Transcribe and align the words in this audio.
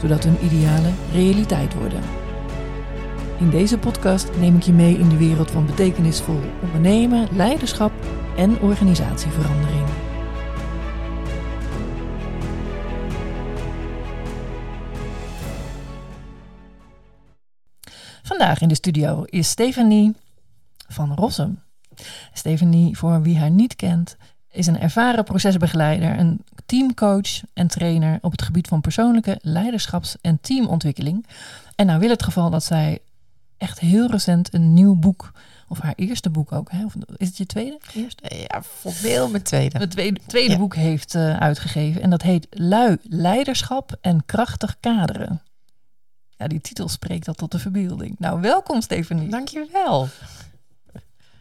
zodat 0.00 0.24
hun 0.24 0.44
idealen 0.44 0.94
realiteit 1.12 1.74
worden. 1.74 2.00
In 3.38 3.50
deze 3.50 3.78
podcast 3.78 4.30
neem 4.38 4.56
ik 4.56 4.62
je 4.62 4.72
mee 4.72 4.98
in 4.98 5.08
de 5.08 5.16
wereld 5.16 5.50
van 5.50 5.66
betekenisvol 5.66 6.40
ondernemen, 6.62 7.28
leiderschap 7.32 7.92
en 8.36 8.60
organisatieverandering. 8.60 9.86
Vandaag 18.22 18.60
in 18.60 18.68
de 18.68 18.74
studio 18.74 19.22
is 19.24 19.48
Stefanie 19.50 20.14
van 20.88 21.14
Rossum. 21.14 21.62
Stefanie, 22.32 22.98
voor 22.98 23.22
wie 23.22 23.38
haar 23.38 23.50
niet 23.50 23.76
kent, 23.76 24.16
is 24.50 24.66
een 24.66 24.80
ervaren 24.80 25.24
procesbegeleider, 25.24 26.18
een 26.18 26.44
teamcoach 26.68 27.40
en 27.52 27.66
trainer 27.66 28.18
op 28.20 28.30
het 28.30 28.42
gebied 28.42 28.68
van 28.68 28.80
persoonlijke 28.80 29.38
leiderschaps- 29.42 30.16
en 30.20 30.38
teamontwikkeling. 30.40 31.26
En 31.76 31.86
nou 31.86 31.98
wil 31.98 32.10
het 32.10 32.22
geval 32.22 32.50
dat 32.50 32.64
zij 32.64 32.98
echt 33.56 33.78
heel 33.78 34.10
recent 34.10 34.54
een 34.54 34.74
nieuw 34.74 34.94
boek, 34.94 35.32
of 35.68 35.78
haar 35.78 35.92
eerste 35.96 36.30
boek 36.30 36.52
ook, 36.52 36.70
hè? 36.70 36.84
Of 36.84 36.94
is 37.16 37.26
het 37.28 37.36
je 37.36 37.46
tweede? 37.46 37.78
Eerste? 37.94 38.46
Ja, 38.48 38.62
formeel 38.62 39.28
mijn 39.28 39.42
tweede. 39.42 39.78
Het 39.78 39.90
tweede, 39.90 40.20
tweede 40.26 40.58
boek 40.58 40.74
heeft 40.74 41.14
uh, 41.14 41.36
uitgegeven 41.36 42.02
en 42.02 42.10
dat 42.10 42.22
heet 42.22 42.46
Lui, 42.50 42.96
Leiderschap 43.02 43.96
en 44.00 44.24
Krachtig 44.26 44.76
Kaderen. 44.80 45.42
Ja, 46.36 46.46
die 46.46 46.60
titel 46.60 46.88
spreekt 46.88 47.24
dat 47.24 47.36
tot 47.36 47.52
de 47.52 47.58
verbeelding. 47.58 48.14
Nou, 48.18 48.40
welkom 48.40 48.80
Stefanie. 48.80 49.28
Dankjewel. 49.28 50.08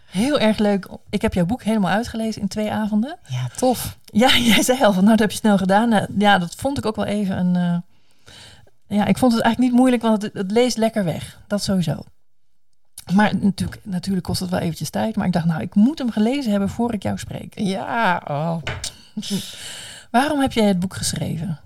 Heel 0.08 0.40
erg 0.40 0.58
leuk. 0.58 0.88
Ik 1.10 1.22
heb 1.22 1.34
jouw 1.34 1.46
boek 1.46 1.64
helemaal 1.64 1.92
uitgelezen 1.92 2.42
in 2.42 2.48
twee 2.48 2.72
avonden. 2.72 3.18
Ja, 3.28 3.48
tof. 3.56 3.98
Ja, 4.06 4.38
jij 4.54 4.64
zei 4.64 4.84
al 4.84 4.94
van, 4.94 5.04
nou, 5.04 5.18
dat 5.18 5.20
heb 5.20 5.32
je 5.32 5.38
snel 5.38 5.58
gedaan. 5.58 5.90
Nou, 5.90 6.08
ja, 6.18 6.38
dat 6.38 6.56
vond 6.56 6.78
ik 6.78 6.86
ook 6.86 6.96
wel 6.96 7.06
even 7.06 7.38
een... 7.38 7.56
Uh, 7.56 8.98
ja, 8.98 9.06
ik 9.06 9.18
vond 9.18 9.34
het 9.34 9.42
eigenlijk 9.42 9.72
niet 9.72 9.80
moeilijk, 9.80 10.02
want 10.02 10.22
het, 10.22 10.34
het 10.34 10.52
leest 10.52 10.78
lekker 10.78 11.04
weg. 11.04 11.42
Dat 11.48 11.64
sowieso. 11.64 12.04
Maar 13.14 13.36
natuurlijk, 13.36 13.82
natuurlijk 13.84 14.26
kost 14.26 14.40
het 14.40 14.50
wel 14.50 14.60
eventjes 14.60 14.90
tijd. 14.90 15.16
Maar 15.16 15.26
ik 15.26 15.34
dacht, 15.34 15.46
nou, 15.46 15.62
ik 15.62 15.76
moet 15.76 15.98
hem 15.98 16.12
gelezen 16.12 16.52
hebben 16.52 16.70
voor 16.70 16.94
ik 16.94 17.04
jou 17.04 17.18
spreek. 17.18 17.60
Ja, 17.60 18.22
oh. 18.28 18.58
waarom 20.12 20.40
heb 20.40 20.52
jij 20.52 20.68
het 20.68 20.80
boek 20.80 20.96
geschreven? 20.96 21.60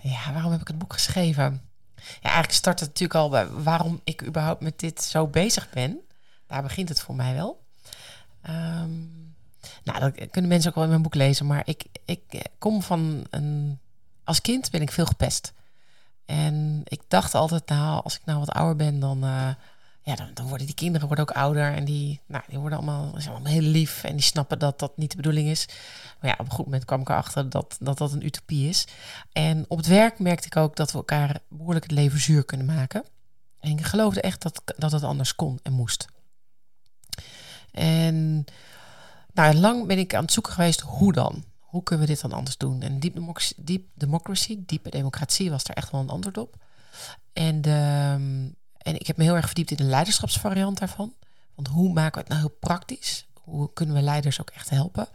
Ja, 0.00 0.32
waarom 0.32 0.52
heb 0.52 0.60
ik 0.60 0.68
het 0.68 0.78
boek 0.78 0.92
geschreven? 0.92 1.62
Ja, 1.96 2.22
eigenlijk 2.22 2.52
start 2.52 2.80
het 2.80 2.88
natuurlijk 2.88 3.20
al 3.20 3.28
bij 3.28 3.46
waarom 3.46 4.00
ik 4.04 4.26
überhaupt 4.26 4.60
met 4.60 4.78
dit 4.78 5.02
zo 5.02 5.26
bezig 5.26 5.70
ben. 5.70 5.98
Daar 6.46 6.62
begint 6.62 6.88
het 6.88 7.00
voor 7.00 7.14
mij 7.14 7.34
wel. 7.34 7.66
Um, 8.48 9.36
nou, 9.84 10.00
dat 10.00 10.30
kunnen 10.30 10.50
mensen 10.50 10.68
ook 10.68 10.74
wel 10.74 10.84
in 10.84 10.90
mijn 10.90 11.02
boek 11.02 11.14
lezen. 11.14 11.46
Maar 11.46 11.62
ik, 11.64 11.84
ik 12.04 12.42
kom 12.58 12.82
van 12.82 13.26
een. 13.30 13.78
Als 14.24 14.40
kind 14.40 14.70
ben 14.70 14.82
ik 14.82 14.92
veel 14.92 15.06
gepest. 15.06 15.52
En 16.24 16.80
ik 16.84 17.00
dacht 17.08 17.34
altijd, 17.34 17.68
nou, 17.68 18.02
als 18.04 18.16
ik 18.16 18.24
nou 18.24 18.38
wat 18.38 18.50
ouder 18.50 18.76
ben, 18.76 19.00
dan. 19.00 19.24
Uh, 19.24 19.48
ja, 20.02 20.14
dan, 20.14 20.30
dan, 20.34 20.48
worden 20.48 20.66
die 20.66 20.74
kinderen 20.74 21.06
worden 21.06 21.28
ook 21.28 21.36
ouder. 21.36 21.74
En 21.74 21.84
die, 21.84 22.20
nou, 22.26 22.44
die 22.48 22.58
worden 22.58 22.78
allemaal, 22.78 23.14
allemaal 23.28 23.52
heel 23.52 23.60
lief. 23.60 24.04
En 24.04 24.12
die 24.12 24.24
snappen 24.24 24.58
dat 24.58 24.78
dat 24.78 24.96
niet 24.96 25.10
de 25.10 25.16
bedoeling 25.16 25.48
is. 25.48 25.68
Maar 26.20 26.30
ja, 26.30 26.36
op 26.38 26.46
een 26.46 26.52
goed 26.52 26.64
moment 26.64 26.84
kwam 26.84 27.00
ik 27.00 27.08
erachter 27.08 27.50
dat 27.50 27.76
dat, 27.80 27.98
dat 27.98 28.12
een 28.12 28.24
utopie 28.24 28.68
is. 28.68 28.86
En 29.32 29.64
op 29.68 29.76
het 29.76 29.86
werk 29.86 30.18
merkte 30.18 30.46
ik 30.46 30.56
ook 30.56 30.76
dat 30.76 30.90
we 30.92 30.98
elkaar 30.98 31.40
behoorlijk 31.48 31.84
het 31.84 31.94
leven 31.94 32.20
zuur 32.20 32.44
kunnen 32.44 32.66
maken. 32.66 33.04
En 33.60 33.70
ik 33.70 33.84
geloofde 33.84 34.20
echt 34.20 34.42
dat, 34.42 34.62
dat 34.76 34.92
het 34.92 35.02
anders 35.02 35.34
kon 35.34 35.58
en 35.62 35.72
moest. 35.72 36.06
En 37.78 38.44
nou, 39.32 39.54
lang 39.54 39.86
ben 39.86 39.98
ik 39.98 40.14
aan 40.14 40.22
het 40.22 40.32
zoeken 40.32 40.52
geweest 40.52 40.80
hoe 40.80 41.12
dan. 41.12 41.44
Hoe 41.58 41.82
kunnen 41.82 42.06
we 42.06 42.12
dit 42.12 42.22
dan 42.22 42.32
anders 42.32 42.56
doen? 42.56 42.82
En 42.82 43.00
deep 43.00 43.14
democracy, 43.14 43.52
deep 43.56 43.82
democracy 43.94 44.58
diepe 44.66 44.90
democratie 44.90 45.50
was 45.50 45.64
er 45.64 45.74
echt 45.74 45.90
wel 45.90 46.00
een 46.00 46.08
antwoord 46.08 46.38
op. 46.38 46.56
En, 47.32 47.60
de, 47.60 47.80
en 48.78 48.94
ik 48.94 49.06
heb 49.06 49.16
me 49.16 49.24
heel 49.24 49.36
erg 49.36 49.46
verdiept 49.46 49.70
in 49.70 49.76
de 49.76 49.82
leiderschapsvariant 49.84 50.78
daarvan. 50.78 51.14
Want 51.54 51.68
hoe 51.68 51.92
maken 51.92 52.12
we 52.12 52.20
het 52.20 52.28
nou 52.28 52.40
heel 52.40 52.56
praktisch? 52.60 53.26
Hoe 53.32 53.72
kunnen 53.72 53.94
we 53.94 54.02
leiders 54.02 54.40
ook 54.40 54.50
echt 54.50 54.70
helpen? 54.70 55.08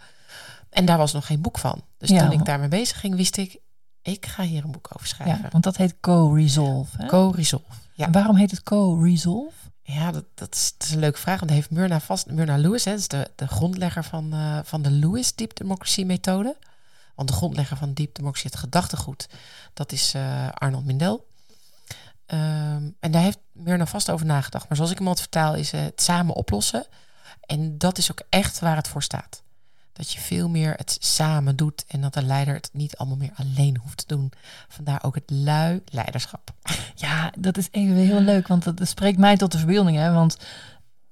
En 0.69 0.85
daar 0.85 0.97
was 0.97 1.13
nog 1.13 1.25
geen 1.25 1.41
boek 1.41 1.57
van. 1.57 1.81
Dus 1.97 2.09
toen 2.09 2.31
ik 2.31 2.45
daarmee 2.45 2.67
bezig 2.67 2.99
ging, 2.99 3.15
wist 3.15 3.37
ik, 3.37 3.59
ik 4.01 4.25
ga 4.25 4.43
hier 4.43 4.63
een 4.63 4.71
boek 4.71 4.89
over 4.93 5.07
schrijven. 5.07 5.41
Ja, 5.43 5.49
want 5.49 5.63
dat 5.63 5.77
heet 5.77 5.99
Co-Resolve. 5.99 7.05
Co-Resolve. 7.05 7.65
Ja. 7.93 8.05
En 8.05 8.11
waarom 8.11 8.35
heet 8.35 8.51
het 8.51 8.63
Co-Resolve? 8.63 9.55
Ja, 9.83 10.11
dat, 10.11 10.25
dat, 10.33 10.55
is, 10.55 10.91
een 10.91 10.99
leuke 10.99 11.19
vraag. 11.19 11.39
Want 11.39 11.51
heeft 11.51 11.69
Myrna 11.69 11.99
vast. 11.99 12.31
Myrna 12.31 12.57
Lewis, 12.57 12.85
hè, 12.85 12.93
is 12.93 13.07
de, 13.07 13.31
de 13.35 13.47
grondlegger 13.47 14.03
van, 14.03 14.33
uh, 14.33 14.59
van 14.63 14.81
de 14.81 14.91
Lewis 14.91 15.35
Deep 15.35 15.55
Democracy 15.55 16.03
methode. 16.03 16.57
Want 17.15 17.29
de 17.29 17.35
grondlegger 17.35 17.77
van 17.77 17.93
Deep 17.93 18.15
Democracy, 18.15 18.47
het 18.47 18.55
gedachtegoed, 18.55 19.27
dat 19.73 19.91
is 19.91 20.15
uh, 20.15 20.49
Arnold 20.53 20.85
Mindel. 20.85 21.27
Um, 22.27 22.95
en 22.99 23.11
daar 23.11 23.21
heeft 23.21 23.39
Myrna 23.51 23.85
vast 23.85 24.09
over 24.09 24.25
nagedacht. 24.25 24.67
Maar 24.67 24.77
zoals 24.77 24.91
ik 24.91 24.97
hem 24.97 25.07
altijd 25.07 25.29
vertaal, 25.29 25.55
is 25.55 25.71
het 25.71 26.01
samen 26.01 26.35
oplossen. 26.35 26.85
En 27.41 27.77
dat 27.77 27.97
is 27.97 28.11
ook 28.11 28.21
echt 28.29 28.59
waar 28.59 28.75
het 28.75 28.87
voor 28.87 29.03
staat. 29.03 29.43
Dat 29.93 30.11
je 30.11 30.19
veel 30.19 30.49
meer 30.49 30.73
het 30.75 30.97
samen 30.99 31.55
doet 31.55 31.85
en 31.87 32.01
dat 32.01 32.13
de 32.13 32.23
leider 32.23 32.53
het 32.53 32.69
niet 32.73 32.97
allemaal 32.97 33.17
meer 33.17 33.33
alleen 33.35 33.77
hoeft 33.81 33.97
te 33.97 34.15
doen. 34.15 34.31
Vandaar 34.67 35.03
ook 35.03 35.15
het 35.15 35.29
lui 35.31 35.81
leiderschap. 35.85 36.53
Ja, 36.95 37.31
dat 37.39 37.57
is 37.57 37.67
even 37.71 37.95
heel 37.95 38.21
leuk, 38.21 38.47
want 38.47 38.63
dat 38.63 38.87
spreekt 38.87 39.17
mij 39.17 39.37
tot 39.37 39.51
de 39.51 39.57
verbeelding. 39.57 39.97
Hè? 39.97 40.13
Want 40.13 40.37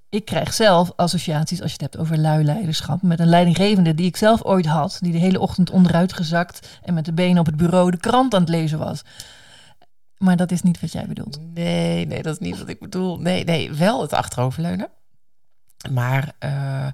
ik 0.10 0.26
krijg 0.26 0.54
zelf 0.54 0.92
associaties, 0.96 1.62
als 1.62 1.72
je 1.72 1.78
het 1.82 1.92
hebt 1.92 1.98
over 1.98 2.18
lui 2.18 2.44
leiderschap, 2.44 3.02
met 3.02 3.20
een 3.20 3.28
leidinggevende 3.28 3.96
die 3.96 4.06
ik 4.06 4.18
zelf 4.18 4.44
ooit 4.44 4.66
had, 4.66 4.98
die 5.02 5.12
de 5.12 5.18
hele 5.18 5.40
ochtend 5.40 5.70
onderuit 5.70 6.14
gezakt 6.14 6.80
en 6.84 6.94
met 6.94 7.06
de 7.06 7.14
benen 7.14 7.40
op 7.40 7.46
het 7.46 7.58
bureau 7.58 7.92
de 7.92 7.98
krant 7.98 8.34
aan 8.34 8.42
het 8.42 8.50
lezen 8.50 8.80
was. 8.80 9.02
Maar 10.18 10.38
dat 10.38 10.52
is 10.52 10.62
niet 10.62 10.80
wat 10.80 10.92
jij 10.92 11.06
bedoelt. 11.08 11.40
Nee, 11.54 12.08
nee, 12.08 12.22
dat 12.22 12.34
is 12.34 12.48
niet 12.48 12.60
wat 12.60 12.68
ik 12.68 12.80
bedoel. 12.80 13.20
Nee, 13.20 13.44
nee, 13.44 13.74
wel 13.74 14.02
het 14.02 14.14
achteroverleunen. 14.14 14.90
Maar 15.92 16.34
uh, 16.40 16.88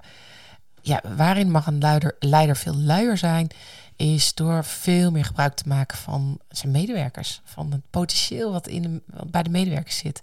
ja, 0.88 1.00
waarin 1.16 1.50
mag 1.50 1.66
een 1.66 1.78
leider, 2.18 2.56
veel 2.56 2.76
luier 2.76 3.18
zijn, 3.18 3.48
is 3.96 4.34
door 4.34 4.64
veel 4.64 5.10
meer 5.10 5.24
gebruik 5.24 5.54
te 5.54 5.68
maken 5.68 5.98
van 5.98 6.38
zijn 6.48 6.72
medewerkers. 6.72 7.40
Van 7.44 7.72
het 7.72 7.80
potentieel 7.90 8.52
wat, 8.52 8.66
in 8.66 8.82
de, 8.82 9.02
bij 9.26 9.42
de 9.42 9.50
medewerkers 9.50 9.96
zit. 9.96 10.20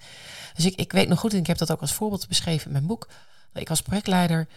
Dus 0.55 0.65
ik, 0.65 0.75
ik 0.75 0.91
weet 0.91 1.07
nog 1.07 1.19
goed, 1.19 1.33
en 1.33 1.39
ik 1.39 1.47
heb 1.47 1.57
dat 1.57 1.71
ook 1.71 1.81
als 1.81 1.93
voorbeeld 1.93 2.27
beschreven 2.27 2.65
in 2.65 2.71
mijn 2.71 2.85
boek. 2.85 3.07
Ik 3.53 3.67
was 3.67 3.81
projectleider 3.81 4.47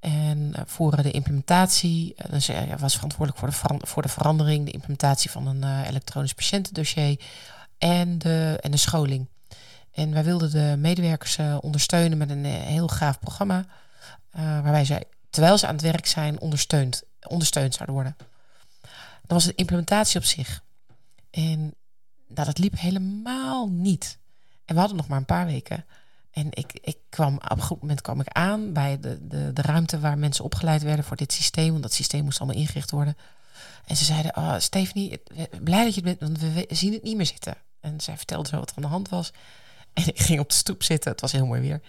en 0.00 0.38
uh, 0.38 0.60
voor 0.66 1.02
de 1.02 1.10
implementatie, 1.10 2.14
uh, 2.16 2.32
dus, 2.32 2.50
uh, 2.50 2.58
was 2.78 2.94
verantwoordelijk 2.94 3.38
voor 3.38 3.78
de, 3.78 3.86
voor 3.86 4.02
de 4.02 4.08
verandering, 4.08 4.64
de 4.64 4.72
implementatie 4.72 5.30
van 5.30 5.46
een 5.46 5.84
elektronisch 5.84 6.34
patiëntendossier 6.34 7.20
en 7.78 8.18
de, 8.18 8.58
en 8.60 8.70
de 8.70 8.76
scholing. 8.76 9.26
En 9.92 10.12
wij 10.12 10.24
wilden 10.24 10.50
de 10.50 10.74
medewerkers 10.78 11.38
ondersteunen 11.60 12.18
met 12.18 12.30
een 12.30 12.44
heel 12.44 12.88
gaaf 12.88 13.18
programma. 13.18 13.64
waarbij 14.32 14.84
zij 14.84 15.04
terwijl 15.32 15.58
ze 15.58 15.66
aan 15.66 15.74
het 15.74 15.82
werk 15.82 16.06
zijn, 16.06 16.40
ondersteund, 16.40 17.02
ondersteund 17.22 17.74
zouden 17.74 17.94
worden. 17.94 18.16
Dat 19.20 19.42
was 19.42 19.44
de 19.44 19.54
implementatie 19.54 20.20
op 20.20 20.26
zich. 20.26 20.62
En 21.30 21.74
nou, 22.28 22.46
dat 22.46 22.58
liep 22.58 22.78
helemaal 22.78 23.68
niet. 23.68 24.18
En 24.64 24.74
we 24.74 24.80
hadden 24.80 24.96
nog 24.96 25.08
maar 25.08 25.18
een 25.18 25.24
paar 25.24 25.46
weken. 25.46 25.84
En 26.30 26.46
ik, 26.50 26.72
ik 26.72 26.96
kwam 27.08 27.34
op 27.34 27.50
een 27.50 27.62
goed 27.62 27.80
moment 27.80 28.00
kwam 28.00 28.20
ik 28.20 28.28
aan 28.28 28.72
bij 28.72 29.00
de, 29.00 29.26
de, 29.26 29.52
de 29.52 29.62
ruimte 29.62 30.00
waar 30.00 30.18
mensen 30.18 30.44
opgeleid 30.44 30.82
werden 30.82 31.04
voor 31.04 31.16
dit 31.16 31.32
systeem. 31.32 31.70
Want 31.70 31.82
dat 31.82 31.92
systeem 31.92 32.24
moest 32.24 32.40
allemaal 32.40 32.60
ingericht 32.60 32.90
worden. 32.90 33.16
En 33.86 33.96
ze 33.96 34.04
zeiden, 34.04 34.36
oh, 34.36 34.58
Stephanie, 34.58 35.22
blij 35.62 35.84
dat 35.84 35.94
je 35.94 36.00
het 36.00 36.18
bent, 36.18 36.20
want 36.20 36.54
we 36.54 36.66
zien 36.68 36.92
het 36.92 37.02
niet 37.02 37.16
meer 37.16 37.26
zitten. 37.26 37.56
En 37.80 38.00
zij 38.00 38.16
vertelde 38.16 38.48
zo 38.48 38.58
wat 38.58 38.70
er 38.70 38.76
aan 38.76 38.82
de 38.82 38.88
hand 38.88 39.08
was. 39.08 39.32
En 39.92 40.06
ik 40.06 40.20
ging 40.20 40.40
op 40.40 40.48
de 40.48 40.54
stoep 40.54 40.82
zitten, 40.82 41.10
het 41.10 41.20
was 41.20 41.32
heel 41.32 41.46
mooi 41.46 41.60
weer. 41.60 41.80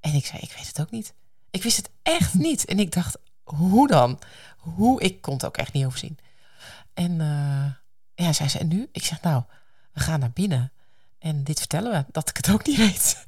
En 0.00 0.14
ik 0.14 0.26
zei, 0.26 0.40
ik 0.42 0.52
weet 0.52 0.66
het 0.66 0.80
ook 0.80 0.90
niet. 0.90 1.14
Ik 1.50 1.62
wist 1.62 1.76
het 1.76 1.90
echt 2.02 2.34
niet. 2.34 2.64
En 2.64 2.78
ik 2.78 2.92
dacht, 2.92 3.16
hoe 3.44 3.88
dan? 3.88 4.18
Hoe? 4.56 5.00
Ik 5.00 5.20
kon 5.20 5.34
het 5.34 5.44
ook 5.44 5.56
echt 5.56 5.72
niet 5.72 5.84
overzien. 5.84 6.18
En 6.94 7.12
uh, 7.12 7.72
ja, 8.14 8.32
zei 8.32 8.48
ze, 8.48 8.58
en 8.58 8.68
nu? 8.68 8.88
Ik 8.92 9.04
zeg, 9.04 9.20
nou, 9.20 9.42
we 9.92 10.00
gaan 10.00 10.20
naar 10.20 10.30
binnen. 10.30 10.72
En 11.18 11.44
dit 11.44 11.58
vertellen 11.58 11.92
we, 11.92 12.04
dat 12.12 12.28
ik 12.28 12.36
het 12.36 12.50
ook 12.50 12.66
niet 12.66 12.76
weet. 12.86 13.26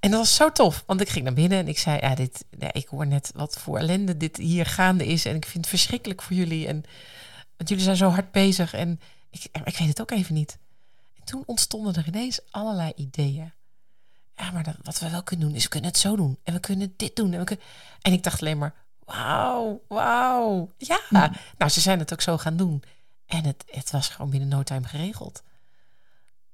en 0.00 0.10
dat 0.10 0.20
was 0.20 0.34
zo 0.34 0.52
tof, 0.52 0.84
want 0.86 1.00
ik 1.00 1.08
ging 1.08 1.24
naar 1.24 1.34
binnen 1.34 1.58
en 1.58 1.68
ik 1.68 1.78
zei, 1.78 1.98
ja, 2.00 2.14
dit, 2.14 2.44
ik 2.72 2.86
hoor 2.86 3.06
net 3.06 3.30
wat 3.34 3.58
voor 3.58 3.78
ellende 3.78 4.16
dit 4.16 4.36
hier 4.36 4.66
gaande 4.66 5.06
is. 5.06 5.24
En 5.24 5.36
ik 5.36 5.44
vind 5.44 5.64
het 5.64 5.66
verschrikkelijk 5.66 6.22
voor 6.22 6.36
jullie. 6.36 6.66
En 6.66 6.84
want 7.56 7.68
jullie 7.68 7.84
zijn 7.84 7.96
zo 7.96 8.08
hard 8.08 8.32
bezig 8.32 8.74
en 8.74 9.00
ik, 9.30 9.44
ik 9.64 9.76
weet 9.76 9.88
het 9.88 10.00
ook 10.00 10.10
even 10.10 10.34
niet. 10.34 10.58
toen 11.24 11.42
ontstonden 11.46 11.94
er 11.94 12.06
ineens 12.06 12.40
allerlei 12.50 12.92
ideeën. 12.96 13.52
Ja, 14.36 14.50
maar 14.50 14.62
dat, 14.62 14.76
wat 14.82 14.98
we 14.98 15.10
wel 15.10 15.22
kunnen 15.22 15.46
doen, 15.46 15.56
is 15.56 15.62
we 15.62 15.68
kunnen 15.68 15.90
het 15.90 15.98
zo 15.98 16.16
doen. 16.16 16.38
En 16.42 16.52
we 16.52 16.60
kunnen 16.60 16.94
dit 16.96 17.16
doen. 17.16 17.32
En, 17.32 17.38
we 17.38 17.44
kunnen... 17.44 17.64
en 18.00 18.12
ik 18.12 18.22
dacht 18.22 18.40
alleen 18.40 18.58
maar, 18.58 18.74
wauw, 19.04 19.82
wauw. 19.88 20.72
Ja, 20.78 21.00
nou, 21.58 21.70
ze 21.70 21.80
zijn 21.80 21.98
het 21.98 22.12
ook 22.12 22.20
zo 22.20 22.38
gaan 22.38 22.56
doen. 22.56 22.82
En 23.26 23.44
het, 23.44 23.64
het 23.70 23.90
was 23.90 24.08
gewoon 24.08 24.30
binnen 24.30 24.48
no 24.48 24.62
time 24.62 24.86
geregeld. 24.86 25.42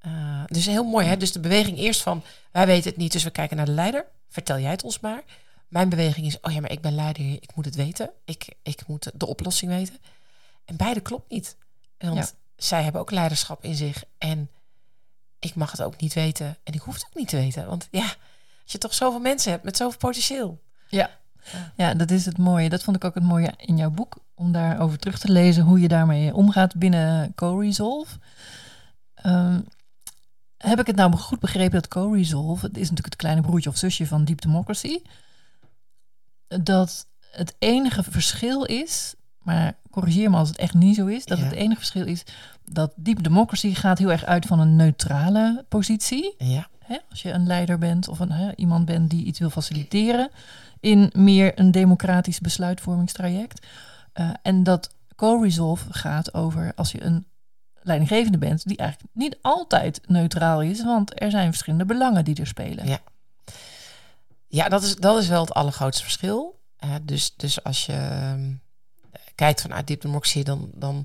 Uh, 0.06 0.44
dus 0.46 0.66
heel 0.66 0.84
mooi, 0.84 1.06
hè? 1.06 1.16
Dus 1.16 1.32
de 1.32 1.40
beweging 1.40 1.78
eerst 1.78 2.02
van, 2.02 2.22
wij 2.52 2.66
weten 2.66 2.90
het 2.90 2.98
niet, 2.98 3.12
dus 3.12 3.24
we 3.24 3.30
kijken 3.30 3.56
naar 3.56 3.66
de 3.66 3.72
leider. 3.72 4.06
Vertel 4.28 4.58
jij 4.58 4.70
het 4.70 4.82
ons 4.82 5.00
maar. 5.00 5.22
Mijn 5.68 5.88
beweging 5.88 6.26
is, 6.26 6.40
oh 6.40 6.52
ja, 6.52 6.60
maar 6.60 6.70
ik 6.70 6.80
ben 6.80 6.94
leider, 6.94 7.24
ik 7.24 7.54
moet 7.54 7.64
het 7.64 7.74
weten. 7.74 8.10
Ik, 8.24 8.54
ik 8.62 8.86
moet 8.86 9.10
de 9.14 9.26
oplossing 9.26 9.70
weten. 9.70 9.98
En 10.64 10.76
beide 10.76 11.00
klopt 11.00 11.30
niet. 11.30 11.56
Want 11.98 12.34
zij 12.56 12.82
hebben 12.82 13.00
ook 13.00 13.10
leiderschap 13.10 13.64
in 13.64 13.74
zich. 13.74 14.04
En 14.18 14.50
ik 15.44 15.54
mag 15.54 15.70
het 15.70 15.82
ook 15.82 16.00
niet 16.00 16.14
weten. 16.14 16.56
En 16.64 16.72
ik 16.72 16.80
hoef 16.80 16.94
het 16.94 17.04
ook 17.04 17.14
niet 17.14 17.28
te 17.28 17.36
weten. 17.36 17.66
Want 17.66 17.88
ja, 17.90 18.14
als 18.62 18.72
je 18.72 18.78
toch 18.78 18.94
zoveel 18.94 19.20
mensen 19.20 19.50
hebt 19.50 19.64
met 19.64 19.76
zoveel 19.76 19.98
potentieel. 19.98 20.62
Ja. 20.88 21.10
Ja, 21.76 21.94
dat 21.94 22.10
is 22.10 22.24
het 22.24 22.38
mooie. 22.38 22.68
Dat 22.68 22.82
vond 22.82 22.96
ik 22.96 23.04
ook 23.04 23.14
het 23.14 23.24
mooie 23.24 23.52
in 23.56 23.76
jouw 23.76 23.90
boek. 23.90 24.16
Om 24.34 24.52
daarover 24.52 24.98
terug 24.98 25.18
te 25.18 25.32
lezen 25.32 25.64
hoe 25.64 25.80
je 25.80 25.88
daarmee 25.88 26.34
omgaat 26.34 26.76
binnen 26.76 27.34
Co-Resolve. 27.34 28.18
Ehm, 29.14 29.60
heb 30.56 30.80
ik 30.80 30.86
het 30.86 30.96
nou 30.96 31.16
goed 31.16 31.40
begrepen 31.40 31.72
dat 31.72 31.88
Co-Resolve, 31.88 32.66
het 32.66 32.76
is 32.76 32.82
natuurlijk 32.82 33.06
het 33.06 33.16
kleine 33.16 33.40
broertje 33.40 33.70
of 33.70 33.76
zusje 33.76 34.06
van 34.06 34.24
Deep 34.24 34.40
Democracy, 34.40 34.98
dat 36.48 37.06
het 37.30 37.54
enige 37.58 38.02
verschil 38.02 38.64
is, 38.64 39.14
maar 39.38 39.74
corrigeer 39.92 40.30
me 40.30 40.36
als 40.36 40.48
het 40.48 40.58
echt 40.58 40.74
niet 40.74 40.96
zo 40.96 41.06
is, 41.06 41.24
dat 41.24 41.38
het 41.38 41.52
enige 41.52 41.78
verschil 41.78 42.06
is 42.06 42.22
dat 42.70 42.92
Deep 42.96 43.22
Democracy 43.22 43.74
gaat 43.74 43.98
heel 43.98 44.10
erg 44.10 44.24
uit 44.24 44.46
van 44.46 44.60
een 44.60 44.76
neutrale 44.76 45.64
positie. 45.68 46.34
Ja. 46.38 46.68
Hè, 46.78 46.96
als 47.10 47.22
je 47.22 47.30
een 47.30 47.46
leider 47.46 47.78
bent 47.78 48.08
of 48.08 48.18
een, 48.18 48.32
hè, 48.32 48.54
iemand 48.56 48.84
bent 48.84 49.10
die 49.10 49.24
iets 49.24 49.38
wil 49.38 49.50
faciliteren 49.50 50.30
in 50.80 51.10
meer 51.14 51.58
een 51.58 51.70
democratisch 51.70 52.40
besluitvormingstraject. 52.40 53.66
Uh, 54.14 54.30
en 54.42 54.62
dat 54.62 54.94
co-resolve 55.16 55.92
gaat 55.92 56.34
over 56.34 56.72
als 56.74 56.92
je 56.92 57.02
een 57.02 57.26
leidinggevende 57.82 58.38
bent, 58.38 58.68
die 58.68 58.76
eigenlijk 58.76 59.10
niet 59.14 59.38
altijd 59.42 60.00
neutraal 60.06 60.62
is, 60.62 60.84
want 60.84 61.22
er 61.22 61.30
zijn 61.30 61.50
verschillende 61.50 61.84
belangen 61.84 62.24
die 62.24 62.34
er 62.34 62.46
spelen. 62.46 62.86
Ja, 62.86 62.98
ja 64.46 64.68
dat, 64.68 64.82
is, 64.82 64.96
dat 64.96 65.18
is 65.18 65.28
wel 65.28 65.40
het 65.40 65.54
allergrootste 65.54 66.02
verschil. 66.02 66.60
Uh, 66.84 66.94
dus, 67.02 67.34
dus 67.36 67.64
als 67.64 67.86
je 67.86 67.92
uh, 67.92 68.54
kijkt 69.42 69.60
vanuit 69.60 69.86
Deep 69.86 70.00
Democracy, 70.00 70.42
dan, 70.42 70.70
dan 70.74 71.04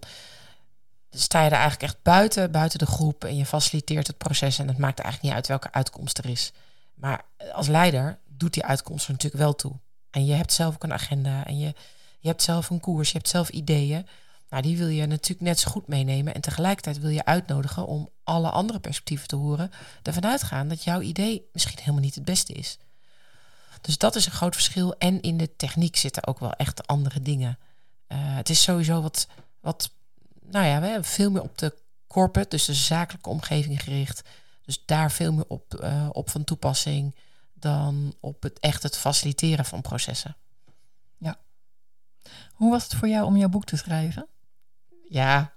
sta 1.10 1.40
je 1.40 1.46
er 1.46 1.52
eigenlijk 1.52 1.84
echt 1.84 2.02
buiten, 2.02 2.52
buiten 2.52 2.80
de 2.80 2.86
groep 2.86 3.24
en 3.24 3.36
je 3.36 3.46
faciliteert 3.46 4.08
het 4.08 4.18
proces 4.18 4.60
en 4.60 4.68
het 4.68 4.78
maakt 4.78 5.00
eigenlijk 5.00 5.24
niet 5.24 5.34
uit 5.34 5.48
welke 5.48 5.72
uitkomst 5.72 6.18
er 6.18 6.26
is. 6.26 6.52
Maar 6.94 7.26
als 7.54 7.68
leider 7.68 8.20
doet 8.28 8.54
die 8.54 8.64
uitkomst 8.64 9.06
er 9.06 9.12
natuurlijk 9.12 9.44
wel 9.44 9.56
toe. 9.56 9.74
En 10.10 10.26
je 10.26 10.34
hebt 10.34 10.54
zelf 10.54 10.74
ook 10.74 10.84
een 10.84 10.94
agenda 10.94 11.46
en 11.46 11.60
je, 11.60 11.74
je 12.20 12.28
hebt 12.28 12.44
zelf 12.44 12.70
een 12.70 12.80
koers, 12.80 13.12
je 13.12 13.18
hebt 13.18 13.30
zelf 13.30 13.50
ideeën. 13.50 14.08
Nou, 14.50 14.64
die 14.64 14.78
wil 14.78 14.88
je 14.88 15.06
natuurlijk 15.06 15.48
net 15.48 15.60
zo 15.60 15.72
goed 15.72 15.88
meenemen. 15.88 16.34
En 16.34 16.42
tegelijkertijd 16.42 17.00
wil 17.00 17.10
je 17.10 17.26
uitnodigen 17.26 17.86
om 17.86 18.10
alle 18.24 18.50
andere 18.50 18.80
perspectieven 18.80 19.28
te 19.28 19.36
horen. 19.36 19.72
Ervan 20.04 20.26
uitgaan 20.26 20.68
dat 20.68 20.84
jouw 20.84 21.02
idee 21.02 21.50
misschien 21.54 21.80
helemaal 21.80 22.02
niet 22.02 22.16
het 22.16 22.26
beste 22.26 22.54
is. 22.54 22.78
Dus 23.82 23.98
dat 23.98 24.16
is 24.16 24.26
een 24.26 24.32
groot 24.32 24.54
verschil. 24.54 24.96
En 24.98 25.22
in 25.22 25.38
de 25.38 25.56
techniek 25.56 25.96
zitten 25.96 26.28
ook 26.28 26.40
wel 26.40 26.52
echt 26.54 26.88
andere 26.88 27.22
dingen. 27.22 27.58
Uh, 28.08 28.18
het 28.20 28.50
is 28.50 28.64
sowieso 28.64 29.02
wat, 29.02 29.28
wat, 29.60 29.92
nou 30.42 30.66
ja, 30.66 30.80
we 30.80 30.86
hebben 30.86 31.06
veel 31.06 31.32
meer 31.32 31.42
op 31.42 31.58
de 31.58 31.78
corporate, 32.08 32.50
dus 32.50 32.66
de 32.66 32.74
zakelijke 32.74 33.30
omgeving 33.30 33.84
gericht. 33.84 34.22
Dus 34.66 34.86
daar 34.86 35.12
veel 35.12 35.34
meer 35.34 35.48
op, 35.48 35.80
uh, 35.84 36.10
op 36.12 36.30
van 36.30 36.44
toepassing 36.44 37.16
dan 37.54 38.16
op 38.20 38.44
het 38.44 38.60
echt 38.60 38.84
het 38.84 38.98
faciliteren 38.98 39.66
van 39.66 39.82
processen. 39.82 40.36
Ja. 41.18 41.40
Hoe 42.52 42.72
was 42.72 42.84
het 42.84 42.94
voor 42.94 43.08
jou 43.08 43.26
om 43.26 43.38
jouw 43.38 43.50
boek 43.50 43.66
te 43.66 43.78
schrijven? 43.78 44.28
Ja, 45.10 45.54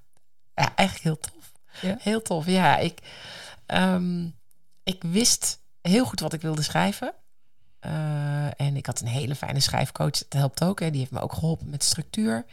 ja 0.54 0.74
eigenlijk 0.74 1.02
heel 1.02 1.18
tof. 1.18 1.52
Ja? 1.80 1.96
Heel 2.00 2.22
tof, 2.22 2.46
ja. 2.46 2.76
Ik, 2.76 3.00
um, 3.66 4.38
ik 4.82 5.02
wist 5.02 5.60
heel 5.80 6.04
goed 6.04 6.20
wat 6.20 6.32
ik 6.32 6.40
wilde 6.40 6.62
schrijven. 6.62 7.14
Uh, 7.86 8.60
en 8.60 8.76
ik 8.76 8.86
had 8.86 9.00
een 9.00 9.06
hele 9.06 9.34
fijne 9.34 9.60
schrijfcoach. 9.60 10.10
Dat 10.10 10.32
helpt 10.32 10.64
ook. 10.64 10.80
Hè. 10.80 10.90
Die 10.90 11.00
heeft 11.00 11.10
me 11.10 11.20
ook 11.20 11.32
geholpen 11.32 11.70
met 11.70 11.84
structuur. 11.84 12.44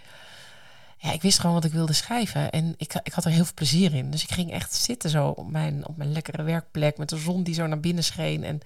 Ja, 0.98 1.12
ik 1.12 1.22
wist 1.22 1.40
gewoon 1.40 1.56
wat 1.56 1.66
ik 1.66 1.72
wilde 1.72 1.94
schrijven. 1.94 2.52
En 2.52 2.74
ik, 2.78 2.94
ik 3.04 3.14
had 3.14 3.26
er 3.26 3.32
heel 3.32 3.44
veel 3.44 3.54
plezier 3.54 3.94
in. 3.94 4.12
Dus 4.12 4.24
ik 4.24 4.32
ging 4.32 4.52
echt 4.52 4.74
zitten 4.74 5.10
zo 5.10 5.28
op 5.28 5.50
mijn, 5.50 5.88
op 5.88 5.98
mijn 5.98 6.12
lekkere 6.12 6.44
werkplek. 6.44 6.98
Met 6.98 7.10
de 7.10 7.18
zon 7.18 7.44
die 7.44 7.54
zo 7.54 7.68
naar 7.68 7.80
binnen 7.80 8.04
scheen. 8.04 8.44
En 8.44 8.60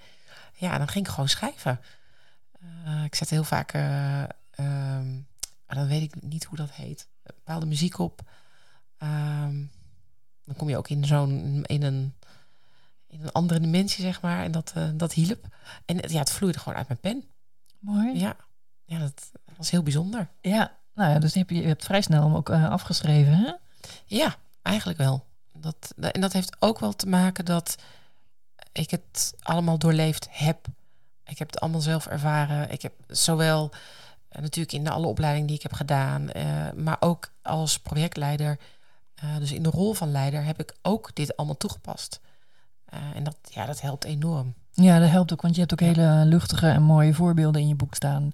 ja, 0.54 0.78
dan 0.78 0.88
ging 0.88 1.06
ik 1.06 1.12
gewoon 1.12 1.30
schrijven. 1.30 1.80
Uh, 2.86 3.04
ik 3.04 3.16
zette 3.16 3.34
heel 3.34 3.44
vaak... 3.44 3.74
Uh, 3.74 4.24
dan 5.68 5.88
weet 5.88 6.02
ik 6.02 6.22
niet 6.22 6.44
hoe 6.44 6.58
dat 6.58 6.72
heet 6.72 7.08
bepaalde 7.24 7.66
muziek 7.66 8.00
op. 8.00 8.22
Um, 9.04 9.72
dan 10.46 10.56
kom 10.56 10.70
je 10.70 10.78
ook 10.78 10.90
in 10.90 11.06
zo'n 11.06 11.64
in 11.66 11.84
een, 11.84 12.16
in 13.12 13.22
een 13.22 13.32
andere 13.32 13.60
dimensie, 13.60 14.04
zeg 14.04 14.22
maar. 14.22 14.44
En 14.44 14.52
dat, 14.52 14.74
uh, 14.78 14.90
dat 14.94 15.14
hielp. 15.14 15.48
En 15.86 15.98
ja, 16.08 16.20
het 16.20 16.32
vloeide 16.32 16.60
gewoon 16.60 16.78
uit 16.78 16.88
mijn 16.88 17.00
pen. 17.00 17.24
Mooi. 17.80 18.20
Ja, 18.20 18.36
ja 18.86 19.00
dat 19.00 19.32
was 19.58 19.70
heel 19.70 19.84
bijzonder. 19.84 20.28
Ja, 20.42 20.78
nou 20.94 21.12
ja, 21.12 21.20
dus 21.20 21.34
heb 21.34 21.50
je, 21.50 21.56
je 21.56 21.68
hebt 21.68 21.86
vrij 21.86 22.02
snel 22.02 22.24
hem 22.24 22.36
ook 22.36 22.50
uh, 22.50 22.70
afgeschreven, 22.70 23.34
hè? 23.34 23.54
Ja, 24.06 24.36
eigenlijk 24.62 24.98
wel. 24.98 25.26
Dat, 25.58 25.94
en 25.98 26.22
dat 26.22 26.34
heeft 26.34 26.56
ook 26.60 26.80
wel 26.80 26.94
te 26.94 27.08
maken 27.08 27.46
dat 27.46 27.76
ik 28.72 28.92
het 28.92 29.34
allemaal 29.40 29.78
doorleefd 29.78 30.28
heb. 30.30 30.68
Ik 31.26 31.38
heb 31.38 31.48
het 31.48 31.60
allemaal 31.60 31.82
zelf 31.82 32.08
ervaren. 32.08 32.72
Ik 32.72 32.82
heb 32.82 32.94
zowel 33.08 33.72
uh, 33.74 34.42
natuurlijk 34.42 34.74
in 34.74 34.84
de 34.84 34.90
alle 34.90 35.08
opleidingen 35.08 35.48
die 35.48 35.56
ik 35.56 35.62
heb 35.62 35.74
gedaan, 35.74 36.30
maar 36.76 36.98
ook 37.00 37.32
als 37.42 37.80
projectleider, 37.80 38.60
dus 39.40 39.52
in 39.52 39.64
de 39.64 39.70
rol 39.70 39.94
van 39.94 40.12
leider, 40.12 40.44
heb 40.44 40.60
ik 40.60 40.76
ook 40.82 41.16
dit 41.16 41.38
allemaal 41.38 41.58
toegepast. 41.58 42.20
En 43.16 43.24
dat, 43.24 43.38
ja, 43.50 43.66
dat 43.66 43.82
helpt 43.82 44.04
enorm. 44.04 44.54
Ja, 44.72 45.00
dat 45.00 45.10
helpt 45.10 45.34
ook, 45.34 45.42
want 45.42 45.54
je 45.54 45.60
hebt 45.60 45.74
ook 45.74 45.80
hele 45.80 46.22
luchtige 46.26 46.68
en 46.68 46.84
mooie 46.84 47.14
voorbeelden 47.14 47.62
in 47.62 47.68
je 47.68 47.76
boek 47.76 47.96
staan. 47.96 48.32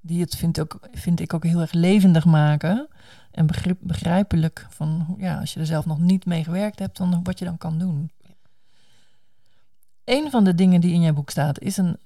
Die 0.00 0.20
het 0.20 0.36
vind, 0.36 0.60
ook, 0.60 0.78
vind 0.92 1.20
ik 1.20 1.34
ook 1.34 1.44
heel 1.44 1.60
erg 1.60 1.72
levendig 1.72 2.24
maken. 2.24 2.88
En 3.30 3.46
begrip, 3.46 3.78
begrijpelijk 3.80 4.66
van 4.70 5.14
ja, 5.18 5.40
als 5.40 5.54
je 5.54 5.60
er 5.60 5.66
zelf 5.66 5.86
nog 5.86 5.98
niet 5.98 6.26
mee 6.26 6.44
gewerkt 6.44 6.78
hebt, 6.78 6.96
dan 6.96 7.20
wat 7.22 7.38
je 7.38 7.44
dan 7.44 7.58
kan 7.58 7.78
doen. 7.78 8.10
Een 10.04 10.30
van 10.30 10.44
de 10.44 10.54
dingen 10.54 10.80
die 10.80 10.92
in 10.92 11.00
jouw 11.00 11.12
boek 11.12 11.30
staat 11.30 11.60
is 11.60 11.76
een 11.76 11.98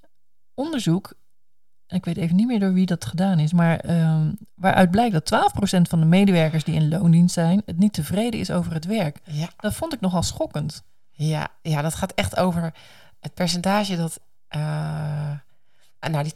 onderzoek 0.54 1.16
ik 1.88 2.04
weet 2.04 2.16
even 2.16 2.36
niet 2.36 2.46
meer 2.46 2.60
door 2.60 2.72
wie 2.72 2.86
dat 2.86 3.04
gedaan 3.04 3.38
is, 3.38 3.52
maar 3.52 3.90
um, 3.90 4.38
waaruit 4.54 4.90
blijkt 4.90 5.12
dat 5.12 5.52
12% 5.78 5.80
van 5.82 6.00
de 6.00 6.06
medewerkers 6.06 6.64
die 6.64 6.74
in 6.74 6.88
loondienst 6.88 7.34
zijn, 7.34 7.62
het 7.66 7.78
niet 7.78 7.92
tevreden 7.92 8.40
is 8.40 8.50
over 8.50 8.72
het 8.72 8.84
werk. 8.84 9.20
Ja. 9.24 9.48
Dat 9.56 9.74
vond 9.74 9.94
ik 9.94 10.00
nogal 10.00 10.22
schokkend. 10.22 10.82
Ja, 11.18 11.48
ja, 11.62 11.82
dat 11.82 11.94
gaat 11.94 12.12
echt 12.14 12.36
over 12.36 12.74
het 13.20 13.34
percentage 13.34 13.96
dat. 13.96 14.20
Uh, 14.56 15.32
nou, 16.00 16.22
die 16.22 16.32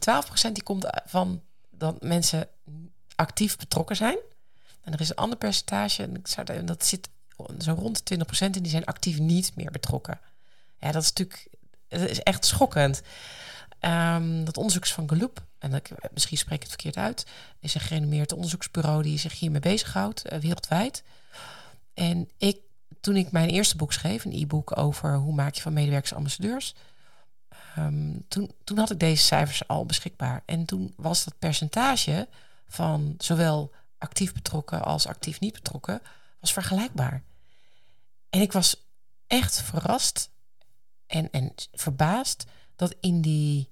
12% 0.49 0.51
die 0.51 0.63
komt 0.63 0.85
van 1.05 1.41
dat 1.69 2.01
mensen 2.01 2.47
actief 3.15 3.57
betrokken 3.57 3.95
zijn. 3.95 4.17
En 4.81 4.93
er 4.93 5.01
is 5.01 5.09
een 5.09 5.15
ander 5.15 5.37
percentage, 5.37 6.09
en 6.45 6.65
dat 6.65 6.85
zit 6.85 7.09
zo 7.59 7.73
rond 7.73 8.07
de 8.07 8.25
20% 8.25 8.39
en 8.39 8.51
die 8.51 8.67
zijn 8.67 8.85
actief 8.85 9.19
niet 9.19 9.55
meer 9.55 9.71
betrokken. 9.71 10.19
Ja, 10.79 10.91
dat 10.91 11.01
is 11.01 11.07
natuurlijk 11.07 11.47
dat 11.87 12.09
is 12.09 12.23
echt 12.23 12.45
schokkend. 12.45 13.01
Um, 13.79 14.45
dat 14.45 14.57
onderzoek 14.57 14.83
is 14.83 14.93
van 14.93 15.09
Gallup, 15.09 15.43
en 15.59 15.73
ik, 15.73 15.89
misschien 16.13 16.37
spreek 16.37 16.55
ik 16.55 16.61
het 16.61 16.81
verkeerd 16.81 16.97
uit, 16.97 17.25
is 17.59 17.75
een 17.75 17.81
gerenommeerd 17.81 18.33
onderzoeksbureau 18.33 19.03
die 19.03 19.17
zich 19.17 19.39
hiermee 19.39 19.59
bezighoudt, 19.59 20.33
uh, 20.33 20.39
wereldwijd. 20.39 21.03
En 21.93 22.29
ik, 22.37 22.57
toen 23.01 23.15
ik 23.15 23.31
mijn 23.31 23.49
eerste 23.49 23.77
boek 23.77 23.93
schreef, 23.93 24.25
een 24.25 24.41
e-book 24.41 24.77
over 24.77 25.15
hoe 25.15 25.33
maak 25.33 25.55
je 25.55 25.61
van 25.61 25.73
medewerkers 25.73 26.13
ambassadeurs, 26.13 26.75
um, 27.77 28.27
toen, 28.27 28.51
toen 28.63 28.77
had 28.77 28.91
ik 28.91 28.99
deze 28.99 29.23
cijfers 29.23 29.67
al 29.67 29.85
beschikbaar. 29.85 30.43
En 30.45 30.65
toen 30.65 30.93
was 30.97 31.23
dat 31.23 31.39
percentage 31.39 32.27
van 32.67 33.15
zowel 33.17 33.71
actief 33.97 34.33
betrokken 34.33 34.83
als 34.83 35.07
actief 35.07 35.39
niet 35.39 35.53
betrokken, 35.53 36.01
was 36.39 36.53
vergelijkbaar. 36.53 37.23
En 38.29 38.41
ik 38.41 38.51
was 38.51 38.85
echt 39.27 39.61
verrast 39.61 40.31
en, 41.07 41.31
en 41.31 41.53
verbaasd 41.71 42.45
dat 42.75 42.95
in 42.99 43.21
die 43.21 43.71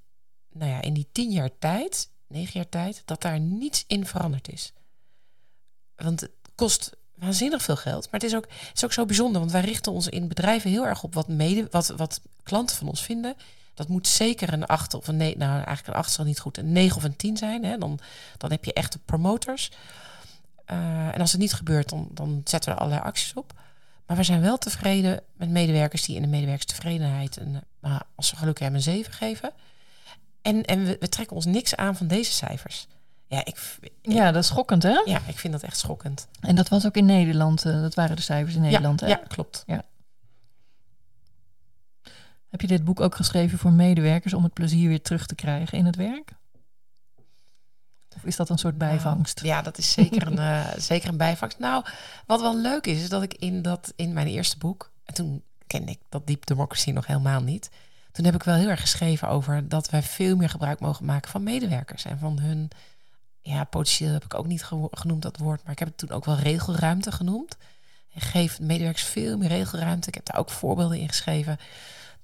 nou 0.51 0.71
ja, 0.71 0.81
in 0.81 0.93
die 0.93 1.09
tien 1.11 1.31
jaar 1.31 1.57
tijd, 1.59 2.09
negen 2.27 2.51
jaar 2.53 2.69
tijd, 2.69 3.01
dat 3.05 3.21
daar 3.21 3.39
niets 3.39 3.83
in 3.87 4.05
veranderd 4.05 4.51
is. 4.51 4.73
Want 5.95 6.21
het 6.21 6.31
kost 6.55 6.97
waanzinnig 7.21 7.61
veel 7.61 7.75
geld. 7.75 8.11
Maar 8.11 8.19
het 8.19 8.29
is 8.29 8.35
ook, 8.35 8.47
is 8.73 8.85
ook 8.85 8.93
zo 8.93 9.05
bijzonder, 9.05 9.39
want 9.39 9.51
wij 9.51 9.61
richten 9.61 9.91
ons 9.91 10.07
in 10.07 10.27
bedrijven 10.27 10.69
heel 10.69 10.85
erg 10.85 11.03
op 11.03 11.13
wat, 11.13 11.27
mede, 11.27 11.67
wat, 11.71 11.87
wat 11.87 12.21
klanten 12.43 12.75
van 12.75 12.87
ons 12.87 13.03
vinden. 13.03 13.35
Dat 13.73 13.87
moet 13.87 14.07
zeker 14.07 14.53
een 14.53 14.65
8 14.65 14.93
of 14.93 15.07
een 15.07 15.17
9, 15.17 15.39
nou 15.39 15.51
eigenlijk 15.53 15.87
een 15.87 15.93
8 15.93 16.11
zal 16.11 16.25
niet 16.25 16.39
goed, 16.39 16.57
een 16.57 16.71
9 16.71 16.97
of 16.97 17.03
een 17.03 17.15
10 17.15 17.37
zijn. 17.37 17.63
Hè? 17.63 17.77
Dan, 17.77 17.99
dan 18.37 18.51
heb 18.51 18.65
je 18.65 18.73
echte 18.73 18.99
promotors. 18.99 19.71
Uh, 20.71 21.15
en 21.15 21.19
als 21.19 21.31
het 21.31 21.41
niet 21.41 21.53
gebeurt, 21.53 21.89
dan, 21.89 22.07
dan 22.11 22.41
zetten 22.43 22.69
we 22.69 22.75
er 22.75 22.81
allerlei 22.81 23.07
acties 23.07 23.33
op. 23.33 23.53
Maar 24.05 24.17
we 24.17 24.23
zijn 24.23 24.41
wel 24.41 24.57
tevreden 24.57 25.21
met 25.33 25.49
medewerkers 25.49 26.05
die 26.05 26.15
in 26.15 26.21
de 26.21 26.27
medewerkerstevredenheid, 26.27 27.37
een, 27.37 27.61
nou, 27.81 28.01
als 28.15 28.27
ze 28.27 28.35
geluk 28.35 28.59
hebben, 28.59 28.77
een 28.77 28.83
7 28.83 29.13
geven. 29.13 29.51
En, 30.41 30.65
en 30.65 30.85
we 30.85 31.09
trekken 31.09 31.35
ons 31.35 31.45
niks 31.45 31.75
aan 31.75 31.95
van 31.95 32.07
deze 32.07 32.31
cijfers. 32.31 32.87
Ja, 33.31 33.45
ik, 33.45 33.77
ik- 33.81 33.91
Ja, 34.01 34.31
dat 34.31 34.41
is 34.43 34.49
schokkend, 34.49 34.83
hè? 34.83 35.01
ja, 35.05 35.21
ik 35.27 35.37
vind 35.39 35.53
dat 35.53 35.63
echt 35.63 35.77
schokkend. 35.77 36.27
En 36.39 36.55
dat 36.55 36.69
was 36.69 36.85
ook 36.85 36.95
in 36.95 37.05
Nederland. 37.05 37.65
eh, 37.65 37.81
dat 37.81 37.93
waren 37.95 38.15
de 38.15 38.21
cijfers 38.21 38.55
in 38.55 38.61
Nederland, 38.61 38.99
ja, 38.99 39.05
hè? 39.05 39.11
ja, 39.11 39.19
klopt. 39.27 39.63
Heb 42.49 42.61
je 42.61 42.67
dit 42.67 42.83
boek 42.83 42.99
ook 42.99 43.15
geschreven 43.15 43.57
voor 43.57 43.71
medewerkers 43.71 44.33
om 44.33 44.43
het 44.43 44.53
plezier 44.53 44.87
weer 44.89 45.01
terug 45.01 45.25
te 45.25 45.35
krijgen 45.35 45.77
in 45.77 45.85
het 45.85 45.95
werk? 45.95 46.31
Of 48.15 48.23
is 48.25 48.35
dat 48.35 48.49
een 48.49 48.57
soort 48.57 48.77
bijvangst? 48.77 49.41
Ja, 49.43 49.61
dat 49.61 49.77
is 49.77 49.91
zeker 49.91 50.27
een, 50.27 50.37
eh, 50.49 50.67
zeker 50.77 51.09
een 51.09 51.17
bijvangst. 51.17 51.59
Nou, 51.59 51.85
wat 52.25 52.41
wel 52.41 52.57
leuk 52.57 52.87
is, 52.87 53.01
is 53.01 53.09
dat 53.09 53.23
ik 53.23 53.33
in, 53.33 53.61
dat, 53.61 53.93
in 53.95 54.13
mijn 54.13 54.27
eerste 54.27 54.57
boek, 54.57 54.91
en 55.05 55.13
toen 55.13 55.43
kende 55.67 55.91
ik 55.91 55.99
dat 56.09 56.27
Deep 56.27 56.45
Democracy 56.45 56.91
nog 56.91 57.07
helemaal 57.07 57.41
niet. 57.41 57.69
Toen 58.11 58.25
heb 58.25 58.35
ik 58.35 58.43
wel 58.43 58.55
heel 58.55 58.69
erg 58.69 58.81
geschreven 58.81 59.27
over 59.27 59.67
dat 59.69 59.89
wij 59.89 60.03
veel 60.03 60.35
meer 60.35 60.49
gebruik 60.49 60.79
mogen 60.79 61.05
maken 61.05 61.29
van 61.31 61.43
medewerkers 61.43 62.05
en 62.05 62.19
van 62.19 62.39
hun, 62.39 62.69
ja, 63.41 63.63
potentieel 63.63 64.13
heb 64.13 64.23
ik 64.23 64.33
ook 64.33 64.47
niet 64.47 64.63
genoemd 64.91 65.21
dat 65.21 65.37
woord, 65.37 65.63
maar 65.63 65.71
ik 65.71 65.79
heb 65.79 65.87
het 65.87 65.97
toen 65.97 66.11
ook 66.11 66.25
wel 66.25 66.35
regelruimte 66.35 67.11
genoemd. 67.11 67.57
En 68.13 68.21
geef 68.21 68.59
medewerkers 68.59 69.03
veel 69.03 69.37
meer 69.37 69.47
regelruimte. 69.47 70.07
Ik 70.07 70.15
heb 70.15 70.25
daar 70.25 70.39
ook 70.39 70.49
voorbeelden 70.49 70.99
in 70.99 71.07
geschreven. 71.07 71.57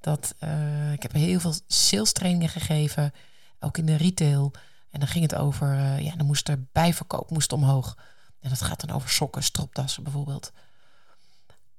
Dat, 0.02 0.36
eh, 0.40 0.92
ik 0.92 1.02
heb 1.02 1.12
heel 1.12 1.40
veel 1.40 1.54
sales 1.68 2.12
trainingen 2.12 2.50
gegeven, 2.50 3.14
ook 3.60 3.78
in 3.78 3.86
de 3.86 3.96
retail. 3.96 4.52
En 4.92 5.00
dan 5.00 5.08
ging 5.08 5.24
het 5.24 5.36
over, 5.36 5.74
eh, 5.74 6.00
ja, 6.00 6.16
dan 6.16 6.26
moest 6.26 6.50
er 6.50 6.66
bijverkoop 6.72 7.30
moest 7.30 7.54
omhoog. 7.54 7.98
En 8.42 8.50
dat 8.50 8.62
gaat 8.62 8.88
dan 8.88 8.96
over 8.96 9.10
sokken, 9.10 9.44
stropdassen 9.44 10.04
bijvoorbeeld. 10.04 10.52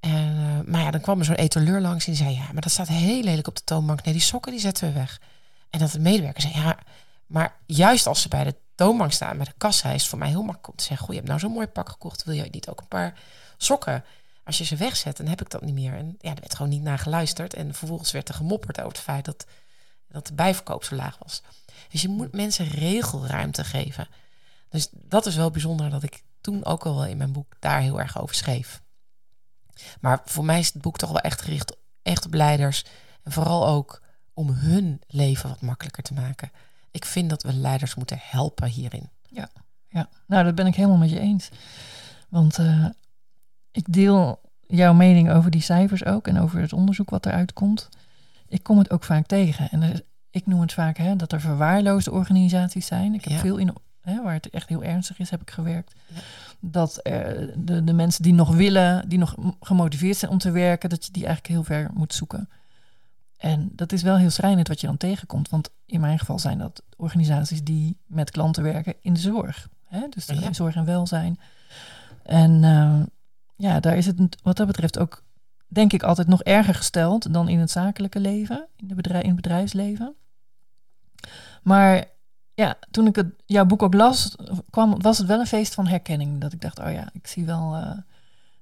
En, 0.01 0.37
eh, 0.37 0.73
maar 0.73 0.81
ja, 0.81 0.91
dan 0.91 1.01
kwam 1.01 1.19
er 1.19 1.25
zo'n 1.25 1.35
etaleur 1.35 1.81
langs 1.81 2.07
en 2.07 2.13
die 2.13 2.23
zei, 2.23 2.35
ja, 2.35 2.53
maar 2.53 2.63
dat 2.63 2.73
staat 2.73 2.89
heel 2.89 3.23
lelijk 3.23 3.47
op 3.47 3.57
de 3.57 3.65
toonbank. 3.65 4.05
Nee, 4.05 4.15
die 4.15 4.23
sokken 4.23 4.53
die 4.53 4.61
zetten 4.61 4.89
we 4.89 4.95
weg. 4.95 5.21
En 5.71 5.79
dat 5.79 5.91
de 5.91 6.01
medewerker 6.01 6.43
zei, 6.43 6.55
ja, 6.55 6.79
maar 7.27 7.57
juist 7.67 8.07
als 8.07 8.23
ze 8.23 8.29
bij 8.29 8.45
de 8.45 8.55
toonbank 8.79 9.13
staan, 9.13 9.37
bij 9.37 9.47
de 9.47 9.53
kassa, 9.57 9.91
is 9.91 10.09
voor 10.09 10.19
mij 10.19 10.29
heel 10.29 10.43
makkelijk 10.43 10.69
om 10.69 10.77
te 10.77 10.85
zeggen, 10.85 10.99
goh, 11.07 11.09
je 11.09 11.21
hebt 11.21 11.29
nou 11.29 11.41
zo'n 11.41 11.53
mooi 11.53 11.67
pak 11.67 11.89
gekocht, 11.89 12.25
wil 12.25 12.35
je 12.35 12.49
niet 12.51 12.69
ook 12.69 12.81
een 12.81 12.89
paar 12.89 13.19
sokken? 13.57 14.05
Als 14.45 14.59
je 14.59 14.65
ze 14.65 14.77
wegzet, 14.77 15.17
dan 15.17 15.27
heb 15.27 15.41
ik 15.41 15.51
dat 15.51 15.63
niet 15.63 15.75
meer. 15.75 15.95
En 15.95 16.17
ja, 16.21 16.31
er 16.31 16.41
werd 16.41 16.55
gewoon 16.55 16.71
niet 16.71 16.83
naar 16.83 16.99
geluisterd. 16.99 17.55
En 17.55 17.75
vervolgens 17.75 18.11
werd 18.11 18.29
er 18.29 18.35
gemopperd 18.35 18.79
over 18.79 18.93
het 18.93 19.01
feit 19.01 19.25
dat, 19.25 19.47
dat 20.09 20.27
de 20.27 20.35
bijverkoop 20.35 20.85
zo 20.85 20.95
laag 20.95 21.19
was. 21.19 21.43
Dus 21.89 22.03
je 22.03 22.09
moet 22.09 22.33
mensen 22.33 22.69
regelruimte 22.69 23.65
geven. 23.65 24.09
Dus 24.69 24.89
dat 24.93 25.27
is 25.27 25.37
wel 25.37 25.51
bijzonder 25.51 25.91
dat 25.91 26.03
ik 26.03 26.23
toen 26.41 26.65
ook 26.65 26.87
al 26.87 26.95
wel 26.95 27.07
in 27.07 27.17
mijn 27.17 27.33
boek 27.33 27.57
daar 27.59 27.81
heel 27.81 28.01
erg 28.01 28.21
over 28.21 28.35
schreef. 28.35 28.83
Maar 30.01 30.23
voor 30.25 30.45
mij 30.45 30.59
is 30.59 30.73
het 30.73 30.83
boek 30.83 30.99
toch 30.99 31.11
wel 31.11 31.21
echt 31.21 31.43
gericht 31.43 31.77
echt 32.03 32.27
op 32.27 32.35
leiders. 32.35 32.85
En 33.23 33.33
vooral 33.33 33.67
ook 33.67 34.03
om 34.35 34.51
hun 34.51 35.03
leven 35.07 35.49
wat 35.49 35.61
makkelijker 35.61 36.03
te 36.03 36.15
maken. 36.15 36.53
Ik 36.91 37.05
vind 37.05 37.31
dat 37.31 37.43
we 37.43 37.53
leiders 37.53 37.95
moeten 37.95 38.19
helpen 38.21 38.69
hierin. 38.69 39.09
Ja, 39.91 40.09
nou, 40.27 40.45
dat 40.45 40.55
ben 40.55 40.67
ik 40.67 40.75
helemaal 40.75 40.97
met 40.97 41.11
je 41.11 41.21
eens. 41.21 41.49
Want 42.29 42.59
eh, 42.59 42.85
ik 43.71 43.93
deel 43.93 44.41
jouw 44.67 44.93
mening 44.95 45.31
over 45.31 45.51
die 45.51 45.61
cijfers 45.61 46.05
ook 46.05 46.27
en 46.29 46.39
over 46.41 46.61
het 46.61 46.73
onderzoek 46.73 47.11
wat 47.11 47.27
eruit 47.27 47.53
komt. 47.53 47.89
Ik 48.49 48.63
kom 48.63 48.79
het 48.79 48.91
ook 48.91 49.05
vaak 49.05 49.27
tegen. 49.27 49.71
En 49.71 49.83
er 49.83 50.03
ik 50.31 50.47
noem 50.47 50.61
het 50.61 50.73
vaak 50.73 50.97
hè, 50.97 51.17
dat 51.17 51.33
er 51.33 51.41
verwaarloosde 51.41 52.11
organisaties 52.11 52.87
zijn. 52.87 53.15
Ik 53.15 53.25
heb 53.25 53.33
Ja. 53.33 53.39
veel 53.39 53.57
in, 53.57 53.75
hè, 54.01 54.23
waar 54.23 54.33
het 54.35 54.51
echt 54.51 54.69
heel 54.69 54.83
ernstig 54.83 55.19
is, 55.19 55.31
heb 55.31 55.41
ik 55.41 55.51
gewerkt. 55.51 55.95
Ja. 56.07 56.21
Dat 56.61 56.97
eh, 56.97 57.13
de, 57.57 57.85
de 57.85 57.93
mensen 57.93 58.23
die 58.23 58.33
nog 58.33 58.55
willen, 58.55 59.09
die 59.09 59.19
nog 59.19 59.35
gemotiveerd 59.61 60.17
zijn 60.17 60.31
om 60.31 60.39
te 60.39 60.51
werken, 60.51 60.89
dat 60.89 61.07
je 61.07 61.13
die 61.13 61.25
eigenlijk 61.27 61.55
heel 61.55 61.65
ver 61.65 61.91
moet 61.95 62.15
zoeken. 62.15 62.49
En 63.39 63.71
dat 63.73 63.93
is 63.93 64.03
wel 64.03 64.17
heel 64.17 64.31
schrijnend 64.31 64.69
wat 64.69 64.81
je 64.81 64.87
dan 64.87 64.97
tegenkomt. 64.97 65.49
Want 65.49 65.71
in 65.87 66.01
mijn 66.01 66.19
geval 66.19 66.39
zijn 66.39 66.59
dat 66.59 66.83
organisaties 66.97 67.65
die 67.65 67.97
met 68.07 68.31
klanten 68.31 68.63
werken 68.63 68.95
in 69.01 69.13
de 69.13 69.21
zorg. 69.21 69.69
Hè? 69.85 70.09
Dus 70.09 70.27
Ja. 70.27 70.35
in 70.41 70.55
zorg 70.55 70.75
en 70.75 70.85
welzijn. 70.85 71.39
En 72.23 72.65
eh, 72.65 73.01
ja, 73.57 73.81
daar 73.81 73.97
is 73.97 74.07
het 74.07 74.37
wat 74.43 74.57
dat 74.57 74.67
betreft 74.67 74.99
ook, 74.99 75.25
denk 75.67 75.93
ik, 75.93 76.03
altijd 76.03 76.29
nog 76.29 76.43
erger 76.43 76.75
gesteld 76.75 77.33
dan 77.33 77.49
in 77.49 77.59
het 77.59 77.71
zakelijke 77.71 78.21
leven, 78.21 78.67
in, 78.77 78.89
de 78.89 78.95
bedrijf, 78.95 79.23
in 79.23 79.29
het 79.29 79.41
bedrijfsleven. 79.43 80.15
Maar 81.63 82.05
ja, 82.55 82.79
toen 82.91 83.07
ik 83.07 83.17
het, 83.17 83.27
jouw 83.47 83.65
boek 83.65 83.83
ook 83.83 83.95
las, 83.95 84.37
kwam, 84.71 85.01
was 85.03 85.19
het 85.19 85.27
wel 85.27 85.41
een 85.41 85.47
feest 85.47 85.75
van 85.75 85.87
herkenning. 85.87 86.41
Dat 86.41 86.53
ik 86.53 86.61
dacht, 86.61 86.79
oh 86.79 86.93
ja, 86.93 87.09
ik 87.13 87.27
zie 87.27 87.45
wel 87.45 87.75
eh, 87.75 87.99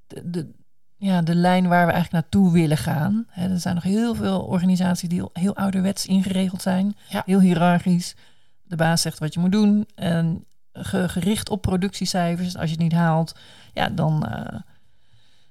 de, 0.06 0.30
de, 0.30 0.52
ja, 0.96 1.22
de 1.22 1.34
lijn 1.34 1.68
waar 1.68 1.86
we 1.86 1.92
eigenlijk 1.92 2.12
naartoe 2.22 2.52
willen 2.52 2.76
gaan. 2.76 3.26
Er 3.34 3.60
zijn 3.60 3.74
nog 3.74 3.84
heel 3.84 4.14
veel 4.14 4.40
organisaties 4.40 5.08
die 5.08 5.28
heel 5.32 5.56
ouderwets 5.56 6.06
ingeregeld 6.06 6.62
zijn. 6.62 6.96
Ja. 7.08 7.22
Heel 7.26 7.40
hiërarchisch. 7.40 8.14
De 8.62 8.76
baas 8.76 9.02
zegt 9.02 9.18
wat 9.18 9.34
je 9.34 9.40
moet 9.40 9.52
doen. 9.52 9.88
En 9.94 10.44
ge- 10.72 11.08
gericht 11.08 11.48
op 11.50 11.62
productiecijfers. 11.62 12.56
Als 12.56 12.64
je 12.64 12.74
het 12.74 12.82
niet 12.82 12.92
haalt, 12.92 13.34
ja, 13.72 13.88
dan 13.88 14.26
eh, 14.26 14.58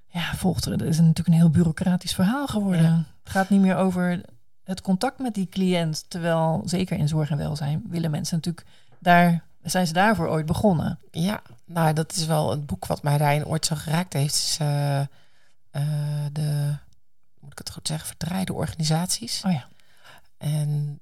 ja, 0.07 0.33
volgt 0.35 0.65
er. 0.65 0.71
Het 0.71 0.81
is 0.81 0.97
natuurlijk 0.97 1.27
een 1.27 1.33
heel 1.33 1.49
bureaucratisch 1.49 2.13
verhaal 2.13 2.47
geworden. 2.47 2.83
Ja. 2.83 3.03
Het 3.23 3.31
gaat 3.33 3.49
niet 3.49 3.61
meer 3.61 3.75
over 3.75 4.21
het 4.63 4.81
contact 4.81 5.19
met 5.19 5.33
die 5.33 5.49
cliënt. 5.49 6.05
Terwijl, 6.07 6.61
zeker 6.65 6.97
in 6.97 7.07
zorg 7.07 7.29
en 7.29 7.37
welzijn, 7.37 7.83
willen 7.89 8.11
mensen 8.11 8.35
natuurlijk 8.35 8.67
daar. 8.99 9.43
Zijn 9.63 9.87
ze 9.87 9.93
daarvoor 9.93 10.27
ooit 10.27 10.45
begonnen? 10.45 10.99
Ja, 11.11 11.41
nou, 11.65 11.93
dat 11.93 12.15
is 12.15 12.25
wel 12.25 12.51
een 12.51 12.65
boek 12.65 12.85
wat 12.85 13.03
mij 13.03 13.17
daarin 13.17 13.45
ooit 13.45 13.65
zo 13.65 13.75
geraakt 13.75 14.13
heeft. 14.13 14.33
Is, 14.33 14.57
eh, 14.61 15.01
de, 16.31 16.77
moet 17.39 17.51
ik 17.51 17.57
het 17.57 17.71
goed 17.71 17.87
zeggen, 17.87 18.07
verdraaide 18.07 18.53
organisaties. 18.53 19.41
Oh 19.45 19.51
ja. 19.51 19.67
En 20.37 20.99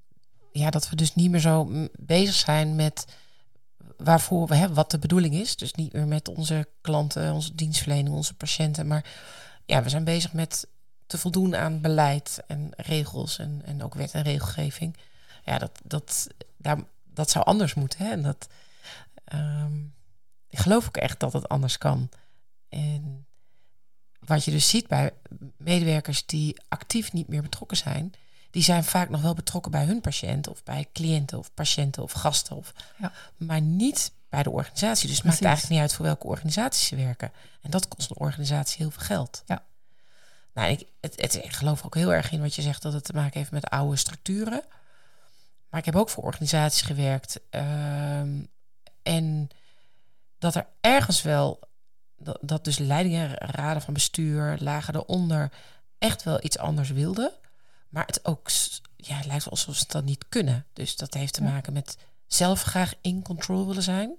ja, 0.51 0.69
dat 0.69 0.89
we 0.89 0.95
dus 0.95 1.15
niet 1.15 1.31
meer 1.31 1.39
zo 1.39 1.87
bezig 1.99 2.35
zijn 2.35 2.75
met 2.75 3.05
waarvoor 3.97 4.47
we 4.47 4.55
hebben, 4.55 4.75
wat 4.75 4.91
de 4.91 4.99
bedoeling 4.99 5.33
is. 5.35 5.55
Dus 5.55 5.73
niet 5.73 5.93
meer 5.93 6.07
met 6.07 6.27
onze 6.27 6.67
klanten, 6.81 7.33
onze 7.33 7.55
dienstverlening, 7.55 8.15
onze 8.15 8.33
patiënten. 8.33 8.87
Maar 8.87 9.05
ja, 9.65 9.83
we 9.83 9.89
zijn 9.89 10.03
bezig 10.03 10.33
met 10.33 10.67
te 11.07 11.17
voldoen 11.17 11.55
aan 11.55 11.81
beleid 11.81 12.43
en 12.47 12.71
regels 12.75 13.39
en, 13.39 13.61
en 13.65 13.83
ook 13.83 13.93
wet 13.93 14.11
en 14.11 14.21
regelgeving. 14.21 14.97
Ja, 15.43 15.57
dat, 15.57 15.81
dat, 15.83 16.27
daar, 16.57 16.77
dat 17.03 17.29
zou 17.29 17.45
anders 17.45 17.73
moeten. 17.73 18.05
Hè? 18.05 18.11
En 18.11 18.21
dat, 18.21 18.47
ehm, 19.25 19.77
ik 20.49 20.59
geloof 20.59 20.87
ook 20.87 20.97
echt 20.97 21.19
dat 21.19 21.33
het 21.33 21.49
anders 21.49 21.77
kan. 21.77 22.09
En 22.69 23.25
wat 24.25 24.43
je 24.45 24.51
dus 24.51 24.69
ziet 24.69 24.87
bij 24.87 25.11
medewerkers 25.57 26.25
die 26.25 26.61
actief 26.67 27.13
niet 27.13 27.27
meer 27.27 27.41
betrokken 27.41 27.77
zijn, 27.77 28.13
die 28.51 28.63
zijn 28.63 28.83
vaak 28.83 29.09
nog 29.09 29.21
wel 29.21 29.33
betrokken 29.33 29.71
bij 29.71 29.85
hun 29.85 30.01
patiënt 30.01 30.47
of 30.47 30.63
bij 30.63 30.87
cliënten 30.93 31.37
of 31.37 31.53
patiënten 31.53 32.03
of 32.03 32.11
gasten, 32.11 32.55
of, 32.55 32.73
Ja. 32.97 33.11
maar 33.37 33.61
niet 33.61 34.11
bij 34.29 34.43
de 34.43 34.49
organisatie. 34.49 35.07
Dus 35.07 35.17
het 35.17 35.25
maakt 35.25 35.41
eigenlijk 35.41 35.73
niet 35.73 35.81
uit 35.81 35.93
voor 35.93 36.05
welke 36.05 36.27
organisatie 36.27 36.85
ze 36.97 37.03
werken. 37.03 37.31
En 37.61 37.71
dat 37.71 37.87
kost 37.87 38.09
een 38.09 38.17
organisatie 38.19 38.77
heel 38.77 38.91
veel 38.91 39.05
geld. 39.05 39.43
Ja. 39.45 39.63
Nou, 40.53 40.71
ik, 40.71 40.87
het, 41.01 41.21
het, 41.21 41.35
ik 41.35 41.51
geloof 41.51 41.85
ook 41.85 41.95
heel 41.95 42.13
erg 42.13 42.31
in 42.31 42.41
wat 42.41 42.55
je 42.55 42.61
zegt 42.61 42.81
dat 42.81 42.93
het 42.93 43.03
te 43.03 43.13
maken 43.13 43.39
heeft 43.39 43.51
met 43.51 43.69
oude 43.69 43.95
structuren. 43.95 44.63
Maar 45.69 45.79
ik 45.79 45.85
heb 45.85 45.95
ook 45.95 46.09
voor 46.09 46.23
organisaties 46.23 46.81
gewerkt. 46.81 47.39
ehm, 47.49 48.39
en 49.03 49.49
dat 50.39 50.55
er 50.55 50.67
ergens 50.81 51.21
wel, 51.21 51.59
dat, 52.17 52.37
dat 52.41 52.63
dus 52.63 52.77
leidingen, 52.77 53.33
raden 53.37 53.81
van 53.81 53.93
bestuur, 53.93 54.57
lagen 54.59 54.95
eronder, 54.95 55.51
echt 55.97 56.23
wel 56.23 56.43
iets 56.43 56.57
anders 56.57 56.89
wilden. 56.89 57.31
Maar 57.89 58.05
het 58.05 58.25
ook, 58.25 58.49
ja, 58.95 59.15
het 59.15 59.25
lijkt 59.25 59.49
alsof 59.49 59.75
ze 59.75 59.85
dat 59.87 60.03
niet 60.03 60.25
kunnen. 60.29 60.65
Dus 60.73 60.95
dat 60.95 61.13
heeft 61.13 61.33
te 61.33 61.43
maken 61.43 61.73
met 61.73 61.97
zelf 62.27 62.61
graag 62.61 62.93
in 63.01 63.21
control 63.21 63.67
willen 63.67 63.83
zijn. 63.83 64.17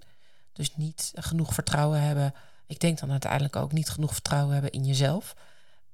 Dus 0.53 0.77
niet 0.77 1.13
genoeg 1.15 1.55
vertrouwen 1.55 2.01
hebben. 2.01 2.35
Ik 2.67 2.81
denk 2.81 2.99
dan 2.99 3.11
uiteindelijk 3.11 3.57
ook 3.57 3.73
niet 3.73 3.89
genoeg 3.91 4.13
vertrouwen 4.13 4.53
hebben 4.53 4.73
in 4.73 4.85
jezelf. 4.85 5.35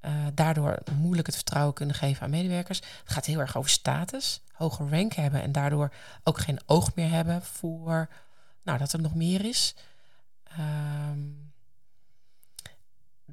Eh, 0.00 0.12
daardoor 0.34 0.78
moeilijk 0.94 1.26
het 1.26 1.36
vertrouwen 1.36 1.74
kunnen 1.74 1.94
geven 1.94 2.22
aan 2.22 2.30
medewerkers. 2.30 2.78
Het 2.78 3.12
gaat 3.12 3.26
heel 3.26 3.38
erg 3.38 3.56
over 3.56 3.70
status, 3.70 4.40
hoger 4.52 4.90
rank 4.90 5.12
hebben 5.12 5.42
en 5.42 5.52
daardoor 5.52 5.92
ook 6.24 6.38
geen 6.38 6.60
oog 6.66 6.94
meer 6.94 7.10
hebben 7.10 7.42
voor 7.42 8.08
nou, 8.62 8.78
dat 8.78 8.92
er 8.92 9.00
nog 9.00 9.14
meer 9.14 9.44
is. 9.44 9.74
Ehm, 10.44 11.18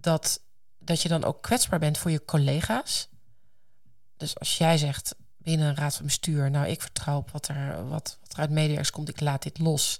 dat, 0.07 0.41
dat 0.77 1.01
je 1.01 1.09
dan 1.09 1.23
ook 1.23 1.41
kwetsbaar 1.41 1.79
bent 1.79 1.97
voor 1.97 2.11
je 2.11 2.25
collega's. 2.25 3.09
Dus 4.17 4.39
als 4.39 4.57
jij 4.57 4.77
zegt 4.77 5.15
binnen 5.37 5.67
een 5.67 5.75
raad 5.75 5.95
van 5.95 6.05
bestuur, 6.05 6.51
nou 6.51 6.67
ik 6.67 6.81
vertrouw 6.81 7.17
op 7.17 7.31
wat 7.31 7.47
er, 7.47 7.89
wat, 7.89 8.17
wat 8.21 8.33
er 8.33 8.39
uit 8.39 8.49
medewerkers 8.49 8.91
komt, 8.91 9.09
ik 9.09 9.19
laat 9.19 9.43
dit 9.43 9.59
los. 9.59 9.99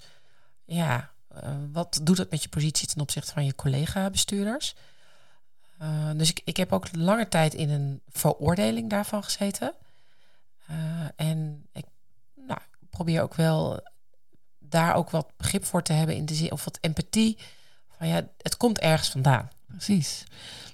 Ja, 0.64 1.10
eh, 1.28 1.56
wat 1.72 2.00
doet 2.02 2.16
dat 2.16 2.30
met 2.30 2.42
je 2.42 2.48
positie 2.48 2.88
ten 2.88 3.00
opzichte 3.00 3.32
van 3.32 3.44
je 3.44 3.54
collega-bestuurders? 3.54 4.74
Uh, 5.82 6.10
dus 6.14 6.30
ik, 6.30 6.40
ik 6.44 6.56
heb 6.56 6.72
ook 6.72 6.96
lange 6.96 7.28
tijd 7.28 7.54
in 7.54 7.70
een 7.70 8.02
veroordeling 8.08 8.90
daarvan 8.90 9.24
gezeten. 9.24 9.74
Uh, 10.70 10.76
en 11.16 11.66
ik 11.72 11.84
nou, 12.34 12.60
probeer 12.90 13.22
ook 13.22 13.34
wel 13.34 13.80
daar 14.58 14.94
ook 14.94 15.10
wat 15.10 15.36
begrip 15.36 15.64
voor 15.64 15.82
te 15.82 15.92
hebben 15.92 16.16
in 16.16 16.26
de 16.26 16.34
zin, 16.34 16.52
of 16.52 16.64
wat 16.64 16.78
empathie. 16.80 17.38
Van 17.96 18.08
ja, 18.08 18.28
het 18.38 18.56
komt 18.56 18.78
ergens 18.78 19.10
vandaan. 19.10 19.48
Precies. 19.68 20.24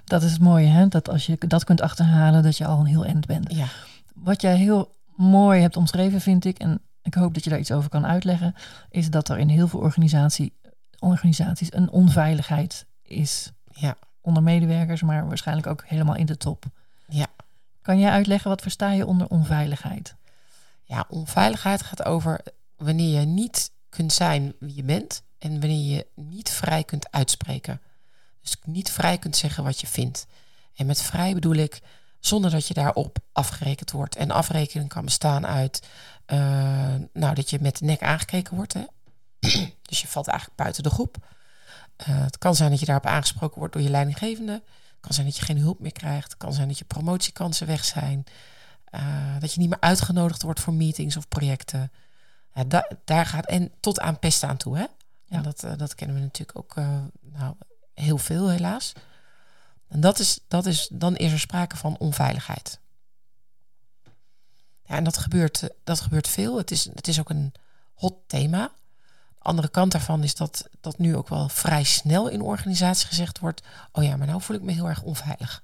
Dat 0.04 0.22
is 0.22 0.32
het 0.32 0.40
mooie, 0.40 0.66
hè? 0.66 0.88
Dat 0.88 1.08
als 1.08 1.26
je 1.26 1.38
dat 1.38 1.64
kunt 1.64 1.80
achterhalen, 1.80 2.42
dat 2.42 2.56
je 2.56 2.66
al 2.66 2.78
een 2.80 2.86
heel 2.86 3.04
eind 3.04 3.26
bent. 3.26 3.54
Ja. 3.54 3.66
Wat 4.14 4.40
jij 4.40 4.56
heel 4.56 4.94
mooi 5.16 5.60
hebt 5.60 5.76
omschreven, 5.76 6.20
vind 6.20 6.44
ik, 6.44 6.58
en 6.58 6.80
ik 7.02 7.14
hoop 7.14 7.34
dat 7.34 7.44
je 7.44 7.50
daar 7.50 7.58
iets 7.58 7.72
over 7.72 7.90
kan 7.90 8.06
uitleggen, 8.06 8.54
is 8.90 9.10
dat 9.10 9.28
er 9.28 9.38
in 9.38 9.48
heel 9.48 9.68
veel 9.68 9.80
organisatie, 9.80 10.52
organisaties 10.98 11.72
een 11.72 11.90
onveiligheid 11.90 12.86
is. 13.02 13.52
Ja. 13.70 13.96
Onder 14.20 14.42
medewerkers, 14.42 15.02
maar 15.02 15.26
waarschijnlijk 15.26 15.66
ook 15.66 15.84
helemaal 15.86 16.16
in 16.16 16.26
de 16.26 16.36
top. 16.36 16.64
Ja. 17.08 17.26
Kan 17.82 17.98
jij 17.98 18.10
uitleggen 18.10 18.50
wat 18.50 18.62
versta 18.62 18.90
je 18.90 19.06
onder 19.06 19.28
onveiligheid? 19.28 20.14
Ja, 20.82 21.04
onveiligheid 21.08 21.82
gaat 21.82 22.04
over 22.04 22.40
wanneer 22.76 23.20
je 23.20 23.26
niet 23.26 23.70
kunt 23.88 24.12
zijn 24.12 24.52
wie 24.58 24.74
je 24.74 24.82
bent 24.82 25.22
en 25.38 25.60
wanneer 25.60 25.94
je 25.94 26.06
niet 26.14 26.50
vrij 26.50 26.84
kunt 26.84 27.12
uitspreken. 27.12 27.80
Dus 28.44 28.56
niet 28.64 28.90
vrij 28.90 29.18
kunt 29.18 29.36
zeggen 29.36 29.64
wat 29.64 29.80
je 29.80 29.86
vindt. 29.86 30.26
En 30.74 30.86
met 30.86 31.02
vrij 31.02 31.34
bedoel 31.34 31.54
ik 31.54 31.80
zonder 32.20 32.50
dat 32.50 32.66
je 32.66 32.74
daarop 32.74 33.18
afgerekend 33.32 33.90
wordt. 33.90 34.16
En 34.16 34.30
afrekening 34.30 34.88
kan 34.88 35.04
bestaan 35.04 35.46
uit 35.46 35.86
uh, 36.26 36.38
nou, 37.12 37.34
dat 37.34 37.50
je 37.50 37.58
met 37.60 37.78
de 37.78 37.84
nek 37.84 38.02
aangekeken 38.02 38.56
wordt. 38.56 38.72
Hè? 38.72 38.84
dus 39.88 40.00
je 40.00 40.08
valt 40.08 40.26
eigenlijk 40.26 40.58
buiten 40.58 40.82
de 40.82 40.90
groep. 40.90 41.16
Uh, 42.08 42.20
het 42.24 42.38
kan 42.38 42.54
zijn 42.54 42.70
dat 42.70 42.80
je 42.80 42.86
daarop 42.86 43.06
aangesproken 43.06 43.58
wordt 43.58 43.72
door 43.72 43.82
je 43.82 43.90
leidinggevende. 43.90 44.52
Het 44.52 45.00
kan 45.00 45.12
zijn 45.12 45.26
dat 45.26 45.36
je 45.36 45.44
geen 45.44 45.58
hulp 45.58 45.80
meer 45.80 45.92
krijgt. 45.92 46.30
Het 46.30 46.36
kan 46.36 46.52
zijn 46.52 46.68
dat 46.68 46.78
je 46.78 46.84
promotiekansen 46.84 47.66
weg 47.66 47.84
zijn. 47.84 48.24
Uh, 48.94 49.40
dat 49.40 49.52
je 49.52 49.60
niet 49.60 49.68
meer 49.68 49.80
uitgenodigd 49.80 50.42
wordt 50.42 50.60
voor 50.60 50.74
meetings 50.74 51.16
of 51.16 51.28
projecten. 51.28 51.92
Ja, 52.54 52.64
da 52.64 52.88
daar 53.04 53.26
gaat 53.26 53.46
en 53.46 53.72
tot 53.80 54.00
aan 54.00 54.18
pesten 54.18 54.48
aan 54.48 54.56
toe. 54.56 54.76
Hè? 54.76 54.82
Ja. 54.82 54.88
En 55.26 55.42
dat, 55.42 55.66
dat 55.76 55.94
kennen 55.94 56.16
we 56.16 56.22
natuurlijk 56.22 56.58
ook 56.58 56.74
nou, 57.20 57.54
heel 57.94 58.18
veel, 58.18 58.50
helaas. 58.50 58.92
En 59.88 60.00
dat 60.00 60.18
is, 60.18 60.40
dat 60.48 60.66
is, 60.66 60.88
dan 60.92 61.16
is 61.16 61.32
er 61.32 61.38
sprake 61.38 61.76
van 61.76 61.96
onveiligheid. 61.98 62.80
Ja, 64.82 64.96
en 64.96 65.04
dat 65.04 65.18
gebeurt, 65.18 65.68
dat 65.84 66.00
gebeurt 66.00 66.28
veel. 66.28 66.56
Het 66.56 66.70
is, 66.70 66.84
het 66.94 67.08
is 67.08 67.20
ook 67.20 67.30
een 67.30 67.52
hot 67.94 68.14
thema. 68.26 68.70
De 69.38 69.50
andere 69.50 69.68
kant 69.68 69.92
daarvan 69.92 70.22
is 70.22 70.34
dat, 70.34 70.68
dat 70.80 70.98
nu 70.98 71.16
ook 71.16 71.28
wel 71.28 71.48
vrij 71.48 71.84
snel 71.84 72.28
in 72.28 72.40
organisaties 72.40 73.04
gezegd 73.04 73.38
wordt: 73.38 73.62
Oh 73.92 74.04
ja, 74.04 74.16
maar 74.16 74.26
nou 74.26 74.42
voel 74.42 74.56
ik 74.56 74.62
me 74.62 74.72
heel 74.72 74.88
erg 74.88 75.02
onveilig. 75.02 75.62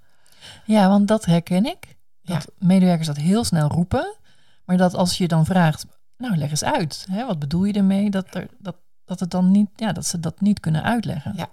Ja, 0.65 0.89
want 0.89 1.09
dat 1.09 1.25
herken 1.25 1.67
ik. 1.67 1.97
Dat 2.23 2.43
ja. 2.43 2.67
medewerkers 2.67 3.07
dat 3.07 3.17
heel 3.17 3.45
snel 3.45 3.69
roepen. 3.69 4.17
Maar 4.65 4.77
dat 4.77 4.95
als 4.95 5.19
je 5.19 5.29
dan 5.29 5.47
vraagt, 5.47 5.87
nou 6.17 6.37
leg 6.37 6.51
eens 6.51 6.65
uit. 6.65 7.07
Hè, 7.11 7.27
wat 7.27 7.39
bedoel 7.39 7.65
je 7.65 7.73
ermee? 7.73 8.11
Dat, 8.11 8.35
er, 8.35 8.49
dat, 8.59 8.77
dat, 9.05 9.21
het 9.21 9.31
dan 9.31 9.51
niet, 9.51 9.71
ja, 9.77 9.93
dat 9.93 10.07
ze 10.07 10.21
dat 10.21 10.41
niet 10.41 10.61
kunnen 10.61 10.83
uitleggen. 10.83 11.33
Ja, 11.37 11.49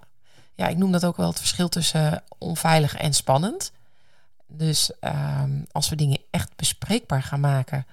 ja, 0.58 0.68
ik 0.68 0.76
noem 0.76 0.92
dat 0.92 1.04
ook 1.04 1.16
wel 1.16 1.28
het 1.28 1.38
verschil 1.38 1.68
tussen 1.68 2.22
onveilig 2.38 2.96
en 2.96 3.14
spannend. 3.14 3.72
Dus 4.46 4.92
um, 5.00 5.66
als 5.72 5.88
we 5.88 5.96
dingen 5.96 6.18
echt 6.30 6.56
bespreekbaar 6.56 7.22
gaan 7.22 7.40
maken. 7.40 7.86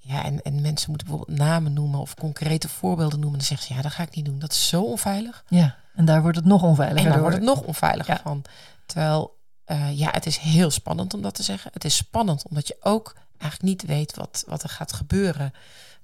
Ja, 0.00 0.24
en, 0.24 0.42
en 0.42 0.60
mensen 0.60 0.90
moeten 0.90 1.08
bijvoorbeeld 1.08 1.38
namen 1.38 1.72
noemen 1.72 2.00
of 2.00 2.14
concrete 2.14 2.68
voorbeelden 2.68 3.20
noemen. 3.20 3.38
Dan 3.38 3.46
zeggen 3.46 3.66
ze, 3.66 3.74
ja, 3.74 3.82
dat 3.82 3.92
ga 3.92 4.02
ik 4.02 4.14
niet 4.14 4.24
doen. 4.24 4.38
Dat 4.38 4.52
is 4.52 4.68
zo 4.68 4.82
onveilig. 4.82 5.44
Ja, 5.48 5.76
en 5.94 6.04
daar 6.04 6.22
wordt 6.22 6.36
het 6.36 6.46
nog 6.46 6.62
onveiliger 6.62 7.06
En 7.06 7.12
daar 7.12 7.20
wordt 7.20 7.36
het 7.36 7.44
nog 7.44 7.60
onveiliger 7.60 8.20
van. 8.22 8.44
Terwijl, 8.86 9.38
uh, 9.66 9.98
ja, 9.98 10.10
het 10.10 10.26
is 10.26 10.36
heel 10.36 10.70
spannend 10.70 11.14
om 11.14 11.22
dat 11.22 11.34
te 11.34 11.42
zeggen. 11.42 11.70
Het 11.74 11.84
is 11.84 11.96
spannend 11.96 12.48
omdat 12.48 12.66
je 12.68 12.76
ook 12.80 13.14
eigenlijk 13.38 13.62
niet 13.62 13.90
weet 13.90 14.16
wat, 14.16 14.44
wat 14.46 14.62
er 14.62 14.68
gaat 14.68 14.92
gebeuren. 14.92 15.52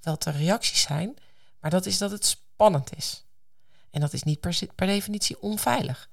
Wat 0.01 0.23
de 0.23 0.31
reacties 0.31 0.81
zijn. 0.81 1.17
Maar 1.59 1.71
dat 1.71 1.85
is 1.85 1.97
dat 1.97 2.11
het 2.11 2.25
spannend 2.25 2.95
is. 2.95 3.25
En 3.91 4.01
dat 4.01 4.13
is 4.13 4.23
niet 4.23 4.39
per, 4.39 4.59
per 4.75 4.87
definitie 4.87 5.41
onveilig. 5.41 6.09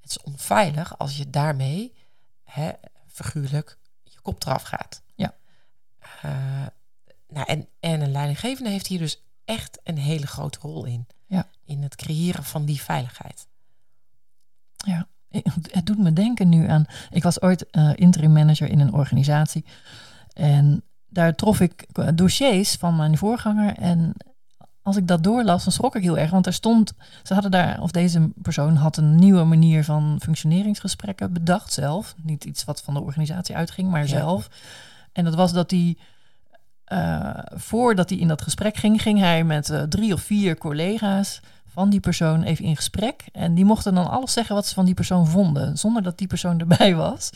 Het 0.00 0.10
is 0.10 0.20
onveilig 0.20 0.98
als 0.98 1.16
je 1.16 1.30
daarmee, 1.30 1.94
hè, 2.42 2.70
figuurlijk, 3.06 3.78
je 4.02 4.20
kop 4.20 4.44
eraf 4.44 4.62
gaat. 4.62 5.02
Ja. 5.14 5.34
Uh, 6.24 6.66
nou, 7.28 7.46
en, 7.46 7.68
en 7.80 8.00
een 8.00 8.12
leidinggevende 8.12 8.70
heeft 8.70 8.86
hier 8.86 8.98
dus 8.98 9.22
echt 9.44 9.80
een 9.82 9.98
hele 9.98 10.26
grote 10.26 10.58
rol 10.58 10.84
in. 10.84 11.06
Ja. 11.26 11.48
In 11.64 11.82
het 11.82 11.96
creëren 11.96 12.44
van 12.44 12.64
die 12.64 12.80
veiligheid. 12.82 13.46
Ja, 14.76 15.08
het 15.70 15.86
doet 15.86 15.98
me 15.98 16.12
denken 16.12 16.48
nu 16.48 16.68
aan. 16.68 16.86
Ik 17.10 17.22
was 17.22 17.40
ooit 17.40 17.66
uh, 17.70 17.92
interim 17.94 18.32
manager 18.32 18.68
in 18.68 18.80
een 18.80 18.92
organisatie. 18.92 19.64
En 20.32 20.82
daar 21.08 21.34
trof 21.34 21.60
ik 21.60 21.86
dossiers 22.14 22.74
van 22.74 22.96
mijn 22.96 23.18
voorganger. 23.18 23.76
En 23.76 24.14
als 24.84 24.96
ik 24.96 25.08
dat 25.08 25.22
doorlas, 25.22 25.64
dan 25.64 25.72
schrok 25.72 25.96
ik 25.96 26.02
heel 26.02 26.18
erg. 26.18 26.30
Want 26.30 26.46
er 26.46 26.52
stond, 26.52 26.92
ze 27.22 27.32
hadden 27.32 27.50
daar, 27.50 27.80
of 27.80 27.90
deze 27.90 28.30
persoon 28.34 28.76
had 28.76 28.96
een 28.96 29.14
nieuwe 29.14 29.44
manier 29.44 29.84
van 29.84 30.18
functioneringsgesprekken 30.22 31.32
bedacht 31.32 31.72
zelf. 31.72 32.14
Niet 32.22 32.44
iets 32.44 32.64
wat 32.64 32.82
van 32.82 32.94
de 32.94 33.00
organisatie 33.00 33.56
uitging, 33.56 33.90
maar 33.90 34.08
zelf. 34.08 34.48
En 35.12 35.24
dat 35.24 35.34
was 35.34 35.52
dat 35.52 35.70
hij, 35.70 35.96
uh, 36.88 37.38
voordat 37.50 38.10
hij 38.10 38.18
in 38.18 38.28
dat 38.28 38.42
gesprek 38.42 38.76
ging, 38.76 39.02
ging 39.02 39.18
hij 39.18 39.44
met 39.44 39.68
uh, 39.68 39.82
drie 39.82 40.12
of 40.12 40.20
vier 40.20 40.58
collega's 40.58 41.40
van 41.66 41.90
die 41.90 42.00
persoon 42.00 42.42
even 42.42 42.64
in 42.64 42.76
gesprek. 42.76 43.24
En 43.32 43.54
die 43.54 43.64
mochten 43.64 43.94
dan 43.94 44.10
alles 44.10 44.32
zeggen 44.32 44.54
wat 44.54 44.66
ze 44.66 44.74
van 44.74 44.84
die 44.84 44.94
persoon 44.94 45.26
vonden, 45.26 45.78
zonder 45.78 46.02
dat 46.02 46.18
die 46.18 46.26
persoon 46.26 46.60
erbij 46.68 46.94
was. 46.94 47.30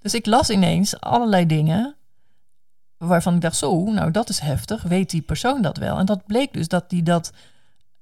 Dus 0.00 0.14
ik 0.14 0.26
las 0.26 0.50
ineens 0.50 1.00
allerlei 1.00 1.46
dingen 1.46 1.94
waarvan 3.06 3.34
ik 3.34 3.40
dacht, 3.40 3.56
zo, 3.56 3.84
nou 3.84 4.10
dat 4.10 4.28
is 4.28 4.38
heftig, 4.38 4.82
weet 4.82 5.10
die 5.10 5.22
persoon 5.22 5.62
dat 5.62 5.76
wel? 5.76 5.98
En 5.98 6.06
dat 6.06 6.26
bleek 6.26 6.52
dus 6.52 6.68
dat 6.68 6.90
die 6.90 7.02
dat, 7.02 7.32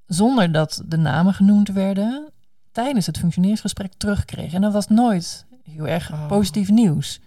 zonder 0.06 0.52
dat 0.52 0.82
de 0.86 0.96
namen 0.96 1.34
genoemd 1.34 1.68
werden, 1.68 2.28
tijdens 2.72 3.06
het 3.06 3.18
functioneringsgesprek 3.18 3.92
terugkreeg. 3.96 4.52
En 4.52 4.60
dat 4.60 4.72
was 4.72 4.88
nooit 4.88 5.44
heel 5.62 5.88
erg 5.88 6.12
oh. 6.12 6.26
positief 6.26 6.70
nieuws. 6.70 7.20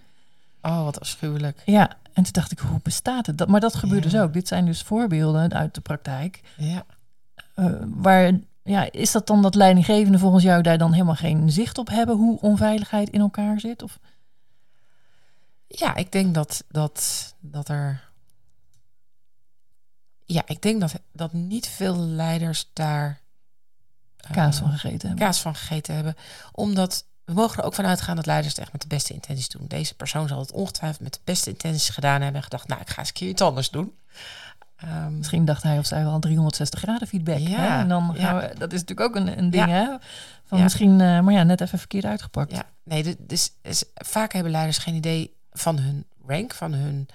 Oh, 0.62 0.84
wat 0.84 1.00
afschuwelijk. 1.00 1.62
Ja, 1.66 1.90
en 2.14 2.24
toen 2.24 2.34
dacht 2.34 2.52
ik, 2.52 2.60
hoe 2.60 2.80
bestaat 2.84 3.26
het? 3.26 3.38
Dat, 3.38 3.48
maar 3.48 3.60
dat 3.60 3.76
gebeurt 3.76 4.04
dus 4.04 4.16
ook. 4.16 4.34
Dit 4.34 4.48
zijn 4.48 4.66
dus 4.66 4.82
voorbeelden 4.82 5.54
uit 5.54 5.76
de 5.76 5.82
praktijk. 5.82 6.42
Ja. 6.58 6.86
Uh, 7.56 7.72
waar, 7.88 8.32
ja, 8.64 8.92
is 8.92 9.12
dat 9.12 9.28
dan 9.28 9.42
dat 9.42 9.56
leidinggevende 9.56 10.20
volgens 10.20 10.44
jou 10.44 10.62
daar 10.62 10.78
dan 10.78 10.92
helemaal 10.92 11.16
geen 11.16 11.52
zicht 11.52 11.78
op 11.78 11.90
hebben 11.90 12.16
hoe 12.16 12.40
onveiligheid 12.40 13.10
in 13.10 13.20
elkaar 13.20 13.60
zit? 13.60 13.84
Of? 13.84 14.00
Ja, 15.76 15.96
ik 15.96 16.12
denk 16.12 16.34
dat, 16.34 16.64
dat, 16.70 17.34
dat 17.40 17.70
er. 17.70 18.12
Ja, 20.26 20.42
ik 20.46 20.62
denk 20.62 20.82
dat, 20.82 20.94
dat 21.12 21.34
niet 21.34 21.68
veel 21.68 21.98
leiders 21.98 22.70
daar. 22.74 23.22
Kaas 24.32 24.58
van 24.58 24.72
gegeten 24.72 25.08
hebben. 25.08 25.26
Kaas 25.26 25.42
van 25.42 25.56
gegeten 25.56 25.94
hebben. 25.96 26.16
Omdat 26.52 27.06
we 27.26 27.34
mogen 27.34 27.58
er 27.58 27.66
ook 27.66 27.74
van 27.74 27.86
uitgaan 27.86 28.16
dat 28.16 28.26
leiders 28.26 28.54
het 28.54 28.64
echt 28.64 28.72
met 28.72 28.82
de 28.82 28.88
beste 28.88 29.14
intenties 29.14 29.50
doen. 29.50 29.66
Deze 29.68 29.96
persoon 29.96 30.28
zal 30.28 30.40
het 30.40 30.52
ongetwijfeld 30.52 31.02
met 31.02 31.14
de 31.14 31.20
beste 31.24 31.50
intenties 31.50 31.90
gedaan 31.90 32.22
hebben. 32.22 32.36
En 32.36 32.44
gedacht, 32.44 32.68
nou, 32.68 32.82
ik 32.82 32.90
ga 32.90 33.00
eens 33.00 33.08
een 33.08 33.14
keer 33.14 33.30
iets 33.30 33.42
anders 33.42 33.70
doen. 33.70 33.98
Um, 34.84 35.18
Misschien 35.18 35.46
dacht 35.46 35.64
hij 35.64 35.78
of 35.78 35.86
zij 35.86 36.04
wel 36.04 36.20
360 36.20 36.80
graden 36.80 37.08
feedback. 37.08 37.38
Ja, 37.38 37.60
hè? 37.60 37.80
En 37.80 37.88
dan 37.88 38.16
gaan 38.16 38.38
we, 38.38 38.56
dat 38.58 38.74
is 38.74 38.80
natuurlijk 38.80 39.10
ook 39.10 39.16
een, 39.16 39.38
een 39.38 39.50
ding, 39.50 39.66
ja. 39.66 39.72
hè? 39.72 39.96
Van 40.46 40.64
misschien, 40.64 41.00
uh, 41.00 41.20
maar 41.20 41.34
ja, 41.34 41.44
net 41.44 41.62
even 41.62 41.80
verkeerd 41.80 42.06
uitgepakt. 42.06 42.52
Ja, 42.52 42.64
nee, 42.84 43.16
dus, 43.20 43.52
dus 43.62 43.84
vaak 43.94 44.34
hebben 44.34 44.52
leiders 44.52 44.78
geen 44.78 44.96
idee 44.96 45.34
van 45.54 45.80
hun 45.80 46.06
rank, 46.26 46.54
van, 46.54 46.74
hun, 46.74 47.08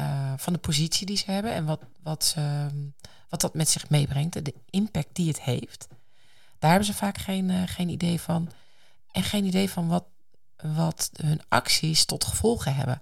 uh, 0.00 0.32
van 0.36 0.52
de 0.52 0.58
positie 0.58 1.06
die 1.06 1.16
ze 1.16 1.30
hebben 1.30 1.52
en 1.52 1.64
wat, 1.64 1.80
wat, 2.02 2.36
wat 3.28 3.40
dat 3.40 3.54
met 3.54 3.68
zich 3.68 3.88
meebrengt, 3.88 4.44
de 4.44 4.54
impact 4.70 5.08
die 5.12 5.28
het 5.28 5.42
heeft. 5.42 5.88
Daar 6.58 6.70
hebben 6.70 6.88
ze 6.88 6.94
vaak 6.94 7.18
geen, 7.18 7.48
uh, 7.48 7.62
geen 7.66 7.88
idee 7.88 8.20
van. 8.20 8.50
En 9.12 9.22
geen 9.22 9.44
idee 9.44 9.70
van 9.70 9.88
wat, 9.88 10.04
wat 10.56 11.10
hun 11.22 11.40
acties 11.48 12.04
tot 12.04 12.24
gevolgen 12.24 12.74
hebben. 12.74 13.00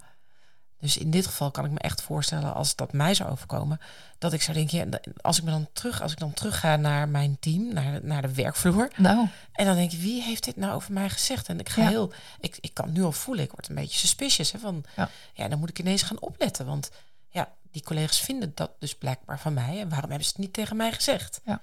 Dus 0.80 0.96
in 0.96 1.10
dit 1.10 1.26
geval 1.26 1.50
kan 1.50 1.64
ik 1.64 1.70
me 1.70 1.78
echt 1.78 2.02
voorstellen, 2.02 2.54
als 2.54 2.76
dat 2.76 2.92
mij 2.92 3.14
zou 3.14 3.30
overkomen, 3.30 3.80
dat 4.18 4.32
ik 4.32 4.42
zou 4.42 4.56
denken, 4.56 4.78
ja, 4.78 5.00
als 5.20 5.38
ik 5.38 5.44
me 5.44 5.50
dan 5.50 5.68
terug, 5.72 6.02
als 6.02 6.12
ik 6.12 6.18
dan 6.18 6.32
terug 6.32 6.60
ga 6.60 6.76
naar 6.76 7.08
mijn 7.08 7.36
team, 7.40 7.72
naar, 7.72 8.00
naar 8.02 8.22
de 8.22 8.34
werkvloer. 8.34 8.90
Nou. 8.96 9.28
En 9.52 9.66
dan 9.66 9.76
denk 9.76 9.92
ik, 9.92 10.00
wie 10.00 10.22
heeft 10.22 10.44
dit 10.44 10.56
nou 10.56 10.74
over 10.74 10.92
mij 10.92 11.10
gezegd? 11.10 11.48
En 11.48 11.60
ik 11.60 11.68
ga 11.68 11.88
heel, 11.88 12.12
ik, 12.40 12.58
ik 12.60 12.74
kan 12.74 12.92
nu 12.92 13.02
al 13.02 13.12
voelen, 13.12 13.44
ik 13.44 13.50
word 13.50 13.68
een 13.68 13.74
beetje 13.74 13.98
suspicious. 13.98 14.52
Hè, 14.52 14.58
van 14.58 14.84
ja. 14.96 15.10
ja, 15.32 15.48
dan 15.48 15.58
moet 15.58 15.68
ik 15.68 15.78
ineens 15.78 16.02
gaan 16.02 16.20
opletten. 16.20 16.66
Want 16.66 16.90
ja, 17.28 17.52
die 17.70 17.82
collega's 17.82 18.20
vinden 18.20 18.52
dat 18.54 18.70
dus 18.78 18.94
blijkbaar 18.94 19.38
van 19.38 19.54
mij. 19.54 19.80
En 19.80 19.88
waarom 19.88 20.10
hebben 20.10 20.26
ze 20.26 20.32
het 20.32 20.40
niet 20.40 20.52
tegen 20.52 20.76
mij 20.76 20.92
gezegd? 20.92 21.40
Ja. 21.44 21.62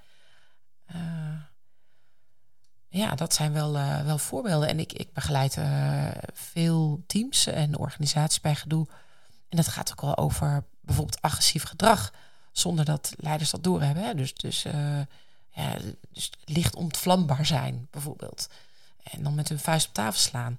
Uh, 0.95 1.41
ja, 2.88 3.15
dat 3.15 3.34
zijn 3.34 3.54
wel, 3.54 3.75
uh, 3.75 4.06
wel 4.06 4.17
voorbeelden. 4.17 4.69
En 4.69 4.80
ik, 4.80 4.93
ik 4.93 5.13
begeleid 5.13 5.56
uh, 5.56 6.08
veel 6.34 7.04
teams 7.08 7.47
en 7.47 7.78
organisaties 7.78 8.41
bij 8.41 8.56
gedoe 8.56 8.88
en 9.56 9.63
dat 9.63 9.74
gaat 9.74 9.91
ook 9.91 10.02
wel 10.02 10.18
over 10.18 10.63
bijvoorbeeld 10.82 11.22
agressief 11.22 11.63
gedrag, 11.63 12.13
zonder 12.52 12.86
dat 12.86 13.13
leiders 13.18 13.50
dat 13.50 13.63
doorhebben. 13.63 14.04
Hè? 14.04 14.15
Dus, 14.15 14.34
dus, 14.34 14.65
uh, 14.65 14.74
ja, 15.50 15.78
dus 16.10 16.32
licht 16.46 16.76
ontvlambaar 16.76 17.46
zijn, 17.46 17.88
bijvoorbeeld. 17.91 18.50
En 19.04 19.24
dan 19.24 19.36
met 19.36 19.50
hun 19.50 19.60
vuist 19.60 19.88
op 19.88 19.94
tafel 19.94 20.20
slaan. 20.20 20.58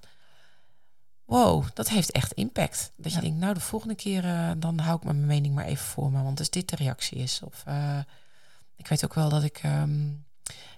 Wow, 1.25 1.65
dat 1.73 1.89
heeft 1.89 2.11
echt 2.11 2.31
impact. 2.31 2.91
Dat 2.95 3.13
je 3.13 3.21
denkt, 3.21 3.37
nou, 3.37 3.53
de 3.53 3.59
volgende 3.59 3.95
keer 3.95 4.25
uh, 4.25 4.51
dan 4.57 4.79
hou 4.79 4.97
ik 4.97 5.03
mijn 5.03 5.25
mening 5.25 5.55
maar 5.55 5.65
even 5.65 5.85
voor 5.85 6.11
me, 6.11 6.23
want 6.23 6.39
als 6.39 6.49
dit 6.49 6.69
de 6.69 6.75
reactie 6.75 7.17
is. 7.17 7.41
Of 7.43 7.63
uh, 7.67 7.99
ik 8.75 8.87
weet 8.87 9.05
ook 9.05 9.13
wel 9.13 9.29
dat 9.29 9.43
ik 9.43 9.61
um, 9.63 10.25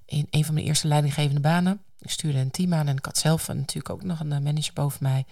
in 0.06 0.28
een 0.30 0.46
van 0.46 0.54
mijn 0.54 0.66
eerste 0.66 0.88
leidinggevende 0.88 1.42
banen 1.42 1.82
Ik 2.00 2.10
stuurde 2.10 2.38
een 2.38 2.52
team 2.52 2.74
aan 2.74 2.88
en 2.88 2.98
ik 2.98 3.06
had 3.06 3.18
zelf 3.18 3.48
natuurlijk 3.48 3.90
ook 3.90 4.04
nog 4.04 4.20
een 4.20 4.32
eh, 4.32 4.40
manager 4.40 4.74
boven 4.74 5.00
mij. 5.02 5.26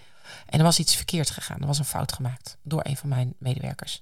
En 0.46 0.58
er 0.58 0.66
was 0.66 0.80
iets 0.80 0.96
verkeerd 0.96 1.30
gegaan. 1.30 1.62
Er 1.62 1.68
was 1.68 1.80
een 1.80 1.86
fout 1.86 2.12
gemaakt 2.12 2.58
door 2.62 2.86
een 2.86 2.98
van 2.98 3.10
mijn 3.10 3.34
medewerkers. 3.38 4.02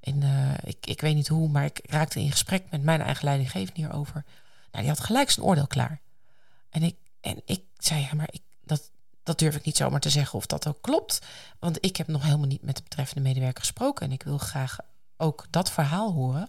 En 0.00 0.22
uh, 0.22 0.52
ik, 0.62 0.86
ik 0.86 1.00
weet 1.00 1.14
niet 1.14 1.28
hoe, 1.28 1.48
maar 1.48 1.64
ik 1.64 1.80
raakte 1.82 2.20
in 2.20 2.30
gesprek 2.30 2.64
met 2.70 2.82
mijn 2.82 3.00
eigen 3.00 3.24
leidinggevende 3.24 3.80
hierover. 3.80 4.24
Nou, 4.70 4.84
die 4.84 4.94
had 4.94 5.04
gelijk 5.04 5.30
zijn 5.30 5.46
oordeel 5.46 5.66
klaar. 5.66 6.00
En 6.70 6.82
ik, 6.82 6.96
en 7.20 7.42
ik 7.44 7.62
zei, 7.78 8.00
ja, 8.00 8.14
maar 8.14 8.28
ik, 8.30 8.42
dat, 8.62 8.90
dat 9.22 9.38
durf 9.38 9.56
ik 9.56 9.64
niet 9.64 9.76
zomaar 9.76 10.00
te 10.00 10.10
zeggen 10.10 10.38
of 10.38 10.46
dat 10.46 10.66
ook 10.66 10.82
klopt. 10.82 11.20
Want 11.58 11.78
ik 11.80 11.96
heb 11.96 12.06
nog 12.06 12.22
helemaal 12.22 12.46
niet 12.46 12.62
met 12.62 12.76
de 12.76 12.82
betreffende 12.82 13.22
medewerker 13.22 13.60
gesproken. 13.60 14.06
En 14.06 14.12
ik 14.12 14.22
wil 14.22 14.38
graag 14.38 14.78
ook 15.16 15.46
dat 15.50 15.70
verhaal 15.70 16.12
horen. 16.12 16.48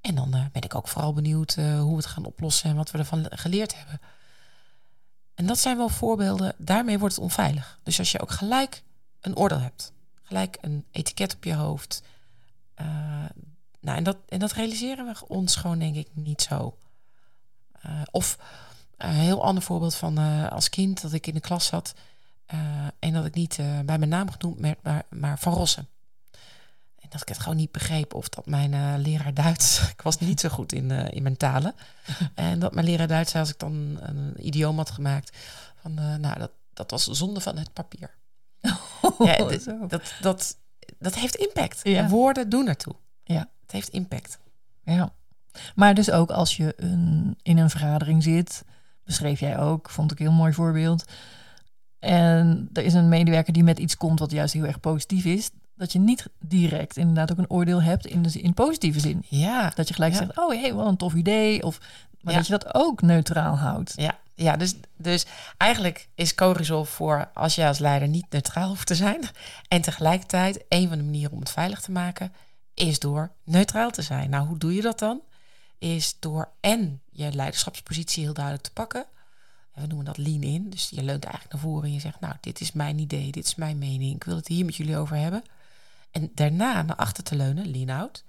En 0.00 0.14
dan 0.14 0.36
uh, 0.36 0.44
ben 0.52 0.62
ik 0.62 0.74
ook 0.74 0.88
vooral 0.88 1.12
benieuwd 1.12 1.56
uh, 1.58 1.80
hoe 1.80 1.90
we 1.90 1.96
het 1.96 2.06
gaan 2.06 2.24
oplossen 2.24 2.70
en 2.70 2.76
wat 2.76 2.90
we 2.90 2.98
ervan 2.98 3.26
geleerd 3.30 3.76
hebben. 3.76 4.00
En 5.36 5.46
dat 5.46 5.58
zijn 5.58 5.76
wel 5.76 5.88
voorbeelden, 5.88 6.54
daarmee 6.58 6.98
wordt 6.98 7.14
het 7.14 7.24
onveilig. 7.24 7.78
Dus 7.82 7.98
als 7.98 8.12
je 8.12 8.20
ook 8.20 8.30
gelijk 8.30 8.82
een 9.20 9.36
oordeel 9.36 9.60
hebt, 9.60 9.92
gelijk 10.22 10.58
een 10.60 10.84
etiket 10.90 11.34
op 11.34 11.44
je 11.44 11.54
hoofd. 11.54 12.02
Uh, 12.80 12.86
nou, 13.80 13.96
en 13.96 14.04
dat, 14.04 14.16
en 14.28 14.38
dat 14.38 14.52
realiseren 14.52 15.06
we 15.06 15.28
ons 15.28 15.56
gewoon, 15.56 15.78
denk 15.78 15.96
ik, 15.96 16.08
niet 16.12 16.42
zo. 16.42 16.78
of 18.10 18.38
een 18.96 19.10
heel 19.10 19.44
ander 19.44 19.62
voorbeeld 19.62 19.94
van 19.94 20.18
als 20.50 20.68
kind 20.68 21.00
dat 21.00 21.12
ik 21.12 21.26
in 21.26 21.34
de 21.34 21.40
klas 21.40 21.66
zat 21.66 21.94
en 22.98 23.12
dat 23.12 23.24
ik 23.24 23.34
niet 23.34 23.56
bij 23.56 23.98
mijn 23.98 24.08
naam 24.08 24.30
genoemd 24.30 24.60
werd, 24.60 24.82
maar, 24.82 25.04
maar 25.08 25.38
Van 25.38 25.52
Rossen. 25.52 25.88
Dat 27.18 27.28
ik 27.28 27.34
het 27.34 27.42
gewoon 27.42 27.58
niet 27.58 27.72
begreep 27.72 28.14
of 28.14 28.28
dat 28.28 28.46
mijn 28.46 28.72
uh, 28.72 28.94
leraar 28.96 29.34
Duits, 29.34 29.80
ik 29.96 30.02
was 30.02 30.18
niet 30.18 30.40
zo 30.40 30.48
goed 30.48 30.72
in, 30.72 30.90
uh, 30.90 31.10
in 31.10 31.22
mijn 31.22 31.36
talen. 31.36 31.74
en 32.34 32.58
dat 32.58 32.74
mijn 32.74 32.86
leraar 32.86 33.06
Duits, 33.06 33.34
als 33.34 33.50
ik 33.50 33.58
dan 33.58 33.98
een 34.00 34.46
idioom 34.46 34.76
had 34.76 34.90
gemaakt, 34.90 35.36
van 35.76 35.92
uh, 35.98 36.14
nou, 36.14 36.38
dat, 36.38 36.50
dat 36.72 36.90
was 36.90 37.04
zonde 37.04 37.40
van 37.40 37.56
het 37.56 37.72
papier. 37.72 38.14
Oh, 39.02 39.26
ja, 39.26 39.36
dat, 39.88 40.14
dat, 40.20 40.56
dat 40.98 41.14
heeft 41.14 41.34
impact. 41.34 41.80
Ja. 41.82 42.08
Woorden 42.08 42.48
doen 42.48 42.68
ertoe. 42.68 42.94
Ja. 43.24 43.50
Het 43.62 43.72
heeft 43.72 43.88
impact. 43.88 44.38
Ja. 44.82 45.12
Maar 45.74 45.94
dus 45.94 46.10
ook 46.10 46.30
als 46.30 46.56
je 46.56 46.74
een, 46.76 47.38
in 47.42 47.58
een 47.58 47.70
vergadering 47.70 48.22
zit, 48.22 48.64
beschreef 49.04 49.40
jij 49.40 49.58
ook, 49.58 49.90
vond 49.90 50.12
ik 50.12 50.18
een 50.18 50.26
heel 50.26 50.34
mooi 50.34 50.52
voorbeeld. 50.52 51.04
En 51.98 52.68
er 52.72 52.82
is 52.82 52.94
een 52.94 53.08
medewerker 53.08 53.52
die 53.52 53.64
met 53.64 53.78
iets 53.78 53.96
komt 53.96 54.18
wat 54.18 54.30
juist 54.30 54.54
heel 54.54 54.64
erg 54.64 54.80
positief 54.80 55.24
is 55.24 55.50
dat 55.76 55.92
je 55.92 55.98
niet 55.98 56.26
direct 56.38 56.96
inderdaad 56.96 57.30
ook 57.30 57.38
een 57.38 57.50
oordeel 57.50 57.82
hebt 57.82 58.06
in, 58.06 58.22
de, 58.22 58.40
in 58.40 58.54
positieve 58.54 59.00
zin. 59.00 59.24
Ja. 59.28 59.72
Dat 59.74 59.88
je 59.88 59.94
gelijk 59.94 60.14
zegt, 60.14 60.38
oh 60.38 60.50
hé, 60.50 60.60
hey, 60.60 60.74
wat 60.74 60.86
een 60.86 60.96
tof 60.96 61.14
idee. 61.14 61.62
Of, 61.62 61.78
maar 62.20 62.34
dat 62.34 62.46
je 62.46 62.52
dat 62.52 62.74
ook 62.74 63.02
neutraal 63.02 63.58
houdt. 63.58 63.92
Ja, 63.96 64.18
ja 64.34 64.56
dus, 64.56 64.74
dus 64.96 65.26
eigenlijk 65.56 66.08
is 66.14 66.34
co 66.34 66.84
voor 66.84 67.30
als 67.34 67.54
je 67.54 67.66
als 67.66 67.78
leider 67.78 68.08
niet 68.08 68.26
neutraal 68.30 68.68
hoeft 68.68 68.86
te 68.86 68.94
zijn. 68.94 69.20
En 69.68 69.82
tegelijkertijd, 69.82 70.64
een 70.68 70.88
van 70.88 70.98
de 70.98 71.04
manieren 71.04 71.32
om 71.32 71.40
het 71.40 71.50
veilig 71.50 71.80
te 71.80 71.90
maken, 71.90 72.32
is 72.74 72.98
door 72.98 73.30
neutraal 73.44 73.90
te 73.90 74.02
zijn. 74.02 74.30
Nou, 74.30 74.46
hoe 74.46 74.58
doe 74.58 74.74
je 74.74 74.82
dat 74.82 74.98
dan? 74.98 75.20
Is 75.78 76.16
door 76.20 76.48
en 76.60 77.00
je 77.10 77.32
leiderschapspositie 77.32 78.24
heel 78.24 78.34
duidelijk 78.34 78.64
te 78.64 78.72
pakken. 78.72 79.06
we 79.74 79.86
noemen 79.86 80.04
dat 80.04 80.18
lean 80.18 80.42
in. 80.42 80.70
Dus 80.70 80.88
je 80.90 81.02
leunt 81.02 81.24
eigenlijk 81.24 81.52
naar 81.52 81.62
voren 81.62 81.84
en 81.84 81.92
je 81.92 82.00
zegt, 82.00 82.20
nou, 82.20 82.34
dit 82.40 82.60
is 82.60 82.72
mijn 82.72 82.98
idee, 82.98 83.32
dit 83.32 83.44
is 83.44 83.54
mijn 83.54 83.78
mening. 83.78 84.14
Ik 84.14 84.24
wil 84.24 84.36
het 84.36 84.48
hier 84.48 84.64
met 84.64 84.76
jullie 84.76 84.96
over 84.96 85.16
hebben. 85.16 85.44
En 86.16 86.30
daarna 86.34 86.82
naar 86.82 86.96
achter 86.96 87.24
te 87.24 87.36
leunen, 87.36 87.70
lean 87.70 88.00
out. 88.00 88.24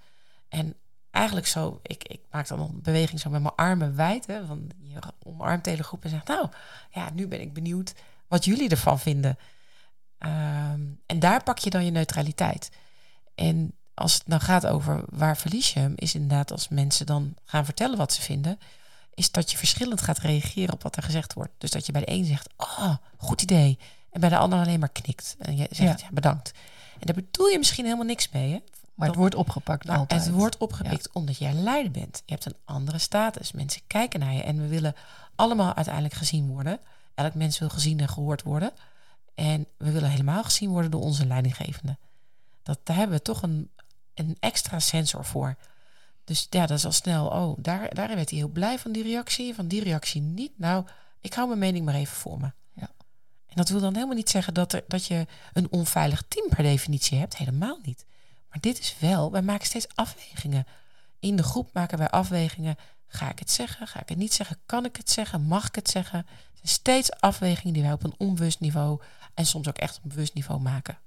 En 0.50 0.76
eigenlijk 1.12 1.48
zo, 1.48 1.80
ik, 1.84 2.04
ik 2.04 2.22
maak 2.32 2.48
dan 2.48 2.60
een 2.60 2.82
beweging 2.82 3.20
zo 3.20 3.30
met 3.30 3.42
mijn 3.42 3.56
armen 3.56 3.96
wijd. 3.96 4.28
Hè, 4.28 4.46
van 4.46 4.72
je 4.78 5.00
omarmt 5.24 5.64
de 5.64 5.70
hele 5.70 5.84
groep 5.84 6.04
en 6.04 6.10
zegt, 6.10 6.28
nou, 6.28 6.50
ja, 6.92 7.10
nu 7.14 7.28
ben 7.28 7.42
ik 7.42 7.54
benieuwd 7.54 7.94
wat 8.28 8.46
jullie 8.46 8.70
ervan 8.70 9.00
vinden. 9.00 9.38
Ehm, 10.18 10.82
en 11.06 11.20
daar 11.20 11.44
pak 11.44 11.58
je 11.58 11.70
dan 11.70 11.86
je 11.86 11.92
neutraliteit. 11.92 12.72
En 13.36 13.74
als 13.94 14.14
het 14.14 14.28
nou 14.28 14.42
gaat 14.42 14.66
over 14.66 15.04
waar 15.10 15.38
verlies 15.38 15.74
je 15.74 15.80
hem, 15.80 15.94
is 15.96 16.16
inderdaad 16.16 16.52
als 16.52 16.68
mensen 16.68 17.06
dan 17.06 17.36
gaan 17.46 17.66
vertellen 17.66 17.98
wat 17.98 18.14
ze 18.14 18.22
vinden, 18.22 18.60
is 19.14 19.32
dat 19.32 19.52
je 19.52 19.58
verschillend 19.58 20.02
gaat 20.02 20.20
reageren 20.20 20.74
op 20.74 20.84
wat 20.84 20.96
er 20.96 21.04
gezegd 21.04 21.34
wordt. 21.34 21.54
Dus 21.58 21.72
dat 21.72 21.86
je 21.86 21.92
bij 21.92 22.02
de 22.02 22.12
een 22.12 22.26
zegt, 22.26 22.50
oh, 22.58 22.96
goed 23.18 23.42
idee. 23.42 23.80
En 24.12 24.20
bij 24.20 24.30
de 24.30 24.38
ander 24.38 24.60
alleen 24.60 24.80
maar 24.80 24.90
knikt. 24.90 25.36
En 25.40 25.58
je 25.58 25.68
zegt, 25.72 26.02
ja 26.02 26.08
bedankt. 26.12 26.52
En 27.00 27.06
daar 27.06 27.16
bedoel 27.16 27.48
je 27.48 27.58
misschien 27.58 27.86
helemaal 27.86 28.06
niks 28.06 28.30
mee. 28.30 28.52
Hè? 28.52 28.60
Maar 28.94 29.08
het 29.08 29.18
wordt 29.18 29.36
opgepakt 29.36 29.86
nou, 29.86 30.00
altijd. 30.00 30.24
Het 30.26 30.34
wordt 30.34 30.58
opgepikt 30.58 31.10
omdat 31.12 31.38
jij 31.38 31.54
leider 31.54 31.92
bent. 31.92 32.24
Je 32.26 32.34
hebt 32.34 32.46
een 32.46 32.56
andere 32.66 32.98
status. 32.98 33.52
Mensen 33.52 33.82
kijken 33.88 34.20
naar 34.20 34.34
je 34.34 34.44
en 34.44 34.62
we 34.62 34.68
willen 34.68 34.96
allemaal 35.36 35.74
uiteindelijk 35.74 36.14
gezien 36.14 36.48
worden. 36.48 36.80
Elk 37.16 37.34
mens 37.34 37.60
wil 37.60 37.70
gezien 37.70 38.00
en 38.00 38.10
gehoord 38.10 38.44
worden. 38.44 38.72
En 39.36 39.68
we 39.78 39.92
willen 39.92 40.10
helemaal 40.10 40.44
gezien 40.44 40.70
worden 40.70 40.92
door 40.92 41.02
onze 41.02 41.26
leidinggevende. 41.26 41.98
Dat, 42.64 42.80
daar 42.84 42.96
hebben 42.96 43.18
we 43.18 43.24
toch 43.24 43.42
een, 43.42 43.70
een 44.14 44.38
extra 44.40 44.80
sensor 44.80 45.26
voor. 45.26 45.56
Dus 46.24 46.48
ja, 46.50 46.66
dat 46.66 46.78
is 46.78 46.86
al 46.86 46.92
snel. 46.92 47.28
Oh, 47.28 47.58
daar, 47.62 47.94
daar 47.94 48.16
werd 48.16 48.30
hij 48.30 48.40
heel 48.40 48.48
blij 48.48 48.80
van 48.80 48.92
die 48.92 49.04
reactie. 49.04 49.56
Van 49.56 49.68
die 49.68 49.84
reactie 49.84 50.22
niet. 50.22 50.52
Nou, 50.56 50.86
ik 51.22 51.34
hou 51.34 51.48
mijn 51.48 51.60
mening 51.60 51.86
maar 51.86 51.96
even 51.96 52.16
voor 52.16 52.40
me 52.40 52.52
dat 53.58 53.70
wil 53.70 53.80
dan 53.80 53.94
helemaal 53.94 54.16
niet 54.16 54.30
zeggen 54.30 54.54
dat, 54.54 54.74
er, 54.74 54.84
dat 54.88 55.06
je 55.06 55.28
een 55.54 55.72
onveilig 55.72 56.24
team 56.28 56.50
per 56.50 56.64
definitie 56.64 57.18
hebt. 57.18 57.38
Helemaal 57.38 57.80
niet. 57.84 58.06
Maar 58.50 58.60
dit 58.60 58.80
is 58.80 58.96
wel, 59.00 59.32
wij 59.32 59.42
maken 59.42 59.66
steeds 59.66 59.88
afwegingen. 59.96 60.66
In 61.20 61.36
de 61.36 61.44
groep 61.44 61.74
maken 61.74 61.98
wij 61.98 62.10
afwegingen. 62.10 62.76
Ga 63.08 63.30
ik 63.30 63.40
het 63.40 63.52
zeggen? 63.52 63.88
Ga 63.88 64.02
ik 64.02 64.10
het 64.10 64.18
niet 64.18 64.34
zeggen? 64.34 64.58
Kan 64.66 64.86
ik 64.86 64.96
het 64.96 65.10
zeggen? 65.10 65.42
Mag 65.42 65.68
ik 65.68 65.76
het 65.76 65.90
zeggen? 65.90 66.18
Het 66.18 66.28
zijn 66.54 66.68
steeds 66.68 67.12
afwegingen 67.12 67.74
die 67.74 67.84
wij 67.84 67.92
op 67.92 68.04
een 68.04 68.16
onbewust 68.18 68.60
niveau 68.60 69.02
en 69.34 69.46
soms 69.46 69.68
ook 69.68 69.78
echt 69.78 69.98
op 69.98 70.04
een 70.04 70.10
bewust 70.10 70.34
niveau 70.34 70.62
maken. 70.62 70.98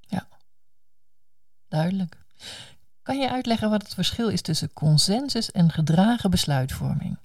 Ja, 0.00 0.28
duidelijk. 1.68 2.16
Kan 3.02 3.18
je 3.18 3.30
uitleggen 3.30 3.70
wat 3.70 3.82
het 3.82 3.94
verschil 3.94 4.28
is 4.28 4.42
tussen 4.42 4.72
consensus 4.72 5.50
en 5.50 5.70
gedragen 5.70 6.30
besluitvorming? 6.30 7.18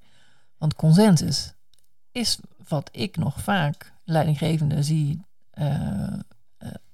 Want 0.58 0.76
consensus 0.76 1.54
is 2.12 2.38
wat 2.67 2.89
ik 2.91 3.17
nog 3.17 3.41
vaak 3.41 3.96
leidinggevende 4.08 4.84
zie, 4.84 5.22
uh, 5.54 6.13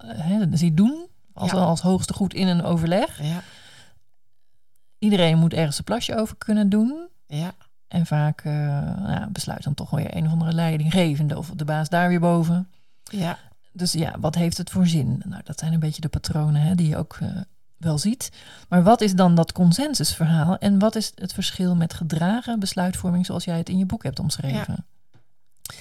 uh, 0.04 0.44
zie 0.52 0.74
doen. 0.74 1.08
Als, 1.34 1.54
als 1.54 1.82
hoogste 1.82 2.14
goed 2.14 2.34
in 2.34 2.48
een 2.48 2.64
overleg. 2.64 3.22
Ja. 3.22 3.42
Iedereen 4.98 5.38
moet 5.38 5.54
ergens 5.54 5.78
een 5.78 5.84
plasje 5.84 6.16
over 6.16 6.36
kunnen 6.38 6.70
doen. 6.70 7.08
Ja. 7.28 7.54
En 7.88 8.06
vaak 8.06 8.44
nou, 8.44 9.30
besluit 9.32 9.64
dan 9.64 9.74
toch 9.74 9.90
weer 9.90 10.16
een 10.16 10.26
of 10.26 10.32
andere 10.32 10.54
leidinggevende 10.54 11.38
of 11.38 11.50
de 11.56 11.66
baas 11.66 11.90
daar 11.90 12.10
weer 12.10 12.20
boven. 12.20 12.70
Ja. 13.04 13.38
Dus 13.72 13.92
ja, 13.92 14.16
wat 14.20 14.36
heeft 14.36 14.58
het 14.58 14.70
voor 14.70 14.88
zin? 14.88 15.22
Nou, 15.26 15.42
dat 15.44 15.60
zijn 15.60 15.74
een 15.74 15.80
beetje 15.80 16.02
de 16.02 16.10
patronen 16.10 16.62
hè, 16.62 16.76
die 16.76 16.88
je 16.88 16.98
ook 16.98 17.18
wel 17.78 17.98
ziet. 17.98 18.32
Maar 18.70 18.84
wat 18.84 19.02
is 19.02 19.16
dan 19.16 19.36
dat 19.36 19.52
consensusverhaal 19.52 20.58
en 20.58 20.80
wat 20.80 20.96
is 20.96 21.12
het 21.16 21.34
verschil 21.34 21.76
met 21.76 21.94
gedragen 21.94 22.60
besluitvorming 22.60 23.26
zoals 23.26 23.44
jij 23.44 23.58
het 23.58 23.70
in 23.70 23.78
je 23.78 23.86
boek 23.86 24.04
hebt 24.04 24.20
omschreven? 24.20 24.76
Ja, 24.78 25.76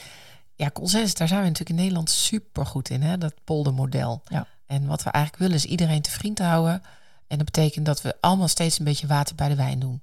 consensus, 0.70 1.14
daar 1.14 1.28
zijn 1.28 1.40
we 1.40 1.46
natuurlijk 1.46 1.76
in 1.76 1.82
Nederland 1.82 2.10
super 2.10 2.66
goed 2.66 2.90
in, 2.90 3.02
hè? 3.02 3.18
dat 3.18 3.34
poldermodel. 3.44 4.22
Ja. 4.28 4.46
En 4.66 4.86
wat 4.86 5.02
we 5.02 5.10
eigenlijk 5.10 5.44
willen 5.44 5.56
is 5.56 5.70
iedereen 5.70 6.02
te 6.02 6.10
vriend 6.10 6.38
houden. 6.38 6.82
En 7.26 7.38
dat 7.38 7.44
betekent 7.44 7.86
dat 7.86 8.02
we 8.02 8.16
allemaal 8.20 8.48
steeds 8.48 8.78
een 8.78 8.84
beetje 8.84 9.06
water 9.06 9.34
bij 9.34 9.48
de 9.48 9.54
wijn 9.54 9.78
doen. 9.78 10.00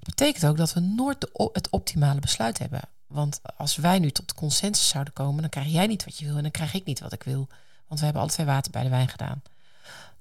Dat 0.00 0.14
betekent 0.14 0.46
ook 0.46 0.56
dat 0.56 0.72
we 0.72 0.80
nooit 0.80 1.20
de, 1.20 1.50
het 1.52 1.70
optimale 1.70 2.20
besluit 2.20 2.58
hebben. 2.58 2.80
Want 3.06 3.40
als 3.56 3.76
wij 3.76 3.98
nu 3.98 4.10
tot 4.10 4.34
consensus 4.34 4.88
zouden 4.88 5.12
komen, 5.12 5.40
dan 5.40 5.50
krijg 5.50 5.66
jij 5.66 5.86
niet 5.86 6.04
wat 6.04 6.18
je 6.18 6.24
wil 6.24 6.36
en 6.36 6.42
dan 6.42 6.50
krijg 6.50 6.74
ik 6.74 6.84
niet 6.84 7.00
wat 7.00 7.12
ik 7.12 7.22
wil. 7.22 7.48
Want 7.86 7.98
we 8.00 8.04
hebben 8.04 8.22
alle 8.22 8.32
twee 8.32 8.46
water 8.46 8.72
bij 8.72 8.82
de 8.82 8.88
wijn 8.88 9.08
gedaan. 9.08 9.42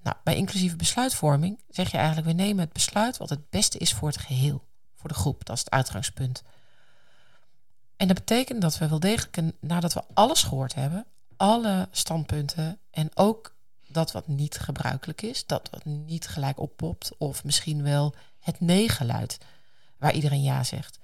Nou, 0.03 0.15
bij 0.23 0.35
inclusieve 0.35 0.75
besluitvorming 0.75 1.59
zeg 1.69 1.91
je 1.91 1.97
eigenlijk, 1.97 2.27
we 2.27 2.33
nemen 2.33 2.63
het 2.63 2.73
besluit 2.73 3.17
wat 3.17 3.29
het 3.29 3.49
beste 3.49 3.77
is 3.77 3.93
voor 3.93 4.07
het 4.07 4.17
geheel, 4.17 4.63
voor 4.95 5.09
de 5.09 5.15
groep. 5.15 5.45
Dat 5.45 5.55
is 5.55 5.63
het 5.63 5.71
uitgangspunt. 5.71 6.43
En 8.01 8.07
dat 8.07 8.15
betekent 8.15 8.61
dat 8.61 8.77
we 8.77 8.87
wel 8.87 8.99
degelijk, 8.99 9.53
nadat 9.59 9.93
we 9.93 10.03
alles 10.13 10.43
gehoord 10.43 10.75
hebben, 10.75 11.05
alle 11.37 11.87
standpunten 11.91 12.79
en 12.91 13.09
ook 13.13 13.55
dat 13.87 14.11
wat 14.11 14.27
niet 14.27 14.59
gebruikelijk 14.59 15.21
is, 15.21 15.45
dat 15.45 15.69
wat 15.71 15.85
niet 15.85 16.27
gelijk 16.27 16.59
oppopt, 16.59 17.11
of 17.17 17.43
misschien 17.43 17.83
wel 17.83 18.15
het 18.39 18.59
nee-geluid, 18.59 19.37
waar 19.97 20.13
iedereen 20.13 20.41
ja 20.41 20.63
zegt. 20.63 20.99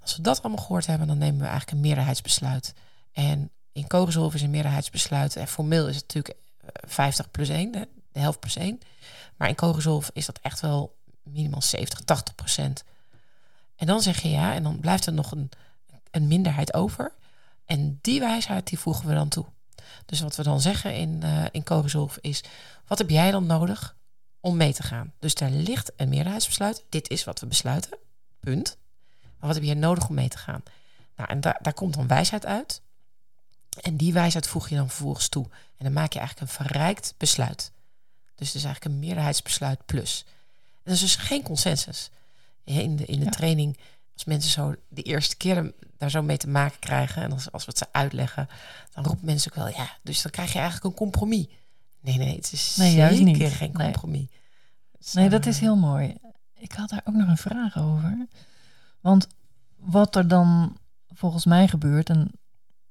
Als 0.00 0.16
we 0.16 0.22
dat 0.22 0.42
allemaal 0.42 0.64
gehoord 0.64 0.86
hebben, 0.86 1.06
dan 1.06 1.18
nemen 1.18 1.38
we 1.40 1.46
eigenlijk 1.46 1.72
een 1.72 1.80
meerderheidsbesluit. 1.80 2.74
En 3.12 3.50
in 3.72 3.86
Kogelshof 3.86 4.34
is 4.34 4.42
een 4.42 4.50
meerderheidsbesluit, 4.50 5.36
en 5.36 5.48
formeel 5.48 5.88
is 5.88 5.96
het 5.96 6.14
natuurlijk 6.14 6.36
50 6.86 7.24
eh, 7.24 7.30
plus 7.30 7.48
1, 7.48 7.72
de, 7.72 7.88
helft 8.12 8.40
plus 8.40 8.56
1. 8.56 8.80
Maar 9.36 9.48
in 9.48 9.54
Kogelshof 9.54 10.10
is 10.12 10.26
dat 10.26 10.38
echt 10.42 10.60
wel 10.60 10.96
minimaal 11.22 11.62
70, 11.62 12.00
80 12.00 12.34
procent. 12.34 12.84
En 13.76 13.86
dan 13.86 14.02
zeg 14.02 14.22
je 14.22 14.30
ja, 14.30 14.54
en 14.54 14.62
dan 14.62 14.80
blijft 14.80 15.06
er 15.06 15.12
nog 15.12 15.30
een 15.30 15.50
een 16.10 16.28
minderheid 16.28 16.74
over. 16.74 17.12
En 17.64 17.98
die 18.02 18.20
wijsheid 18.20 18.66
die 18.66 18.78
voegen 18.78 19.08
we 19.08 19.14
dan 19.14 19.28
toe. 19.28 19.44
Dus 20.06 20.20
wat 20.20 20.36
we 20.36 20.42
dan 20.42 20.60
zeggen 20.60 20.94
in, 20.94 21.20
uh, 21.24 21.44
in 21.50 21.64
is, 22.20 22.44
wat 22.86 22.98
heb 22.98 23.10
jij 23.10 23.30
dan 23.30 23.46
nodig 23.46 23.96
om 24.40 24.56
mee 24.56 24.72
te 24.72 24.82
gaan? 24.82 25.12
Dus 25.18 25.34
daar 25.34 25.50
ligt 25.50 25.92
een 25.96 26.08
meerderheidsbesluit. 26.08 26.84
Dit 26.88 27.08
is 27.08 27.24
wat 27.24 27.40
we 27.40 27.46
besluiten. 27.46 27.98
Punt. 28.40 28.76
Maar 29.22 29.48
wat 29.48 29.54
heb 29.54 29.64
jij 29.64 29.74
nodig 29.74 30.08
om 30.08 30.14
mee 30.14 30.28
te 30.28 30.38
gaan? 30.38 30.62
Nou, 31.16 31.30
en 31.30 31.40
daar, 31.40 31.58
daar 31.62 31.74
komt 31.74 31.94
dan 31.94 32.06
wijsheid 32.06 32.46
uit. 32.46 32.80
En 33.80 33.96
die 33.96 34.12
wijsheid 34.12 34.46
voeg 34.46 34.68
je 34.68 34.76
dan 34.76 34.88
vervolgens 34.88 35.28
toe. 35.28 35.44
En 35.76 35.84
dan 35.84 35.92
maak 35.92 36.12
je 36.12 36.18
eigenlijk 36.18 36.50
een 36.50 36.56
verrijkt 36.56 37.14
besluit. 37.16 37.72
Dus 38.34 38.46
het 38.46 38.56
is 38.56 38.64
eigenlijk 38.64 38.84
een 38.84 39.00
meerderheidsbesluit 39.00 39.86
plus. 39.86 40.24
En 40.72 40.80
dat 40.84 40.94
is 40.94 41.00
dus 41.00 41.16
geen 41.16 41.42
consensus. 41.42 42.10
In 42.64 42.96
de, 42.96 43.04
in 43.04 43.20
de 43.20 43.30
training, 43.30 43.78
als 44.18 44.26
mensen 44.26 44.50
zo 44.50 44.74
de 44.88 45.02
eerste 45.02 45.36
keer 45.36 45.72
daar 45.98 46.10
zo 46.10 46.22
mee 46.22 46.36
te 46.36 46.48
maken 46.48 46.78
krijgen... 46.78 47.22
en 47.22 47.32
als, 47.32 47.52
als 47.52 47.64
we 47.64 47.70
het 47.70 47.78
ze 47.78 47.86
uitleggen, 47.92 48.48
dan 48.94 49.04
roepen 49.04 49.26
mensen 49.26 49.50
ook 49.50 49.56
wel... 49.56 49.68
ja, 49.68 49.90
dus 50.02 50.22
dan 50.22 50.30
krijg 50.30 50.52
je 50.52 50.58
eigenlijk 50.58 50.86
een 50.86 50.94
compromis. 50.94 51.46
Nee, 52.00 52.18
nee, 52.18 52.36
het 52.36 52.52
is 52.52 52.76
nee, 52.76 52.90
zeker 52.90 53.24
niet. 53.24 53.52
geen 53.52 53.72
compromis. 53.72 54.18
Nee. 54.18 54.30
Dus, 54.98 55.12
nee, 55.12 55.28
dat 55.28 55.46
is 55.46 55.54
eh, 55.54 55.60
heel 55.60 55.76
mooi. 55.76 56.14
Ik 56.54 56.72
had 56.72 56.88
daar 56.88 57.02
ook 57.04 57.14
nog 57.14 57.28
een 57.28 57.36
vraag 57.36 57.78
over. 57.78 58.26
Want 59.00 59.26
wat 59.76 60.16
er 60.16 60.28
dan 60.28 60.76
volgens 61.14 61.44
mij 61.44 61.68
gebeurt, 61.68 62.10
en 62.10 62.30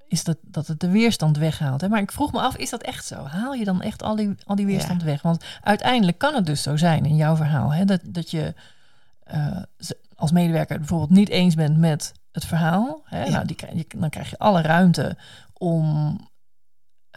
is 0.08 0.24
dat, 0.24 0.38
dat 0.42 0.68
het 0.68 0.80
de 0.80 0.90
weerstand 0.90 1.38
weghaalt. 1.38 1.82
Hè? 1.82 1.90
Maar 1.90 2.02
ik 2.02 2.12
vroeg 2.12 2.32
me 2.32 2.40
af, 2.40 2.58
is 2.58 2.70
dat 2.70 2.82
echt 2.82 3.06
zo? 3.06 3.24
Haal 3.24 3.54
je 3.54 3.66
dan 3.66 3.82
echt 3.82 4.04
al 4.04 4.16
die, 4.16 4.36
al 4.46 4.56
die 4.56 4.66
weerstand 4.66 5.04
weg? 5.04 5.22
Want 5.22 5.44
uiteindelijk 5.62 6.18
kan 6.18 6.36
het 6.36 6.46
dus 6.46 6.62
zo 6.62 6.78
zijn 6.78 7.06
in 7.06 7.16
jouw 7.16 7.36
verhaal, 7.36 7.74
hè? 7.74 7.86
Dat, 7.86 8.02
dat 8.04 8.32
je 8.32 8.54
uh, 9.34 9.62
als 10.18 10.32
medewerker 10.32 10.78
bijvoorbeeld 10.78 11.10
niet 11.10 11.30
eens 11.30 11.56
bent 11.56 11.78
met 11.78 12.14
het 12.32 12.46
verhaal. 12.46 13.02
Hè? 13.04 13.30
Nou, 13.30 13.46
die, 13.46 13.88
dan 13.98 14.10
krijg 14.10 14.30
je 14.30 14.38
alle 14.38 14.62
ruimte 14.62 15.18
om. 15.54 16.10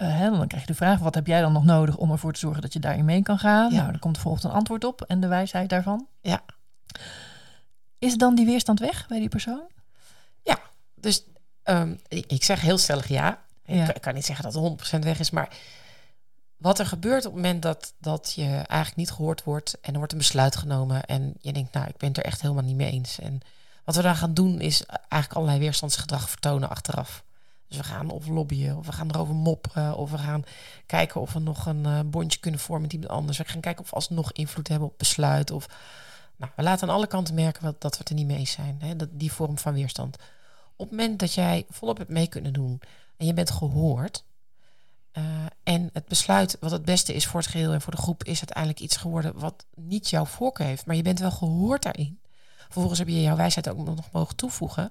Uh, 0.02 0.18
hè, 0.18 0.30
dan 0.30 0.46
krijg 0.46 0.62
je 0.62 0.72
de 0.72 0.78
vraag: 0.78 0.98
wat 0.98 1.14
heb 1.14 1.26
jij 1.26 1.40
dan 1.40 1.52
nog 1.52 1.64
nodig 1.64 1.96
om 1.96 2.10
ervoor 2.10 2.32
te 2.32 2.38
zorgen 2.38 2.62
dat 2.62 2.72
je 2.72 2.78
daarin 2.78 3.04
mee 3.04 3.22
kan 3.22 3.38
gaan? 3.38 3.72
Nou, 3.72 3.90
dan 3.90 3.98
komt 3.98 4.18
volgens 4.18 4.44
een 4.44 4.50
antwoord 4.50 4.84
op 4.84 5.02
en 5.02 5.20
de 5.20 5.26
wijsheid 5.26 5.68
daarvan. 5.68 6.06
Ja. 6.20 6.40
Is 7.98 8.14
dan 8.14 8.34
die 8.34 8.46
weerstand 8.46 8.80
weg 8.80 9.06
bij 9.08 9.18
die 9.18 9.28
persoon? 9.28 9.62
Ja, 10.42 10.58
dus 10.94 11.24
um, 11.64 12.00
ik, 12.08 12.44
zeg 12.44 12.60
heel 12.60 12.78
stellig 12.78 13.08
ja. 13.08 13.38
Ik, 13.64 14.00
kan 14.00 14.14
niet 14.14 14.24
zeggen 14.24 14.52
dat 14.52 14.78
het 14.80 14.98
100% 14.98 14.98
weg 14.98 15.18
is, 15.18 15.30
maar 15.30 15.48
wat 16.60 16.78
er 16.78 16.86
gebeurt 16.86 17.26
op 17.26 17.32
het 17.32 17.42
moment 17.42 17.62
dat, 17.62 17.94
dat 17.98 18.32
je 18.34 18.46
eigenlijk 18.46 18.96
niet 18.96 19.10
gehoord 19.10 19.44
wordt 19.44 19.80
en 19.80 19.92
er 19.92 19.98
wordt 19.98 20.12
een 20.12 20.18
besluit 20.18 20.56
genomen 20.56 21.04
en 21.04 21.34
je 21.40 21.52
denkt, 21.52 21.72
nou, 21.72 21.88
ik 21.88 21.96
ben 21.96 22.08
het 22.08 22.18
er 22.18 22.24
echt 22.24 22.40
helemaal 22.40 22.62
niet 22.62 22.76
mee 22.76 22.90
eens. 22.90 23.18
En 23.18 23.40
wat 23.84 23.96
we 23.96 24.02
dan 24.02 24.16
gaan 24.16 24.34
doen 24.34 24.60
is 24.60 24.86
eigenlijk 24.86 25.32
allerlei 25.32 25.58
weerstandsgedrag 25.58 26.30
vertonen 26.30 26.68
achteraf. 26.68 27.24
Dus 27.68 27.78
we 27.78 27.84
gaan 27.84 28.10
of 28.10 28.26
lobbyen, 28.26 28.76
of 28.76 28.86
we 28.86 28.92
gaan 28.92 29.10
erover 29.10 29.34
mopperen, 29.34 29.96
of 29.96 30.10
we 30.10 30.18
gaan 30.18 30.44
kijken 30.86 31.20
of 31.20 31.32
we 31.32 31.38
nog 31.38 31.66
een 31.66 31.86
uh, 31.86 32.00
bondje 32.06 32.38
kunnen 32.38 32.60
vormen 32.60 32.82
met 32.82 32.92
iemand 32.92 33.10
anders. 33.10 33.38
We 33.38 33.44
gaan 33.44 33.60
kijken 33.60 33.82
of 33.82 33.90
we 33.90 33.96
alsnog 33.96 34.32
invloed 34.32 34.68
hebben 34.68 34.88
op 34.88 34.98
besluit. 34.98 35.50
Of, 35.50 35.66
nou, 36.36 36.52
we 36.56 36.62
laten 36.62 36.88
aan 36.88 36.94
alle 36.94 37.06
kanten 37.06 37.34
merken 37.34 37.76
dat 37.78 37.92
we 37.92 37.98
het 37.98 38.08
er 38.08 38.14
niet 38.14 38.26
mee 38.26 38.36
eens 38.36 38.50
zijn. 38.50 38.76
Hè? 38.80 38.96
Dat, 38.96 39.08
die 39.12 39.32
vorm 39.32 39.58
van 39.58 39.74
weerstand. 39.74 40.16
Op 40.76 40.88
het 40.88 40.98
moment 40.98 41.18
dat 41.18 41.34
jij 41.34 41.66
volop 41.68 41.98
hebt 41.98 42.10
mee 42.10 42.28
kunnen 42.28 42.52
doen 42.52 42.80
en 43.16 43.26
je 43.26 43.34
bent 43.34 43.50
gehoord, 43.50 44.24
uh, 45.12 45.24
en 45.62 45.90
het 45.92 46.06
besluit 46.06 46.56
wat 46.60 46.70
het 46.70 46.84
beste 46.84 47.14
is 47.14 47.26
voor 47.26 47.40
het 47.40 47.48
geheel 47.48 47.72
en 47.72 47.80
voor 47.80 47.94
de 47.94 48.02
groep 48.02 48.24
is 48.24 48.38
uiteindelijk 48.38 48.80
iets 48.80 48.96
geworden 48.96 49.38
wat 49.38 49.66
niet 49.74 50.10
jouw 50.10 50.24
voorkeur 50.24 50.66
heeft, 50.66 50.86
maar 50.86 50.96
je 50.96 51.02
bent 51.02 51.18
wel 51.18 51.30
gehoord 51.30 51.82
daarin. 51.82 52.20
Vervolgens 52.58 52.98
heb 52.98 53.08
je 53.08 53.22
jouw 53.22 53.36
wijsheid 53.36 53.68
ook 53.68 53.84
nog 53.84 54.10
mogen 54.12 54.36
toevoegen. 54.36 54.90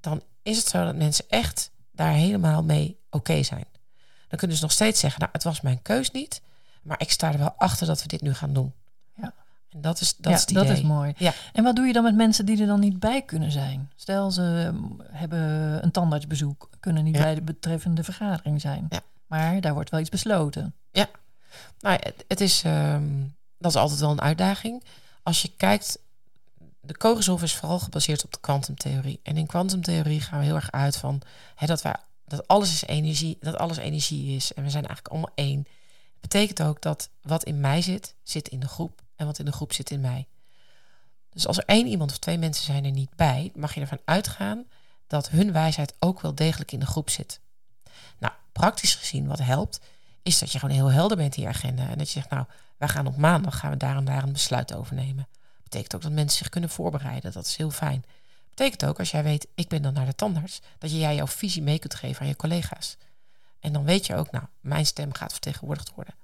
Dan 0.00 0.22
is 0.42 0.56
het 0.56 0.66
zo 0.66 0.84
dat 0.84 0.96
mensen 0.96 1.24
echt 1.28 1.70
daar 1.90 2.12
helemaal 2.12 2.62
mee 2.62 2.98
oké 3.10 3.42
zijn. 3.42 3.64
Dan 4.28 4.38
kunnen 4.38 4.56
ze 4.56 4.62
nog 4.62 4.72
steeds 4.72 5.00
zeggen, 5.00 5.20
nou 5.20 5.32
het 5.32 5.44
was 5.44 5.60
mijn 5.60 5.82
keus 5.82 6.10
niet, 6.10 6.42
maar 6.82 7.00
ik 7.00 7.10
sta 7.10 7.32
er 7.32 7.38
wel 7.38 7.54
achter 7.56 7.86
dat 7.86 8.02
we 8.02 8.08
dit 8.08 8.20
nu 8.20 8.34
gaan 8.34 8.52
doen. 8.52 8.72
Ja. 9.16 9.34
En 9.68 9.80
dat 9.80 10.00
is, 10.00 10.16
dat 10.16 10.32
ja, 10.32 10.38
is 10.38 10.40
het 10.40 10.54
dat 10.54 10.68
is 10.68 10.82
mooi. 10.82 11.12
Ja. 11.16 11.32
En 11.52 11.64
wat 11.64 11.76
doe 11.76 11.86
je 11.86 11.92
dan 11.92 12.02
met 12.02 12.14
mensen 12.14 12.46
die 12.46 12.60
er 12.60 12.66
dan 12.66 12.80
niet 12.80 13.00
bij 13.00 13.22
kunnen 13.22 13.52
zijn? 13.52 13.90
Stel, 13.96 14.30
ze 14.30 14.74
hebben 15.10 15.40
een 15.84 15.90
tandartsbezoek, 15.90 16.70
kunnen 16.80 17.04
niet 17.04 17.18
bij 17.18 17.34
de 17.34 17.42
betreffende 17.42 18.04
vergadering 18.04 18.60
zijn. 18.60 18.86
Ja. 18.88 19.00
Maar 19.28 19.60
daar 19.60 19.74
wordt 19.74 19.90
wel 19.90 20.00
iets 20.00 20.08
besloten. 20.08 20.74
Ja, 20.90 21.08
nou, 21.80 21.98
het, 22.28 22.40
is, 22.40 22.62
um, 22.64 23.34
dat 23.58 23.70
is 23.70 23.76
altijd 23.76 24.00
wel 24.00 24.10
een 24.10 24.20
uitdaging. 24.20 24.84
Als 25.22 25.42
je 25.42 25.50
kijkt, 25.56 25.98
de 26.80 26.96
kogelshof 26.96 27.42
is 27.42 27.54
vooral 27.54 27.78
gebaseerd 27.78 28.24
op 28.24 28.32
de 28.32 28.40
kwantumtheorie. 28.40 29.20
En 29.22 29.36
in 29.36 29.46
kwantumtheorie 29.46 30.20
gaan 30.20 30.38
we 30.38 30.44
heel 30.44 30.54
erg 30.54 30.70
uit 30.70 30.96
van 30.96 31.22
hè, 31.54 31.66
dat, 31.66 31.82
wij, 31.82 31.94
dat 32.24 32.48
alles 32.48 32.72
is 32.72 32.84
energie, 32.84 33.36
dat 33.40 33.56
alles 33.56 33.76
energie 33.76 34.36
is. 34.36 34.52
En 34.52 34.62
we 34.62 34.70
zijn 34.70 34.86
eigenlijk 34.86 35.14
allemaal 35.14 35.34
één. 35.34 35.62
Dat 35.62 36.30
betekent 36.30 36.62
ook 36.62 36.82
dat 36.82 37.10
wat 37.22 37.44
in 37.44 37.60
mij 37.60 37.82
zit, 37.82 38.14
zit 38.22 38.48
in 38.48 38.60
de 38.60 38.68
groep. 38.68 39.02
En 39.16 39.26
wat 39.26 39.38
in 39.38 39.44
de 39.44 39.52
groep 39.52 39.72
zit 39.72 39.90
in 39.90 40.00
mij. 40.00 40.26
Dus 41.30 41.46
als 41.46 41.58
er 41.58 41.64
één 41.64 41.86
iemand 41.86 42.10
of 42.10 42.18
twee 42.18 42.38
mensen 42.38 42.64
zijn 42.64 42.84
er 42.84 42.90
niet 42.90 43.16
bij, 43.16 43.52
mag 43.54 43.74
je 43.74 43.80
ervan 43.80 44.00
uitgaan 44.04 44.64
dat 45.06 45.30
hun 45.30 45.52
wijsheid 45.52 45.94
ook 45.98 46.20
wel 46.20 46.34
degelijk 46.34 46.72
in 46.72 46.80
de 46.80 46.86
groep 46.86 47.10
zit. 47.10 47.40
Nou, 48.18 48.32
praktisch 48.52 48.94
gezien 48.94 49.26
wat 49.26 49.38
helpt, 49.38 49.80
is 50.22 50.38
dat 50.38 50.52
je 50.52 50.58
gewoon 50.58 50.74
heel 50.74 50.90
helder 50.90 51.16
bent 51.16 51.36
in 51.36 51.42
je 51.42 51.48
agenda. 51.48 51.88
En 51.88 51.98
dat 51.98 52.06
je 52.06 52.12
zegt, 52.12 52.30
nou, 52.30 52.44
wij 52.76 52.88
gaan 52.88 53.06
op 53.06 53.16
maandag 53.16 53.58
gaan 53.58 53.70
we 53.70 53.76
daar 53.76 53.96
en 53.96 54.04
daar 54.04 54.22
een 54.22 54.32
besluit 54.32 54.74
over 54.74 54.94
nemen. 54.94 55.28
Betekent 55.62 55.94
ook 55.94 56.02
dat 56.02 56.12
mensen 56.12 56.38
zich 56.38 56.48
kunnen 56.48 56.70
voorbereiden. 56.70 57.32
Dat 57.32 57.46
is 57.46 57.56
heel 57.56 57.70
fijn. 57.70 58.04
Betekent 58.48 58.84
ook 58.84 58.98
als 58.98 59.10
jij 59.10 59.22
weet, 59.22 59.46
ik 59.54 59.68
ben 59.68 59.82
dan 59.82 59.92
naar 59.92 60.06
de 60.06 60.14
tandarts, 60.14 60.60
dat 60.78 60.90
jij 60.90 61.14
jouw 61.14 61.26
visie 61.26 61.62
mee 61.62 61.78
kunt 61.78 61.94
geven 61.94 62.22
aan 62.22 62.28
je 62.28 62.36
collega's. 62.36 62.96
En 63.60 63.72
dan 63.72 63.84
weet 63.84 64.06
je 64.06 64.14
ook, 64.14 64.30
nou, 64.30 64.44
mijn 64.60 64.86
stem 64.86 65.14
gaat 65.14 65.32
vertegenwoordigd 65.32 65.94
worden. 65.94 66.14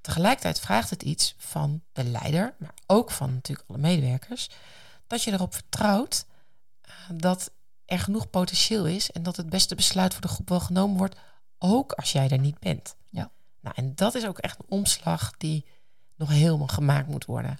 Tegelijkertijd 0.00 0.60
vraagt 0.60 0.90
het 0.90 1.02
iets 1.02 1.34
van 1.38 1.82
de 1.92 2.04
leider, 2.04 2.54
maar 2.58 2.74
ook 2.86 3.10
van 3.10 3.32
natuurlijk 3.32 3.68
alle 3.68 3.78
medewerkers, 3.78 4.50
dat 5.06 5.22
je 5.22 5.32
erop 5.32 5.54
vertrouwt 5.54 6.26
eh, 6.80 6.92
dat 7.14 7.50
er 7.94 8.00
genoeg 8.00 8.30
potentieel 8.30 8.86
is 8.86 9.10
en 9.10 9.22
dat 9.22 9.36
het 9.36 9.48
beste 9.48 9.74
besluit 9.74 10.12
voor 10.12 10.22
de 10.22 10.28
groep 10.28 10.48
wel 10.48 10.60
genomen 10.60 10.96
wordt, 10.96 11.16
ook 11.58 11.92
als 11.92 12.12
jij 12.12 12.28
er 12.28 12.38
niet 12.38 12.58
bent. 12.58 12.96
Ja. 13.10 13.30
Nou, 13.60 13.74
en 13.76 13.94
dat 13.94 14.14
is 14.14 14.26
ook 14.26 14.38
echt 14.38 14.58
een 14.58 14.68
omslag 14.68 15.30
die 15.36 15.64
nog 16.16 16.28
helemaal 16.28 16.66
gemaakt 16.66 17.08
moet 17.08 17.24
worden. 17.24 17.58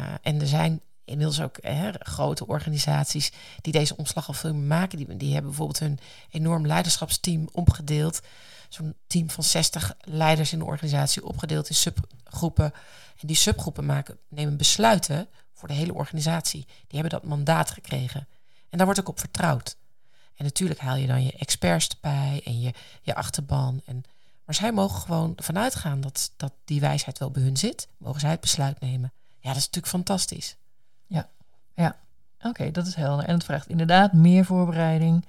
Uh, 0.00 0.06
en 0.22 0.40
er 0.40 0.46
zijn 0.46 0.82
inmiddels 1.04 1.40
ook 1.40 1.58
hè, 1.60 1.90
grote 1.98 2.46
organisaties 2.46 3.32
die 3.60 3.72
deze 3.72 3.96
omslag 3.96 4.28
al 4.28 4.34
veel 4.34 4.54
meer 4.54 4.66
maken. 4.66 4.98
Die, 4.98 5.16
die 5.16 5.32
hebben 5.32 5.50
bijvoorbeeld 5.50 5.78
hun 5.78 5.98
enorm 6.30 6.66
leiderschapsteam 6.66 7.48
opgedeeld. 7.52 8.20
Zo'n 8.68 8.94
team 9.06 9.30
van 9.30 9.44
60 9.44 9.94
leiders 10.00 10.52
in 10.52 10.58
de 10.58 10.64
organisatie 10.64 11.24
opgedeeld 11.24 11.68
in 11.68 11.74
subgroepen. 11.74 12.72
En 13.20 13.26
die 13.26 13.36
subgroepen 13.36 13.86
maken, 13.86 14.18
nemen 14.28 14.56
besluiten 14.56 15.28
voor 15.52 15.68
de 15.68 15.74
hele 15.74 15.94
organisatie. 15.94 16.64
Die 16.64 17.00
hebben 17.00 17.20
dat 17.20 17.28
mandaat 17.28 17.70
gekregen. 17.70 18.28
En 18.68 18.76
daar 18.76 18.86
wordt 18.86 19.00
ook 19.00 19.08
op 19.08 19.18
vertrouwd. 19.18 19.76
En 20.34 20.44
natuurlijk 20.44 20.80
haal 20.80 20.96
je 20.96 21.06
dan 21.06 21.24
je 21.24 21.32
experts 21.32 21.88
erbij 21.88 22.40
en 22.44 22.60
je, 22.60 22.72
je 23.02 23.14
achterban. 23.14 23.82
En, 23.84 24.04
maar 24.44 24.54
zij 24.54 24.72
mogen 24.72 25.00
gewoon 25.00 25.32
vanuit 25.36 25.74
gaan 25.74 26.00
dat, 26.00 26.32
dat 26.36 26.52
die 26.64 26.80
wijsheid 26.80 27.18
wel 27.18 27.30
bij 27.30 27.42
hun 27.42 27.56
zit. 27.56 27.88
Mogen 27.96 28.20
zij 28.20 28.30
het 28.30 28.40
besluit 28.40 28.80
nemen. 28.80 29.12
Ja, 29.40 29.48
dat 29.48 29.56
is 29.56 29.66
natuurlijk 29.66 29.92
fantastisch. 29.92 30.56
Ja, 31.06 31.28
ja. 31.74 31.96
Oké, 32.40 32.70
dat 32.70 32.86
is 32.86 32.94
helder. 32.94 33.24
En 33.24 33.34
het 33.34 33.44
vraagt 33.44 33.68
inderdaad 33.68 34.12
meer 34.12 34.44
voorbereiding. 34.44 35.24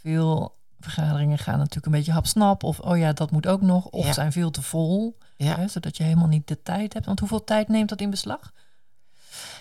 Veel 0.00 0.58
vergaderingen 0.80 1.38
gaan 1.38 1.58
natuurlijk 1.58 1.86
een 1.86 1.92
beetje 1.92 2.12
hapsnap. 2.12 2.62
Of, 2.62 2.78
oh 2.78 2.98
ja, 2.98 3.12
dat 3.12 3.30
moet 3.30 3.46
ook 3.46 3.60
nog. 3.62 3.86
Of 3.86 4.14
zijn 4.14 4.32
veel 4.32 4.50
te 4.50 4.62
vol. 4.62 5.18
Ja. 5.36 5.56
Hè, 5.56 5.68
zodat 5.68 5.96
je 5.96 6.02
helemaal 6.02 6.28
niet 6.28 6.48
de 6.48 6.62
tijd 6.62 6.92
hebt. 6.92 7.06
Want 7.06 7.18
hoeveel 7.18 7.44
tijd 7.44 7.68
neemt 7.68 7.88
dat 7.88 8.00
in 8.00 8.10
beslag? 8.10 8.52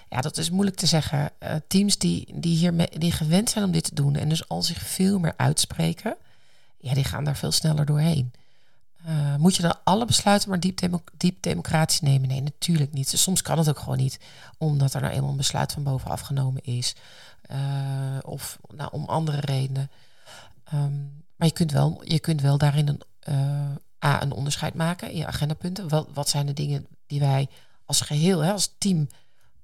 Ja, 0.10 0.22
dat 0.22 0.38
is 0.38 0.50
moeilijk 0.50 0.78
te 0.78 0.86
zeggen. 0.86 1.32
Uh, 1.44 1.56
teams 1.68 1.98
die, 1.98 2.40
die, 2.40 2.58
hier 2.58 3.00
die 3.00 3.12
gewend 3.12 3.50
zijn 3.50 3.66
om 3.66 3.72
dit 3.72 3.84
te 3.84 3.96
doen 3.96 4.16
en 4.16 4.30
dus 4.30 4.48
al 4.48 4.62
zich 4.62 4.82
veel 4.82 5.20
meer 5.20 5.34
uitspreken, 5.38 6.16
ja, 6.78 6.94
die 6.94 7.04
gaan 7.04 7.24
daar 7.24 7.38
veel 7.38 7.52
sneller 7.52 7.86
doorheen. 7.86 8.34
Uh, 9.08 9.36
moet 9.36 9.56
je 9.56 9.62
dan 9.62 9.78
alle 9.84 10.06
besluiten 10.06 10.50
maar 10.50 10.60
diep, 10.60 11.00
diep 11.18 11.42
democratisch 11.42 12.00
nemen? 12.00 12.28
Nee, 12.28 12.42
natuurlijk 12.42 12.94
niet. 12.94 13.12
Dus 13.12 13.22
soms 13.22 13.42
kan 13.42 13.58
het 13.58 13.70
ook 13.70 13.80
gewoon 13.80 13.98
niet, 13.98 14.20
omdat 14.58 14.94
er 14.94 15.02
nou 15.02 15.14
eenmaal 15.14 15.30
een 15.30 15.38
besluit 15.38 15.72
van 15.72 15.84
bovenaf 15.84 16.22
genomen 16.22 16.64
is. 16.64 16.96
Uh, 17.52 17.58
of 18.22 18.60
nou, 18.76 18.90
om 18.92 19.06
andere 19.06 19.40
redenen. 19.40 19.90
Um, 20.74 21.24
maar 21.36 21.48
je 21.48 21.54
kunt 21.54 21.72
wel, 21.72 22.02
je 22.04 22.20
kunt 22.20 22.42
wel 22.42 22.58
daarin 22.58 22.88
een, 22.88 23.02
A, 24.06 24.22
een 24.22 24.32
onderscheid 24.32 24.74
maken 24.74 25.12
in 25.12 25.18
je 25.18 25.26
agendapunten. 25.26 25.90
Wat, 25.90 26.08
wat 26.14 26.30
zijn 26.30 26.46
de 26.46 26.54
dingen 26.54 26.88
die 27.08 27.20
wij 27.20 27.48
als 27.86 28.02
geheel, 28.02 28.40
hè, 28.40 28.52
als 28.52 28.74
team 28.78 29.08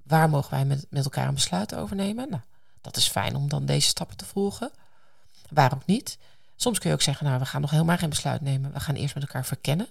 Waar 0.07 0.29
mogen 0.29 0.51
wij 0.51 0.65
met, 0.65 0.85
met 0.89 1.03
elkaar 1.03 1.27
een 1.27 1.33
besluit 1.33 1.75
over 1.75 1.95
nemen? 1.95 2.29
Nou, 2.29 2.41
dat 2.81 2.97
is 2.97 3.07
fijn 3.07 3.35
om 3.35 3.49
dan 3.49 3.65
deze 3.65 3.87
stappen 3.87 4.17
te 4.17 4.25
volgen. 4.25 4.71
Waar 5.49 5.73
ook 5.73 5.85
niet. 5.85 6.17
Soms 6.55 6.79
kun 6.79 6.89
je 6.89 6.95
ook 6.95 7.01
zeggen, 7.01 7.25
nou, 7.25 7.39
we 7.39 7.45
gaan 7.45 7.61
nog 7.61 7.69
helemaal 7.69 7.97
geen 7.97 8.09
besluit 8.09 8.41
nemen. 8.41 8.73
We 8.73 8.79
gaan 8.79 8.95
eerst 8.95 9.13
met 9.13 9.23
elkaar 9.23 9.45
verkennen. 9.45 9.87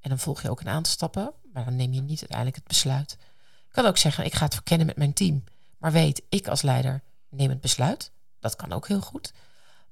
En 0.00 0.08
dan 0.08 0.18
volg 0.18 0.42
je 0.42 0.50
ook 0.50 0.60
een 0.60 0.68
aantal 0.68 0.92
stappen, 0.92 1.32
maar 1.52 1.64
dan 1.64 1.76
neem 1.76 1.92
je 1.92 2.00
niet 2.00 2.20
uiteindelijk 2.20 2.56
het 2.56 2.66
besluit. 2.66 3.12
Ik 3.66 3.72
kan 3.72 3.86
ook 3.86 3.98
zeggen, 3.98 4.24
ik 4.24 4.34
ga 4.34 4.44
het 4.44 4.54
verkennen 4.54 4.86
met 4.86 4.96
mijn 4.96 5.12
team. 5.12 5.44
Maar 5.78 5.92
weet, 5.92 6.22
ik 6.28 6.48
als 6.48 6.62
leider 6.62 7.02
neem 7.28 7.50
het 7.50 7.60
besluit. 7.60 8.10
Dat 8.40 8.56
kan 8.56 8.72
ook 8.72 8.88
heel 8.88 9.00
goed. 9.00 9.32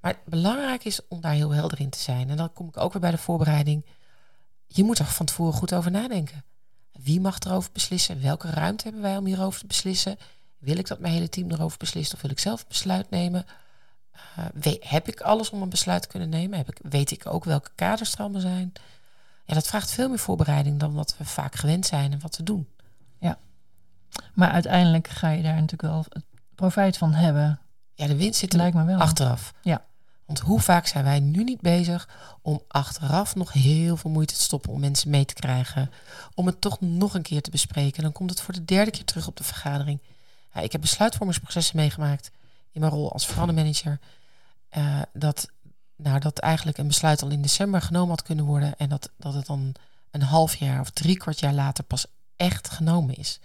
Maar 0.01 0.19
belangrijk 0.25 0.85
is 0.85 1.01
om 1.09 1.21
daar 1.21 1.33
heel 1.33 1.51
helder 1.51 1.81
in 1.81 1.91
te 1.91 1.99
zijn. 1.99 2.31
En 2.31 2.37
dan 2.37 2.53
kom 2.53 2.69
ik 2.69 2.77
ook 2.77 2.93
weer 2.93 3.01
bij 3.01 3.11
de 3.11 3.19
voorbereiding. 3.19 3.85
Je 4.67 4.85
moet 4.85 4.99
er 4.99 5.05
van 5.05 5.27
tevoren 5.27 5.53
goed 5.53 5.75
over 5.75 5.91
nadenken. 5.91 6.45
Wie 7.03 7.21
mag 7.21 7.39
erover 7.39 7.71
beslissen? 7.73 8.23
Welke 8.23 8.51
ruimte 8.51 8.85
hebben 8.85 9.03
wij 9.03 9.17
om 9.17 9.27
hierover 9.27 9.61
te 9.61 9.67
beslissen? 9.67 10.19
Wil 10.59 10.77
ik 10.77 10.87
dat 10.87 10.99
mijn 10.99 11.13
hele 11.13 11.29
team 11.29 11.51
erover 11.51 11.79
beslist 11.79 12.15
of 12.15 12.21
wil 12.21 12.31
ik 12.31 12.39
zelf 12.39 12.67
besluit 12.67 13.11
nemen? 13.11 13.47
Uh, 14.39 14.45
weet, 14.55 14.89
heb 14.89 15.09
ik 15.09 15.21
alles 15.21 15.51
om 15.51 15.63
een 15.63 15.69
besluit 15.69 16.03
te 16.03 16.09
kunnen 16.09 16.29
nemen? 16.29 16.59
Heb 16.59 16.69
ik, 16.69 16.79
weet 16.83 17.11
ik 17.11 17.27
ook 17.27 17.45
welke 17.45 17.71
kaders 17.75 18.13
er 18.13 18.19
allemaal 18.19 18.41
zijn? 18.41 18.73
Ja, 19.45 19.55
dat 19.55 19.67
vraagt 19.67 19.91
veel 19.91 20.09
meer 20.09 20.19
voorbereiding 20.19 20.81
dan 20.81 20.95
wat 20.95 21.15
we 21.19 21.25
vaak 21.25 21.55
gewend 21.55 21.87
zijn 21.87 22.13
en 22.13 22.21
wat 22.21 22.37
we 22.37 22.43
doen. 22.43 22.69
Ja, 23.19 23.39
maar 24.35 24.51
uiteindelijk 24.51 25.09
ga 25.09 25.31
je 25.31 25.43
daar 25.43 25.55
natuurlijk 25.61 25.83
wel 25.83 26.05
profijt 26.55 26.97
van 26.97 27.13
hebben. 27.13 27.61
Ja, 27.95 28.07
de 28.07 28.17
winst 28.17 28.39
zit 28.39 28.53
er 28.53 28.59
Lijkt 28.59 28.77
me 28.77 28.85
wel. 28.85 28.99
achteraf. 28.99 29.53
Ja. 29.63 29.85
Want 30.27 30.41
hoe 30.41 30.61
vaak 30.61 30.87
zijn 30.87 31.05
wij 31.05 31.21
nu 31.21 31.45
niet 31.45 31.61
bezig 31.61 32.09
om 32.43 32.63
achteraf 32.69 33.35
nog 33.35 33.53
heel 33.53 33.97
veel 33.97 34.11
moeite 34.11 34.35
te 34.35 34.41
stoppen 34.41 34.73
om 34.73 34.81
mensen 34.81 35.11
mee 35.11 35.25
te 35.25 35.35
krijgen, 35.35 35.91
om 36.35 36.47
het 36.47 36.61
toch 36.61 36.81
nog 36.81 37.15
een 37.15 37.23
keer 37.23 37.43
te 37.43 37.51
bespreken. 37.51 38.03
Dan 38.03 38.13
komt 38.13 38.31
het 38.31 38.41
voor 38.41 38.55
de 38.55 38.65
derde 38.65 38.91
keer 38.91 39.05
terug 39.05 39.27
op 39.27 39.37
de 39.37 39.45
vergadering. 39.45 40.01
Ja, 40.55 40.61
ik 40.61 40.73
heb 40.73 40.81
besluitvormingsprocessen 40.81 41.77
meegemaakt 41.77 42.31
in 42.73 42.81
mijn 42.81 42.93
rol 42.93 43.13
als 43.13 43.27
verandermanager. 43.27 43.99
Uh, 44.77 45.03
dat, 45.13 45.49
nou, 45.97 46.19
dat 46.19 46.39
eigenlijk 46.39 46.79
een 46.79 46.87
besluit 46.87 47.23
al 47.23 47.31
in 47.31 47.43
december 47.43 47.83
genomen 47.83 48.09
had 48.09 48.23
kunnen 48.23 48.45
worden 48.45 48.75
en 48.77 48.89
dat, 48.89 49.11
dat 49.17 49.35
het 49.35 49.47
dan 49.47 49.75
een 50.11 50.23
half 50.23 50.55
jaar 50.55 50.81
of 50.81 50.91
drie 50.91 51.17
kwart 51.17 51.41
jaar 51.41 51.53
later 51.53 51.85
pas 51.85 52.07
echt 52.37 52.71
genomen 52.71 53.15
is. 53.15 53.41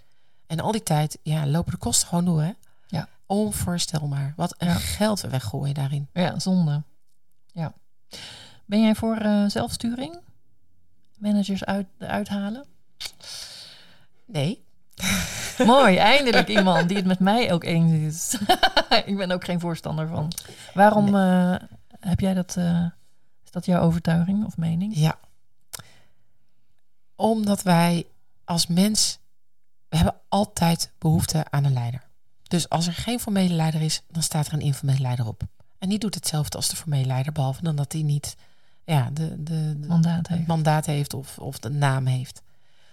En 0.48 0.60
al 0.60 0.72
die 0.72 0.84
tijd 0.84 1.18
ja, 1.24 1.48
lopen 1.48 1.72
de 1.72 1.78
kosten 1.78 2.08
gewoon 2.08 2.26
door. 2.26 2.42
Hè? 2.42 2.52
Onvoorstelbaar. 3.30 4.34
Wat 4.36 4.56
een 4.58 4.76
geld 4.76 5.22
we 5.22 5.30
weggooien 5.30 5.74
daarin. 5.74 6.10
Ja, 6.14 6.40
zonde. 6.40 6.84
Ja. 7.52 7.74
Ben 8.66 8.82
jij 8.82 8.96
voor 8.96 9.22
uh, 9.22 9.50
zelfsturing? 9.50 10.20
Managers 11.18 11.66
uit, 11.66 11.88
uithalen? 11.98 12.66
Nee. 14.26 14.64
Mooi, 15.66 15.98
eindelijk 15.98 16.48
iemand 16.48 16.88
die 16.88 16.98
het 16.98 17.06
met 17.06 17.20
mij 17.20 17.54
ook 17.54 17.64
eens 17.64 17.92
is. 17.92 18.40
ik 19.06 19.18
ben 19.18 19.32
ook 19.32 19.46
geen 19.46 19.60
voorstander 19.60 20.08
van. 20.08 20.32
Waarom 20.74 21.16
uh, 21.16 21.56
heb 22.00 22.20
jij 22.20 22.34
dat? 22.34 22.56
Uh, 22.58 22.86
is 23.44 23.52
dat 23.52 23.66
jouw 23.66 23.82
overtuiging 23.82 24.46
of 24.46 24.58
mening? 24.58 24.96
Ja. 24.96 25.20
Omdat 27.16 27.62
wij 27.62 28.08
als 28.46 28.68
mens, 28.68 29.20
we 29.90 29.96
hebben 29.96 30.16
altijd 30.30 30.92
behoefte 30.98 31.46
aan 31.50 31.64
een 31.64 31.74
leider. 31.74 32.09
Dus 32.50 32.70
als 32.70 32.88
er 32.88 32.94
geen 32.94 33.20
formele 33.20 33.54
leider 33.54 33.82
is, 33.82 34.02
dan 34.12 34.24
staat 34.24 34.48
er 34.48 34.54
een 34.54 34.62
informele 34.62 35.02
leider 35.02 35.28
op. 35.28 35.44
En 35.78 35.90
die 35.90 36.00
doet 36.00 36.16
hetzelfde 36.16 36.58
als 36.58 36.70
de 36.70 36.76
formele 36.76 37.06
leider, 37.06 37.32
behalve 37.32 37.64
dan 37.64 37.76
dat 37.76 37.92
hij 37.92 38.02
niet 38.02 38.36
ja, 38.86 39.10
de, 39.14 39.44
de, 39.44 39.80
de 39.80 39.88
mandaat, 39.88 40.28
heeft. 40.28 40.48
mandaat 40.48 40.86
heeft 40.86 41.14
of, 41.14 41.38
of 41.38 41.60
de 41.60 41.70
naam 41.70 42.06
heeft. 42.06 42.42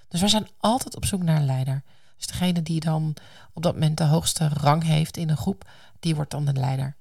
Dus 0.08 0.20
wij 0.20 0.28
zijn 0.28 0.48
altijd 0.58 0.96
op 0.96 1.04
zoek 1.04 1.22
naar 1.22 1.36
een 1.36 1.44
leider. 1.44 1.82
Dus 2.16 2.26
degene 2.26 2.62
die 2.62 2.80
dan 2.80 3.14
op 3.52 3.62
dat 3.62 3.72
moment 3.72 3.98
de 3.98 4.04
hoogste 4.04 4.48
rang 4.48 4.82
heeft 4.82 5.16
in 5.16 5.28
een 5.28 5.36
groep, 5.36 5.70
die 6.00 6.14
wordt 6.14 6.30
dan 6.30 6.44
de 6.44 6.52
leider. 6.52 6.96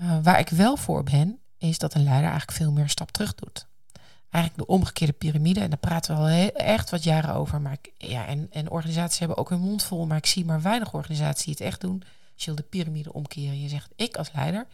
Uh, 0.00 0.18
waar 0.22 0.38
ik 0.38 0.48
wel 0.48 0.76
voor 0.76 1.02
ben, 1.02 1.38
is 1.58 1.78
dat 1.78 1.94
een 1.94 2.04
leider 2.04 2.28
eigenlijk 2.28 2.58
veel 2.58 2.72
meer 2.72 2.88
stap 2.88 3.10
terug 3.10 3.34
doet. 3.34 3.66
Eigenlijk 4.30 4.66
de 4.68 4.74
omgekeerde 4.74 5.12
piramide, 5.12 5.60
en 5.60 5.70
daar 5.70 5.78
praten 5.78 6.14
we 6.14 6.20
al 6.20 6.28
echt 6.54 6.90
wat 6.90 7.04
jaren 7.04 7.34
over. 7.34 7.60
Maar 7.60 7.76
ja, 7.96 8.26
en, 8.26 8.46
en 8.50 8.70
organisaties 8.70 9.18
hebben 9.18 9.36
ook 9.36 9.48
hun 9.48 9.60
mond 9.60 9.82
vol, 9.82 10.06
maar 10.06 10.16
ik 10.16 10.26
zie 10.26 10.44
maar 10.44 10.62
weinig 10.62 10.94
organisaties 10.94 11.44
die 11.44 11.54
het 11.54 11.62
echt 11.62 11.80
doen. 11.80 12.02
Je 12.34 12.46
wil 12.46 12.54
de 12.54 12.62
piramide 12.62 13.12
omkeren, 13.12 13.60
je 13.60 13.68
zegt, 13.68 13.90
ik 13.96 14.16
als 14.16 14.32
leider 14.32 14.66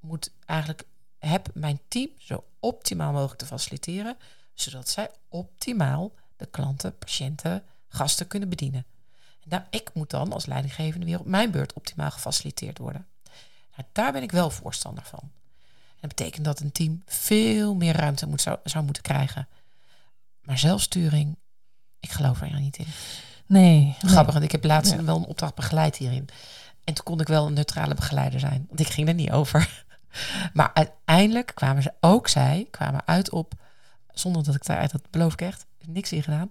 moet 0.00 0.30
eigenlijk, 0.46 0.84
heb 1.18 1.48
mijn 1.54 1.80
team 1.88 2.08
zo 2.18 2.44
optimaal 2.60 3.12
mogelijk 3.12 3.38
te 3.38 3.46
faciliteren, 3.46 4.16
zodat 4.54 4.88
zij 4.88 5.10
optimaal 5.28 6.12
de 6.36 6.46
klanten, 6.46 6.98
patiënten, 6.98 7.62
gasten 7.88 8.26
kunnen 8.26 8.48
bedienen. 8.48 8.84
En 9.40 9.48
daar, 9.48 9.66
ik 9.70 9.90
moet 9.94 10.10
dan 10.10 10.32
als 10.32 10.46
leidinggevende 10.46 11.06
weer 11.06 11.20
op 11.20 11.26
mijn 11.26 11.50
beurt 11.50 11.72
optimaal 11.72 12.10
gefaciliteerd 12.10 12.78
worden. 12.78 13.06
Nou, 13.76 13.88
daar 13.92 14.12
ben 14.12 14.22
ik 14.22 14.32
wel 14.32 14.50
voorstander 14.50 15.04
van. 15.04 15.30
Dat 16.02 16.14
betekent 16.14 16.44
dat 16.44 16.60
een 16.60 16.72
team 16.72 17.02
veel 17.06 17.74
meer 17.74 17.96
ruimte 17.96 18.26
moet, 18.26 18.40
zou, 18.40 18.58
zou 18.64 18.84
moeten 18.84 19.02
krijgen. 19.02 19.48
Maar 20.42 20.58
zelfsturing, 20.58 21.36
ik 22.00 22.10
geloof 22.10 22.40
er 22.40 22.60
niet 22.60 22.76
in. 22.76 22.86
Nee. 23.46 23.96
Grappig, 23.98 24.32
want 24.32 24.44
ik 24.44 24.52
heb 24.52 24.64
laatst 24.64 25.02
wel 25.02 25.16
een 25.16 25.24
opdracht 25.24 25.54
begeleid 25.54 25.96
hierin. 25.96 26.28
En 26.84 26.94
toen 26.94 27.04
kon 27.04 27.20
ik 27.20 27.26
wel 27.26 27.46
een 27.46 27.52
neutrale 27.52 27.94
begeleider 27.94 28.40
zijn, 28.40 28.66
want 28.68 28.80
ik 28.80 28.88
ging 28.88 29.08
er 29.08 29.14
niet 29.14 29.30
over. 29.30 29.68
Maar 30.52 30.70
uiteindelijk 30.74 31.52
kwamen 31.54 31.82
ze 31.82 31.92
ook 32.00 32.28
zij, 32.28 32.66
kwamen 32.70 33.02
uit 33.06 33.30
op, 33.30 33.52
zonder 34.12 34.44
dat 34.44 34.54
ik 34.54 34.64
daaruit, 34.64 34.92
dat 34.92 35.10
beloof 35.10 35.32
ik 35.32 35.40
echt, 35.40 35.66
niks 35.86 36.12
in 36.12 36.22
gedaan. 36.22 36.48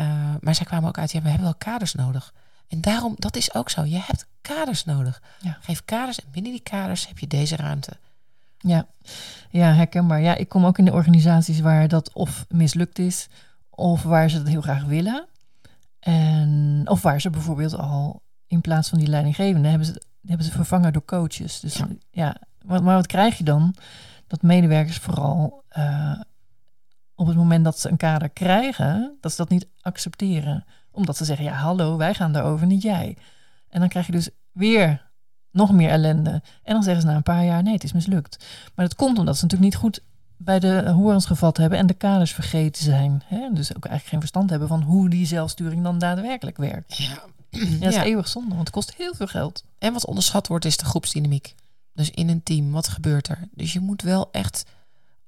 Uh, 0.00 0.34
maar 0.40 0.54
zij 0.54 0.66
kwamen 0.66 0.88
ook 0.88 0.98
uit, 0.98 1.12
ja, 1.12 1.22
we 1.22 1.28
hebben 1.28 1.46
wel 1.46 1.54
kaders 1.54 1.94
nodig. 1.94 2.34
En 2.68 2.80
daarom, 2.80 3.14
dat 3.18 3.36
is 3.36 3.54
ook 3.54 3.70
zo. 3.70 3.84
Je 3.84 4.00
hebt 4.02 4.26
kaders 4.40 4.84
nodig. 4.84 5.22
Ja. 5.40 5.58
Geef 5.60 5.84
kaders 5.84 6.20
en 6.20 6.30
binnen 6.30 6.52
die 6.52 6.60
kaders 6.60 7.08
heb 7.08 7.18
je 7.18 7.26
deze 7.26 7.56
ruimte. 7.56 7.96
Ja. 8.62 8.86
ja, 9.50 9.72
herkenbaar. 9.72 10.20
Ja, 10.20 10.34
ik 10.34 10.48
kom 10.48 10.64
ook 10.64 10.78
in 10.78 10.84
de 10.84 10.92
organisaties 10.92 11.60
waar 11.60 11.88
dat 11.88 12.12
of 12.12 12.44
mislukt 12.48 12.98
is, 12.98 13.28
of 13.70 14.02
waar 14.02 14.30
ze 14.30 14.38
het 14.38 14.48
heel 14.48 14.60
graag 14.60 14.84
willen. 14.84 15.26
En, 16.00 16.82
of 16.84 17.02
waar 17.02 17.20
ze 17.20 17.30
bijvoorbeeld 17.30 17.76
al 17.76 18.22
in 18.46 18.60
plaats 18.60 18.88
van 18.88 18.98
die 18.98 19.08
leidinggevende 19.08 19.68
hebben 19.68 19.86
ze, 19.86 20.02
hebben 20.26 20.46
ze 20.46 20.52
vervangen 20.52 20.92
door 20.92 21.04
coaches. 21.04 21.60
Dus 21.60 21.76
ja, 21.76 21.88
ja 22.10 22.36
maar, 22.64 22.82
maar 22.82 22.96
wat 22.96 23.06
krijg 23.06 23.38
je 23.38 23.44
dan? 23.44 23.74
Dat 24.26 24.42
medewerkers 24.42 24.98
vooral 24.98 25.64
uh, 25.78 26.20
op 27.14 27.26
het 27.26 27.36
moment 27.36 27.64
dat 27.64 27.78
ze 27.78 27.88
een 27.90 27.96
kader 27.96 28.28
krijgen, 28.28 29.16
dat 29.20 29.30
ze 29.30 29.36
dat 29.36 29.48
niet 29.48 29.68
accepteren. 29.80 30.64
Omdat 30.90 31.16
ze 31.16 31.24
zeggen, 31.24 31.44
ja 31.44 31.52
hallo, 31.52 31.96
wij 31.96 32.14
gaan 32.14 32.32
daarover, 32.32 32.66
niet 32.66 32.82
jij. 32.82 33.16
En 33.68 33.80
dan 33.80 33.88
krijg 33.88 34.06
je 34.06 34.12
dus 34.12 34.30
weer 34.52 35.09
nog 35.50 35.72
meer 35.72 35.90
ellende. 35.90 36.42
En 36.62 36.74
dan 36.74 36.82
zeggen 36.82 37.02
ze 37.02 37.08
na 37.08 37.16
een 37.16 37.22
paar 37.22 37.44
jaar, 37.44 37.62
nee, 37.62 37.74
het 37.74 37.84
is 37.84 37.92
mislukt. 37.92 38.44
Maar 38.74 38.86
dat 38.86 38.96
komt 38.96 39.18
omdat 39.18 39.36
ze 39.36 39.42
natuurlijk 39.42 39.72
niet 39.72 39.80
goed 39.80 40.00
bij 40.36 40.58
de 40.58 40.90
horens 40.90 41.26
gevat 41.26 41.56
hebben 41.56 41.78
en 41.78 41.86
de 41.86 41.94
kaders 41.94 42.32
vergeten 42.32 42.84
zijn. 42.84 43.22
Hè? 43.24 43.48
Dus 43.52 43.76
ook 43.76 43.84
eigenlijk 43.84 44.06
geen 44.06 44.20
verstand 44.20 44.50
hebben 44.50 44.68
van 44.68 44.82
hoe 44.82 45.08
die 45.08 45.26
zelfsturing 45.26 45.82
dan 45.82 45.98
daadwerkelijk 45.98 46.56
werkt. 46.56 46.96
Ja, 46.96 47.22
ja 47.50 47.78
dat 47.78 47.92
is 47.92 47.96
eeuwig 47.96 48.28
zonde, 48.28 48.48
want 48.48 48.60
het 48.60 48.70
kost 48.70 48.94
heel 48.94 49.14
veel 49.14 49.26
geld. 49.26 49.64
En 49.78 49.92
wat 49.92 50.06
onderschat 50.06 50.46
wordt 50.46 50.64
is 50.64 50.76
de 50.76 50.84
groepsdynamiek. 50.84 51.54
Dus 51.92 52.10
in 52.10 52.28
een 52.28 52.42
team, 52.42 52.70
wat 52.70 52.88
gebeurt 52.88 53.28
er? 53.28 53.48
Dus 53.50 53.72
je 53.72 53.80
moet 53.80 54.02
wel 54.02 54.28
echt 54.32 54.64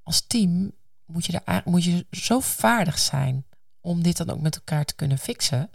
als 0.03 0.21
team 0.27 0.73
moet 1.07 1.27
je, 1.27 1.41
er, 1.45 1.63
moet 1.65 1.85
je 1.85 2.07
zo 2.11 2.41
vaardig 2.41 2.99
zijn 2.99 3.45
om 3.81 4.03
dit 4.03 4.17
dan 4.17 4.31
ook 4.31 4.41
met 4.41 4.57
elkaar 4.57 4.85
te 4.85 4.95
kunnen 4.95 5.19
fixen. 5.19 5.71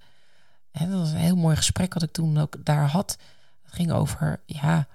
En 0.71 0.89
dat 0.89 0.99
was 0.99 1.11
een 1.11 1.17
heel 1.17 1.35
mooi 1.35 1.55
gesprek 1.55 1.93
wat 1.93 2.03
ik 2.03 2.11
toen 2.11 2.37
ook 2.37 2.65
daar 2.65 2.87
had. 2.87 3.17
Het 3.67 3.75
ging 3.75 3.91
over, 3.91 4.39
ja, 4.45 4.87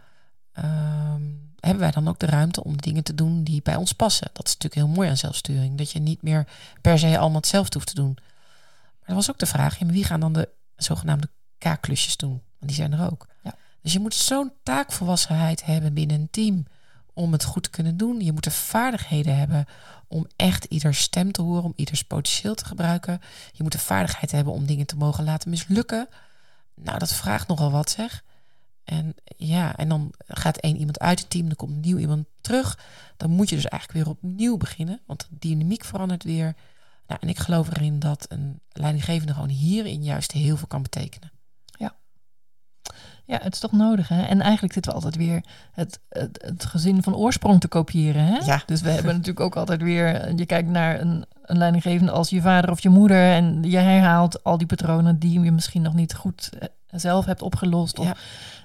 ehm, 0.53 1.23
hebben 1.61 1.81
wij 1.81 1.91
dan 1.91 2.09
ook 2.09 2.19
de 2.19 2.27
ruimte 2.27 2.65
om 2.65 2.77
dingen 2.77 3.05
te 3.05 3.15
doen 3.15 3.45
die 3.45 3.63
bij 3.63 3.77
ons 3.77 3.93
passen? 3.93 4.31
Dat 4.33 4.47
is 4.47 4.53
natuurlijk 4.53 4.87
heel 4.87 4.95
mooi 4.95 5.09
aan 5.09 5.17
zelfsturing. 5.17 5.79
Dat 5.79 5.91
je 5.91 5.99
niet 5.99 6.23
meer 6.23 6.47
per 6.81 6.99
se 6.99 7.19
allemaal 7.19 7.41
hetzelfde 7.41 7.75
hoeft 7.75 7.89
te 7.89 7.95
doen. 7.95 8.19
Maar 9.01 9.09
er 9.09 9.15
was 9.15 9.31
ook 9.31 9.39
de 9.39 9.47
vraag, 9.47 9.79
ja, 9.79 9.87
wie 9.87 10.05
gaan 10.05 10.21
dan 10.21 10.33
de 10.33 10.49
zogenaamde 10.77 11.29
K-klusjes 11.59 12.17
doen? 12.17 12.31
Want 12.31 12.73
die 12.73 12.75
zijn 12.75 12.93
er 12.93 13.11
ook. 13.11 13.27
Ja. 13.43 13.55
Dus 13.83 13.93
je 13.93 14.01
moet 14.01 14.15
zo'n 14.15 14.53
taakvolwassenheid 14.63 15.65
hebben 15.65 15.95
binnen 15.95 16.21
een 16.21 16.31
team 16.31 16.67
om 17.15 17.33
het 17.33 17.45
goed 17.45 17.63
te 17.63 17.71
kunnen 17.71 17.97
doen. 17.97 18.21
Je 18.21 18.33
moet 18.33 18.45
de 18.45 18.51
vaardigheden 18.51 19.37
hebben 19.37 19.67
om 20.09 20.27
echt 20.37 20.65
ieders 20.65 21.01
stem 21.01 21.33
te 21.33 21.43
horen, 21.43 21.63
om 21.63 21.73
ieders 21.77 22.03
potentieel 22.03 22.55
te 22.55 22.65
gebruiken. 22.65 23.21
Je 23.53 23.63
moet 23.63 23.73
de 23.73 23.79
vaardigheid 23.79 24.31
hebben 24.31 24.53
om 24.53 24.67
dingen 24.67 24.87
te 24.87 24.97
mogen 24.97 25.25
laten 25.25 25.51
mislukken. 25.51 26.09
Nou, 26.75 26.99
dat 26.99 27.13
vraagt 27.13 27.49
nogal 27.49 27.71
wat 27.71 27.91
zeg. 27.91 28.23
En 28.85 29.15
ja, 29.37 29.77
en 29.77 29.89
dan 29.89 30.13
gaat 30.27 30.57
één 30.57 30.77
iemand 30.77 31.01
uit 31.01 31.19
het 31.19 31.31
team, 31.31 31.47
dan 31.47 31.57
komt 31.57 31.85
nieuw 31.85 31.99
iemand 31.99 32.27
terug. 32.41 32.79
Dan 33.17 33.31
moet 33.31 33.49
je 33.49 33.57
dus 33.57 33.67
eigenlijk 33.67 34.05
weer 34.05 34.15
opnieuw 34.15 34.57
beginnen, 34.57 35.01
want 35.07 35.27
de 35.31 35.37
dynamiek 35.39 35.85
verandert 35.85 36.25
weer. 36.25 36.57
Nou, 37.07 37.21
en 37.23 37.29
ik 37.29 37.39
geloof 37.39 37.77
erin 37.77 37.99
dat 37.99 38.27
een 38.29 38.61
leidinggevende 38.73 39.35
gewoon 39.35 39.49
hierin 39.49 40.03
juist 40.03 40.33
heel 40.33 40.57
veel 40.57 40.67
kan 40.67 40.83
betekenen. 40.83 41.33
Ja, 43.25 43.39
het 43.43 43.55
is 43.55 43.61
toch 43.61 43.73
nodig, 43.73 44.09
hè? 44.09 44.23
En 44.23 44.41
eigenlijk 44.41 44.73
zitten 44.73 44.93
we 44.93 44.99
altijd 44.99 45.17
weer 45.17 45.45
het, 45.73 46.01
het, 46.09 46.43
het 46.45 46.65
gezin 46.65 47.03
van 47.03 47.15
oorsprong 47.15 47.61
te 47.61 47.69
kopiëren, 47.69 48.25
hè? 48.25 48.37
Ja. 48.37 48.63
Dus 48.67 48.81
we 48.81 48.91
hebben 48.91 49.13
natuurlijk 49.13 49.41
ook 49.41 49.57
altijd 49.57 49.83
weer... 49.83 50.35
Je 50.35 50.47
kijkt 50.47 50.69
naar 50.69 51.01
een, 51.01 51.25
een 51.43 51.59
leidinggevende 51.59 52.13
als 52.13 52.31
je 52.31 52.41
vader 52.41 52.71
of 52.71 52.81
je 52.81 52.89
moeder... 52.89 53.33
en 53.33 53.63
je 53.63 53.77
herhaalt 53.77 54.45
al 54.45 54.59
die 54.59 54.67
patronen 54.67 55.19
die 55.19 55.41
je 55.41 55.53
misschien 55.53 55.83
nog 55.83 55.95
niet 55.95 56.15
goed 56.15 56.51
eh, 56.59 56.69
zelf 57.01 57.25
hebt 57.25 57.43
opgelost. 57.43 57.99
Of, 57.99 58.07
ja. 58.07 58.17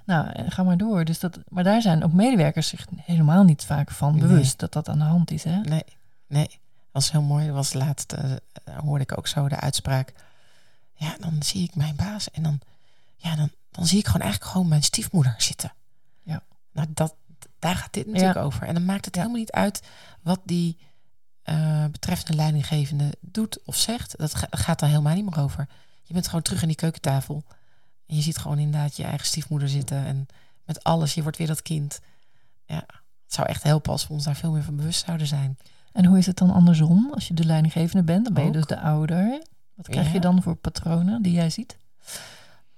Nou, 0.05 0.29
eh, 0.29 0.45
ga 0.47 0.63
maar 0.63 0.77
door. 0.77 1.05
Dus 1.05 1.19
dat, 1.19 1.39
maar 1.47 1.63
daar 1.63 1.81
zijn 1.81 2.03
ook 2.03 2.13
medewerkers 2.13 2.67
zich 2.67 2.85
helemaal 2.95 3.43
niet 3.43 3.65
vaak 3.65 3.91
van 3.91 4.19
bewust 4.19 4.59
dat 4.59 4.73
dat 4.73 4.89
aan 4.89 4.99
de 4.99 5.03
hand 5.03 5.31
is, 5.31 5.43
hè? 5.43 5.59
Nee, 5.61 5.83
nee. 6.27 6.47
Dat 6.47 7.03
was 7.03 7.11
heel 7.11 7.21
mooi. 7.21 7.45
Dat 7.45 7.55
was 7.55 7.73
laatst, 7.73 8.13
uh, 8.13 8.77
hoorde 8.77 9.03
ik 9.03 9.17
ook 9.17 9.27
zo 9.27 9.47
de 9.47 9.59
uitspraak. 9.59 10.13
Ja, 10.93 11.15
dan 11.19 11.43
zie 11.43 11.63
ik 11.63 11.75
mijn 11.75 11.95
baas 11.95 12.31
en 12.31 12.43
dan... 12.43 12.59
Ja, 13.15 13.35
dan 13.35 13.49
dan 13.77 13.87
zie 13.87 13.99
ik 13.99 14.05
gewoon 14.05 14.21
eigenlijk 14.21 14.51
gewoon 14.51 14.67
mijn 14.67 14.83
stiefmoeder 14.83 15.35
zitten. 15.37 15.73
Ja. 16.23 16.43
Nou, 16.71 16.87
dat, 16.93 17.15
daar 17.59 17.75
gaat 17.75 17.93
dit 17.93 18.07
natuurlijk 18.07 18.37
over. 18.37 18.67
En 18.67 18.73
dan 18.73 18.85
maakt 18.85 19.05
het 19.05 19.15
helemaal 19.15 19.37
niet 19.37 19.51
uit 19.51 19.81
wat 20.21 20.39
die 20.43 20.77
uh, 21.45 21.85
betreffende 21.85 22.33
leidinggevende 22.33 23.17
doet 23.19 23.63
of 23.65 23.75
zegt. 23.75 24.17
Dat 24.17 24.33
gaat 24.49 24.79
dan 24.79 24.89
helemaal 24.89 25.15
niet 25.15 25.25
meer 25.25 25.39
over. 25.39 25.67
Je 26.03 26.13
bent 26.13 26.25
gewoon 26.25 26.41
terug 26.41 26.61
in 26.61 26.67
die 26.67 26.77
keukentafel. 26.77 27.43
En 28.07 28.15
je 28.15 28.21
ziet 28.21 28.37
gewoon 28.37 28.59
inderdaad 28.59 28.95
je 28.95 29.03
eigen 29.03 29.27
stiefmoeder 29.27 29.69
zitten. 29.69 30.05
En 30.05 30.27
met 30.65 30.83
alles, 30.83 31.13
je 31.13 31.23
wordt 31.23 31.37
weer 31.37 31.47
dat 31.47 31.61
kind. 31.61 31.99
ja. 32.65 32.85
Het 33.23 33.35
zou 33.35 33.47
echt 33.47 33.63
helpen 33.63 33.91
als 33.91 34.07
we 34.07 34.13
ons 34.13 34.23
daar 34.23 34.35
veel 34.35 34.51
meer 34.51 34.63
van 34.63 34.75
bewust 34.75 35.05
zouden 35.05 35.27
zijn. 35.27 35.57
En 35.91 36.05
hoe 36.05 36.17
is 36.17 36.25
het 36.25 36.37
dan 36.37 36.51
andersom? 36.51 37.13
Als 37.13 37.27
je 37.27 37.33
de 37.33 37.45
leidinggevende 37.45 38.03
bent, 38.03 38.23
dan 38.23 38.33
ben 38.33 38.43
je 38.43 38.49
Ook. 38.49 38.55
dus 38.55 38.65
de 38.65 38.79
ouder. 38.79 39.41
Wat 39.75 39.87
krijg 39.87 40.11
je 40.11 40.19
dan 40.19 40.41
voor 40.41 40.55
patronen 40.55 41.21
die 41.21 41.33
jij 41.33 41.49
ziet? 41.49 41.77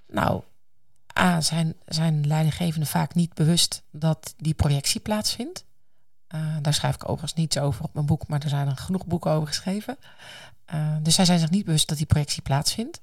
Nou, 0.06 0.42
A, 1.18 1.40
zijn, 1.40 1.74
zijn 1.86 2.26
leidinggevenden 2.26 2.88
vaak 2.88 3.14
niet 3.14 3.34
bewust 3.34 3.82
dat 3.90 4.34
die 4.36 4.54
projectie 4.54 5.00
plaatsvindt. 5.00 5.64
Eh, 6.26 6.56
daar 6.62 6.74
schrijf 6.74 6.94
ik 6.94 7.02
overigens 7.02 7.34
niets 7.34 7.58
over 7.58 7.84
op 7.84 7.94
mijn 7.94 8.06
boek, 8.06 8.28
maar 8.28 8.42
er 8.42 8.48
zijn 8.48 8.68
er 8.68 8.76
genoeg 8.76 9.06
boeken 9.06 9.30
over 9.30 9.48
geschreven. 9.48 9.96
Eh, 10.64 10.96
dus 11.02 11.14
zij 11.14 11.24
zijn 11.24 11.38
zich 11.38 11.50
niet 11.50 11.64
bewust 11.64 11.88
dat 11.88 11.96
die 11.96 12.06
projectie 12.06 12.42
plaatsvindt. 12.42 13.00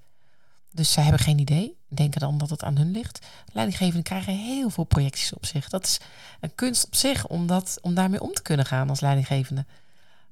Dus 0.71 0.91
zij 0.91 1.03
hebben 1.03 1.21
geen 1.21 1.39
idee, 1.39 1.77
denken 1.87 2.19
dan 2.19 2.37
dat 2.37 2.49
het 2.49 2.63
aan 2.63 2.77
hun 2.77 2.91
ligt. 2.91 3.25
Leidinggevenden 3.53 4.03
krijgen 4.03 4.37
heel 4.37 4.69
veel 4.69 4.83
projecties 4.83 5.33
op 5.33 5.45
zich. 5.45 5.69
Dat 5.69 5.85
is 5.85 5.99
een 6.39 6.55
kunst 6.55 6.85
op 6.85 6.95
zich 6.95 7.27
om, 7.27 7.47
dat, 7.47 7.77
om 7.81 7.93
daarmee 7.93 8.21
om 8.21 8.33
te 8.33 8.41
kunnen 8.41 8.65
gaan 8.65 8.89
als 8.89 8.99
leidinggevende. 8.99 9.65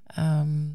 Ehm, 0.07 0.69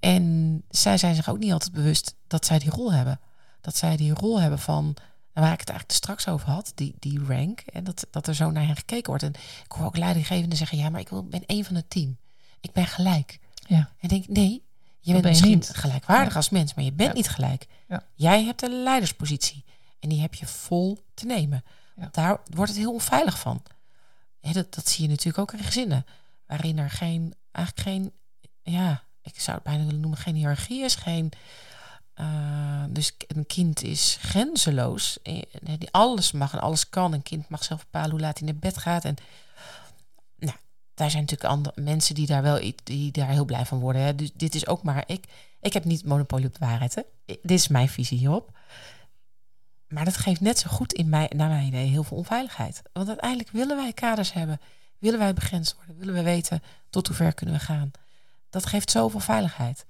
en 0.00 0.62
zij 0.70 0.98
zijn 0.98 1.14
zich 1.14 1.28
ook 1.28 1.38
niet 1.38 1.52
altijd 1.52 1.72
bewust 1.72 2.14
dat 2.26 2.46
zij 2.46 2.58
die 2.58 2.70
rol 2.70 2.92
hebben. 2.92 3.20
Dat 3.60 3.76
zij 3.76 3.96
die 3.96 4.14
rol 4.14 4.40
hebben 4.40 4.58
van, 4.58 4.96
waar 5.32 5.52
ik 5.52 5.60
het 5.60 5.68
eigenlijk 5.68 5.98
straks 5.98 6.28
over 6.28 6.48
had, 6.48 6.72
die, 6.74 6.94
die 6.98 7.24
rank. 7.24 7.60
En 7.60 7.84
dat, 7.84 8.06
dat 8.10 8.26
er 8.26 8.34
zo 8.34 8.50
naar 8.50 8.66
hen 8.66 8.76
gekeken 8.76 9.06
wordt. 9.06 9.22
En 9.22 9.34
ik 9.64 9.72
hoor 9.72 9.86
ook 9.86 9.96
leidinggevenden 9.96 10.58
zeggen, 10.58 10.78
ja, 10.78 10.88
maar 10.88 11.00
ik 11.00 11.08
wil, 11.08 11.24
ben 11.24 11.46
één 11.46 11.64
van 11.64 11.74
het 11.74 11.90
team. 11.90 12.16
Ik 12.60 12.72
ben 12.72 12.86
gelijk. 12.86 13.38
Ja. 13.66 13.76
En 13.76 13.88
ik 14.00 14.08
denk, 14.08 14.28
nee, 14.28 14.62
je 15.04 15.12
bent 15.12 15.22
ben 15.22 15.34
je 15.34 15.40
misschien 15.40 15.58
niet. 15.58 15.70
gelijkwaardig 15.76 16.30
Ja. 16.30 16.36
als 16.36 16.48
mens, 16.48 16.74
maar 16.74 16.84
je 16.84 16.92
bent 16.92 17.08
Ja. 17.10 17.14
niet 17.14 17.28
gelijk. 17.28 17.66
Ja. 17.88 18.02
Jij 18.14 18.44
hebt 18.44 18.62
een 18.62 18.82
leiderspositie. 18.82 19.64
En 20.00 20.08
die 20.08 20.20
heb 20.20 20.34
je 20.34 20.46
vol 20.46 20.98
te 21.14 21.26
nemen. 21.26 21.64
Daar 22.10 22.40
wordt 22.50 22.70
het 22.70 22.80
heel 22.80 22.92
onveilig 22.92 23.38
van. 23.38 23.62
Hè, 24.40 24.52
dat, 24.52 24.74
dat 24.74 24.88
zie 24.88 25.02
je 25.04 25.08
natuurlijk 25.10 25.38
ook 25.38 25.52
in 25.52 25.64
gezinnen. 25.64 26.06
Waarin 26.46 26.78
er 26.78 26.90
geen, 26.90 27.34
eigenlijk 27.52 27.88
geen, 27.88 28.12
ja, 28.62 29.02
ik 29.22 29.40
zou 29.40 29.56
het 29.56 29.66
bijna 29.66 29.84
willen 29.84 30.00
noemen, 30.00 30.18
geen 30.18 30.34
hiërarchie 30.34 30.84
is. 30.84 30.94
Geen, 30.94 31.32
eh, 32.14 32.84
dus 32.88 33.12
een 33.26 33.46
kind 33.46 33.82
is 33.82 34.18
grenzeloos. 34.20 35.18
Eh, 35.22 35.42
alles 35.90 36.32
mag 36.32 36.52
en 36.52 36.60
alles 36.60 36.88
kan. 36.88 37.12
Een 37.12 37.22
kind 37.22 37.48
mag 37.48 37.64
zelf 37.64 37.80
bepalen 37.84 38.10
hoe 38.10 38.20
laat 38.20 38.38
hij 38.38 38.48
naar 38.48 38.56
bed 38.60 38.76
gaat. 38.76 39.04
En 39.04 39.16
daar 40.94 41.10
zijn 41.10 41.22
natuurlijk 41.22 41.50
andere 41.50 41.80
mensen 41.80 42.14
die 42.14 42.26
daar 42.26 42.42
wel 42.42 42.72
die 42.84 43.12
daar 43.12 43.28
heel 43.28 43.44
blij 43.44 43.66
van 43.66 43.78
worden. 43.78 44.02
Hè. 44.02 44.14
Dus 44.14 44.30
dit 44.34 44.54
is 44.54 44.66
ook 44.66 44.82
maar 44.82 45.04
ik. 45.06 45.24
Ik 45.60 45.72
heb 45.72 45.84
niet 45.84 46.04
monopolie 46.04 46.46
op 46.46 46.52
de 46.52 46.66
waarheid. 46.66 46.94
Hè. 46.94 47.02
Dit 47.26 47.50
is 47.50 47.68
mijn 47.68 47.88
visie 47.88 48.18
hierop. 48.18 48.58
Maar 49.88 50.04
dat 50.04 50.16
geeft 50.16 50.40
net 50.40 50.58
zo 50.58 50.70
goed 50.70 50.92
in 50.92 51.08
mij, 51.08 51.30
naar 51.36 51.48
mijn 51.48 51.66
idee 51.66 51.86
heel 51.86 52.04
veel 52.04 52.16
onveiligheid. 52.16 52.82
Want 52.92 53.08
uiteindelijk 53.08 53.50
willen 53.50 53.76
wij 53.76 53.92
kaders 53.92 54.32
hebben. 54.32 54.60
Willen 54.98 55.18
wij 55.18 55.34
begrensd 55.34 55.74
worden? 55.76 55.98
Willen 55.98 56.14
we 56.14 56.22
weten 56.22 56.62
tot 56.90 57.06
hoe 57.06 57.16
ver 57.16 57.34
kunnen 57.34 57.54
we 57.54 57.60
gaan? 57.60 57.90
Dat 58.50 58.66
geeft 58.66 58.90
zoveel 58.90 59.20
veiligheid. 59.20 59.86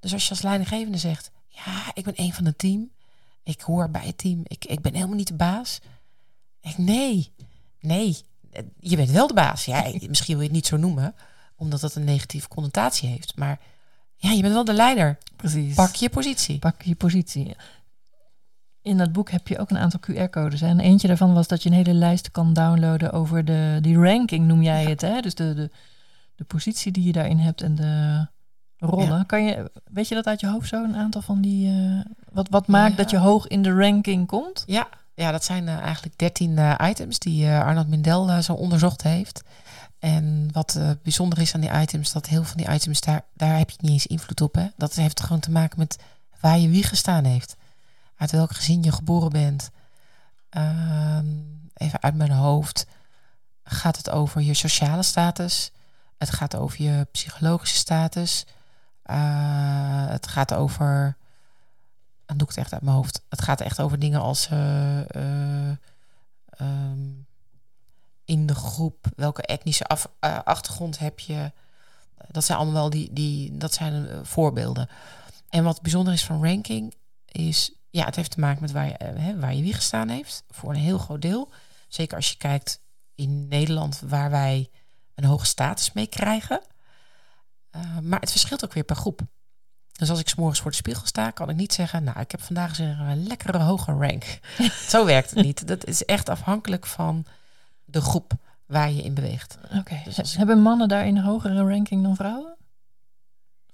Dus 0.00 0.12
als 0.12 0.24
je 0.24 0.30
als 0.30 0.42
leidinggevende 0.42 0.98
zegt: 0.98 1.30
Ja, 1.48 1.90
ik 1.94 2.04
ben 2.04 2.12
een 2.16 2.32
van 2.32 2.44
het 2.44 2.58
team. 2.58 2.90
Ik 3.42 3.60
hoor 3.60 3.90
bij 3.90 4.06
het 4.06 4.18
team. 4.18 4.40
Ik, 4.44 4.64
ik 4.64 4.80
ben 4.80 4.94
helemaal 4.94 5.16
niet 5.16 5.26
de 5.26 5.34
baas. 5.34 5.80
Ik, 6.60 6.78
nee, 6.78 7.32
nee. 7.80 8.16
Je 8.80 8.96
bent 8.96 9.10
wel 9.10 9.26
de 9.26 9.34
baas. 9.34 9.64
Ja, 9.64 9.84
misschien 10.08 10.34
wil 10.34 10.42
je 10.42 10.48
het 10.48 10.56
niet 10.56 10.66
zo 10.66 10.76
noemen, 10.76 11.14
omdat 11.56 11.80
dat 11.80 11.94
een 11.94 12.04
negatieve 12.04 12.48
connotatie 12.48 13.08
heeft. 13.08 13.36
Maar 13.36 13.58
ja, 14.16 14.30
je 14.30 14.40
bent 14.42 14.52
wel 14.54 14.64
de 14.64 14.72
leider. 14.72 15.18
Precies. 15.36 15.74
Pak 15.74 15.94
je 15.94 16.08
positie. 16.10 16.58
Pak 16.58 16.82
je 16.82 16.94
positie. 16.94 17.56
In 18.82 18.96
dat 18.98 19.12
boek 19.12 19.30
heb 19.30 19.48
je 19.48 19.58
ook 19.58 19.70
een 19.70 19.78
aantal 19.78 20.00
QR-codes. 20.10 20.60
En 20.60 20.80
eentje 20.80 21.08
daarvan 21.08 21.34
was 21.34 21.46
dat 21.48 21.62
je 21.62 21.68
een 21.68 21.74
hele 21.74 21.92
lijst 21.94 22.30
kan 22.30 22.52
downloaden 22.52 23.12
over 23.12 23.44
de 23.44 23.78
die 23.82 23.98
ranking, 23.98 24.46
noem 24.46 24.62
jij 24.62 24.82
Ja. 24.82 24.88
het. 24.88 25.00
Hè? 25.00 25.20
Dus 25.20 25.34
de, 25.34 25.54
de, 25.54 25.70
de 26.34 26.44
positie 26.44 26.92
die 26.92 27.04
je 27.04 27.12
daarin 27.12 27.38
hebt 27.38 27.62
en 27.62 27.74
de 27.74 28.26
rollen. 28.78 29.06
Ja. 29.16 29.22
Kan 29.22 29.44
je, 29.44 29.70
weet 29.84 30.08
je 30.08 30.14
dat 30.14 30.26
uit 30.26 30.40
je 30.40 30.48
hoofd 30.48 30.68
zo, 30.68 30.84
een 30.84 30.96
aantal 30.96 31.22
van 31.22 31.40
die... 31.40 31.68
eh, 31.70 32.00
wat, 32.32 32.48
wat 32.48 32.66
maakt 32.66 32.90
Ja. 32.90 32.96
dat 32.96 33.10
je 33.10 33.18
hoog 33.18 33.46
in 33.46 33.62
de 33.62 33.72
ranking 33.72 34.26
komt? 34.26 34.62
Ja, 34.66 34.88
ja 35.16 35.30
dat 35.30 35.44
zijn 35.44 35.68
eh, 35.68 35.78
eigenlijk 35.78 36.18
dertien 36.18 36.58
eh, 36.58 36.88
items 36.88 37.18
die 37.18 37.46
eh, 37.46 37.60
Arnold 37.60 37.88
Mindel 37.88 38.28
eh, 38.28 38.38
zo 38.38 38.52
onderzocht 38.52 39.02
heeft. 39.02 39.42
En 39.98 40.48
wat 40.52 40.78
bijzonder 41.02 41.38
is 41.38 41.54
aan 41.54 41.60
die 41.60 41.80
items, 41.80 42.12
dat 42.12 42.26
heel 42.26 42.42
veel 42.44 42.52
van 42.54 42.64
die 42.64 42.74
items, 42.74 43.00
daar, 43.00 43.22
daar 43.34 43.58
heb 43.58 43.70
je 43.70 43.76
niet 43.80 43.90
eens 43.90 44.06
invloed 44.06 44.40
op. 44.40 44.54
Hè? 44.54 44.66
Dat 44.76 44.94
heeft 44.94 45.20
gewoon 45.20 45.40
te 45.40 45.50
maken 45.50 45.78
met 45.78 45.98
waar 46.40 46.58
je 46.58 46.68
wie 46.68 46.82
gestaan 46.82 47.24
heeft. 47.24 47.56
Uit 48.16 48.30
welk 48.30 48.54
gezin 48.54 48.82
je 48.82 48.92
geboren 48.92 49.30
bent. 49.30 49.70
Ehm, 50.50 51.26
even 51.74 52.02
uit 52.02 52.14
mijn 52.14 52.30
hoofd. 52.30 52.86
Gaat 53.64 53.96
het 53.96 54.10
over 54.10 54.40
je 54.40 54.54
sociale 54.54 55.02
status? 55.02 55.72
Het 56.18 56.30
gaat 56.30 56.56
over 56.56 56.82
je 56.82 57.06
psychologische 57.12 57.76
status. 57.76 58.46
Het 60.08 60.26
gaat 60.26 60.54
over 60.54 61.16
dan 62.26 62.36
doe 62.36 62.48
ik 62.48 62.54
het 62.54 62.64
echt 62.64 62.72
uit 62.72 62.82
mijn 62.82 62.96
hoofd. 62.96 63.24
Het 63.28 63.42
gaat 63.42 63.60
echt 63.60 63.80
over 63.80 63.98
dingen 63.98 64.20
als 64.20 64.48
eh, 64.48 65.14
eh, 65.16 65.76
ehm, 66.46 67.10
in 68.24 68.46
de 68.46 68.54
groep, 68.54 69.06
welke 69.16 69.42
etnische 69.42 69.86
eh, 70.20 70.38
achtergrond 70.44 70.98
heb 70.98 71.20
je. 71.20 71.52
Dat 72.28 72.44
zijn 72.44 72.58
allemaal 72.58 72.80
wel 72.80 72.90
die, 72.90 73.12
die 73.12 73.56
dat 73.56 73.74
zijn 73.74 74.26
voorbeelden. 74.26 74.88
En 75.48 75.64
wat 75.64 75.82
bijzonder 75.82 76.12
is 76.12 76.24
van 76.24 76.44
ranking 76.44 76.94
is, 77.26 77.72
ja, 77.90 78.04
het 78.04 78.16
heeft 78.16 78.30
te 78.30 78.40
maken 78.40 78.60
met 78.60 78.72
waar 78.72 78.86
je, 78.86 78.94
hè, 79.04 79.38
waar 79.38 79.54
je 79.54 79.62
wie 79.62 79.74
gestaan 79.74 80.08
heeft. 80.08 80.44
Voor 80.50 80.70
een 80.70 80.80
heel 80.80 80.98
groot 80.98 81.22
deel. 81.22 81.52
Zeker 81.88 82.16
als 82.16 82.30
je 82.30 82.36
kijkt 82.36 82.80
in 83.14 83.48
Nederland, 83.48 84.00
waar 84.06 84.30
wij 84.30 84.70
een 85.14 85.24
hoge 85.24 85.46
status 85.46 85.92
mee 85.92 86.06
krijgen. 86.06 86.60
Maar 88.02 88.20
het 88.20 88.30
verschilt 88.30 88.64
ook 88.64 88.72
weer 88.72 88.84
per 88.84 88.96
groep. 88.96 89.20
Dus 89.96 90.10
als 90.10 90.20
ik 90.20 90.28
's 90.28 90.34
morgens 90.34 90.60
voor 90.60 90.70
de 90.70 90.76
spiegel 90.76 91.06
sta, 91.06 91.30
kan 91.30 91.48
ik 91.50 91.56
niet 91.56 91.72
zeggen, 91.72 92.04
nou, 92.04 92.20
ik 92.20 92.30
heb 92.30 92.42
vandaag 92.42 92.68
eens 92.68 92.78
een 92.98 93.26
lekkere 93.26 93.58
hoge 93.58 93.92
rank. 93.92 94.38
Zo 94.88 95.04
werkt 95.04 95.30
het 95.30 95.44
niet. 95.44 95.66
Dat 95.68 95.86
is 95.86 96.04
echt 96.04 96.28
afhankelijk 96.28 96.86
van 96.86 97.24
de 97.84 98.00
groep 98.00 98.32
waar 98.66 98.90
je 98.90 99.02
in 99.02 99.14
beweegt. 99.14 99.58
Oké. 99.78 100.00
Dus 100.04 100.18
ik- 100.18 100.26
Hebben 100.26 100.62
mannen 100.62 100.88
daarin 100.88 101.16
een 101.16 101.22
hogere 101.24 101.68
ranking 101.68 102.02
dan 102.02 102.16
vrouwen? 102.16 102.56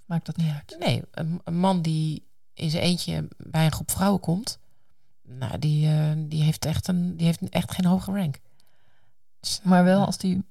Maakt 0.05 0.27
dat 0.27 0.37
niet 0.37 0.53
uit? 0.53 0.77
Nee, 0.79 1.03
een, 1.11 1.41
een 1.45 1.59
man 1.59 1.83
die 1.83 2.27
in 2.55 2.71
zijn 2.71 2.83
eentje 2.83 3.29
bij 3.37 3.65
een 3.65 3.73
groep 3.73 3.91
vrouwen 3.91 4.21
komt, 4.21 4.59
nou, 5.23 5.59
die, 5.59 5.89
eh, 5.89 6.11
die, 6.17 6.43
heeft, 6.43 6.65
echt 6.65 6.89
een, 6.89 7.17
die 7.17 7.27
heeft 7.27 7.49
echt 7.49 7.73
geen 7.73 7.85
hoge 7.85 8.13
rank. 8.13 8.39
Dus, 9.41 9.61
Maar 9.63 9.85
wel 9.85 9.99
ja. 9.99 10.05
als 10.05 10.19
die 10.19 10.45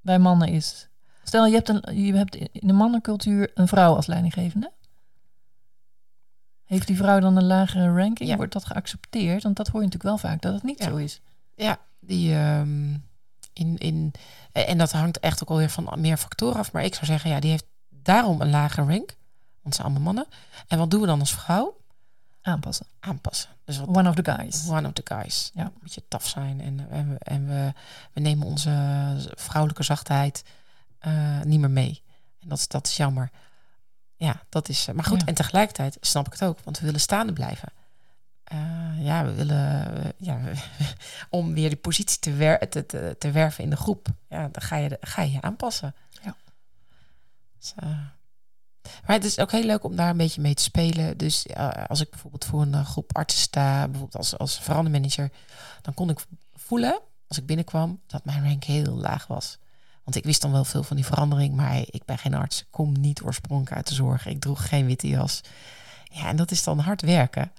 bij 0.00 0.18
mannen 0.18 0.48
is. 0.48 0.88
Stel, 1.24 1.46
je 1.46 1.54
hebt, 1.54 1.68
een, 1.68 2.04
je 2.04 2.14
hebt 2.14 2.34
in 2.34 2.66
de 2.66 2.72
mannencultuur 2.72 3.50
een 3.54 3.68
vrouw 3.68 3.94
als 3.94 4.06
leidinggevende. 4.06 4.72
Heeft 6.70 6.86
die 6.86 6.96
vrouw 6.96 7.20
dan 7.20 7.36
een 7.36 7.44
lagere 7.46 7.92
ranking? 7.94 8.28
Ja. 8.28 8.36
Wordt 8.36 8.52
dat 8.52 8.64
geaccepteerd? 8.64 9.42
Want 9.42 9.56
dat 9.56 9.66
hoor 9.68 9.80
je 9.80 9.86
natuurlijk 9.86 10.20
wel 10.20 10.30
vaak, 10.30 10.42
dat 10.42 10.54
het 10.54 10.62
niet 10.62 10.78
Ja. 10.78 10.84
zo 10.88 10.96
is. 10.96 11.20
Ja, 11.54 11.78
die 12.00 12.34
ehm, 12.34 12.92
in, 13.52 13.78
in 13.78 14.12
en 14.52 14.78
dat 14.78 14.92
hangt 14.92 15.20
echt 15.20 15.42
ook 15.42 15.48
alweer 15.50 15.70
van 15.70 15.88
meer 15.98 16.16
factoren 16.16 16.58
af. 16.58 16.72
Maar 16.72 16.84
ik 16.84 16.94
zou 16.94 17.06
zeggen, 17.06 17.30
ja, 17.30 17.40
die 17.40 17.50
heeft 17.50 17.64
daarom 17.88 18.40
een 18.40 18.50
lage 18.50 18.80
rank. 18.82 19.16
Want 19.62 19.74
ze 19.74 19.80
zijn 19.80 19.86
allemaal 19.86 20.02
mannen. 20.02 20.26
En 20.68 20.78
wat 20.78 20.90
doen 20.90 21.00
we 21.00 21.06
dan 21.06 21.20
als 21.20 21.32
vrouw? 21.34 21.76
Aanpassen. 22.42 22.86
Aanpassen. 23.00 23.50
Dus 23.64 23.78
wat 23.78 23.88
One 23.88 24.08
of 24.08 24.14
the 24.14 24.32
guys. 24.32 24.68
one 24.68 24.86
of 24.86 24.92
the 24.92 25.02
guys. 25.04 25.50
Ja. 25.54 25.62
Een 25.64 25.72
beetje 25.82 26.02
taf 26.08 26.26
zijn. 26.26 26.60
En, 26.60 26.86
en, 26.90 27.08
we, 27.10 27.18
en 27.18 27.46
we, 27.46 27.72
we 28.12 28.20
nemen 28.20 28.46
onze 28.46 28.70
vrouwelijke 29.34 29.82
zachtheid 29.82 30.44
eh, 30.98 31.40
niet 31.44 31.60
meer 31.60 31.70
mee. 31.70 32.02
En 32.40 32.48
dat, 32.48 32.58
is- 32.58 32.68
dat 32.68 32.86
is 32.86 32.96
jammer. 32.96 33.30
Ja, 34.20 34.42
dat 34.48 34.68
is. 34.68 34.88
Maar 34.94 35.04
goed, 35.04 35.20
Ja. 35.20 35.26
en 35.26 35.34
tegelijkertijd 35.34 35.96
snap 36.00 36.26
ik 36.26 36.32
het 36.32 36.42
ook, 36.44 36.60
want 36.64 36.78
we 36.78 36.84
willen 36.84 37.00
staande 37.00 37.32
blijven. 37.32 37.68
Eh, 38.44 38.58
ja, 39.04 39.24
we 39.24 39.34
willen. 39.34 39.94
eh, 40.04 40.10
ja, 40.16 40.38
om 41.30 41.54
weer 41.54 41.68
die 41.68 41.78
positie 41.78 42.18
te, 42.18 42.32
wer 42.32 42.68
te, 42.68 42.86
te, 42.86 43.16
te 43.18 43.30
werven 43.30 43.64
in 43.64 43.70
de 43.70 43.76
groep. 43.76 44.06
Ja, 44.28 44.48
dan 44.52 44.62
ga 44.62 44.76
je, 44.76 44.98
ga 45.00 45.22
je 45.22 45.32
je 45.32 45.40
aanpassen. 45.40 45.94
Ja. 46.22 46.36
Dus, 47.58 47.72
eh, 47.76 47.88
maar 49.06 49.16
het 49.16 49.24
is 49.24 49.38
ook 49.38 49.50
heel 49.50 49.64
leuk 49.64 49.84
om 49.84 49.96
daar 49.96 50.10
een 50.10 50.16
beetje 50.16 50.40
mee 50.40 50.54
te 50.54 50.62
spelen. 50.62 51.16
Dus 51.16 51.46
eh, 51.46 51.84
als 51.86 52.00
ik 52.00 52.10
bijvoorbeeld 52.10 52.44
voor 52.44 52.62
een 52.62 52.74
eh, 52.74 52.86
groep 52.86 53.16
artsen 53.16 53.40
sta, 53.40 53.82
bijvoorbeeld 53.88 54.16
als, 54.16 54.38
als 54.38 54.58
verandermanager, 54.60 55.30
dan 55.82 55.94
kon 55.94 56.10
ik 56.10 56.18
voelen, 56.54 57.00
als 57.28 57.38
ik 57.38 57.46
binnenkwam, 57.46 58.00
dat 58.06 58.24
mijn 58.24 58.44
rank 58.44 58.64
heel 58.64 58.94
laag 58.94 59.26
was. 59.26 59.58
Want 60.04 60.16
ik 60.16 60.24
wist 60.24 60.42
dan 60.42 60.52
wel 60.52 60.64
veel 60.64 60.82
van 60.82 60.96
die 60.96 61.04
verandering, 61.04 61.54
maar 61.54 61.76
ik 61.76 62.04
ben 62.04 62.18
geen 62.18 62.34
arts. 62.34 62.60
Ik 62.60 62.66
kom 62.70 63.00
niet 63.00 63.22
oorspronkelijk 63.22 63.76
uit 63.76 63.88
de 63.88 63.94
zorg. 63.94 64.26
Ik 64.26 64.40
droeg 64.40 64.68
geen 64.68 64.86
witte 64.86 65.08
jas. 65.08 65.40
Ja, 66.04 66.28
en 66.28 66.36
dat 66.36 66.50
is 66.50 66.64
dan 66.64 66.78
hard 66.78 67.02
werken. 67.02 67.52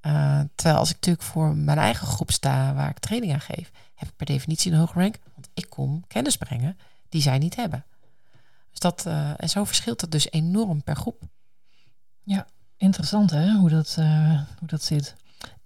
Eh, 0.00 0.40
terwijl 0.54 0.78
als 0.78 0.88
ik 0.88 0.94
natuurlijk 0.94 1.24
voor 1.24 1.56
mijn 1.56 1.78
eigen 1.78 2.06
groep 2.06 2.30
sta, 2.30 2.74
waar 2.74 2.90
ik 2.90 2.98
training 2.98 3.32
aan 3.32 3.40
geef, 3.40 3.70
heb 3.94 4.08
ik 4.08 4.16
per 4.16 4.26
definitie 4.26 4.72
een 4.72 4.78
hoge 4.78 4.98
rank. 4.98 5.18
Want 5.34 5.48
ik 5.54 5.70
kom 5.70 6.04
kennis 6.06 6.36
brengen 6.36 6.78
die 7.08 7.22
zij 7.22 7.38
niet 7.38 7.56
hebben. 7.56 7.84
Dus 8.70 8.78
dat, 8.78 9.06
eh, 9.06 9.30
en 9.36 9.48
zo 9.48 9.64
verschilt 9.64 10.00
het 10.00 10.10
dus 10.10 10.30
enorm 10.30 10.82
per 10.82 10.96
groep. 10.96 11.22
Interessant 12.76 13.30
hè, 13.30 13.52
hoe 13.52 13.68
dat, 13.68 13.96
eh, 13.98 14.40
hoe 14.58 14.68
dat 14.68 14.82
zit. 14.82 15.14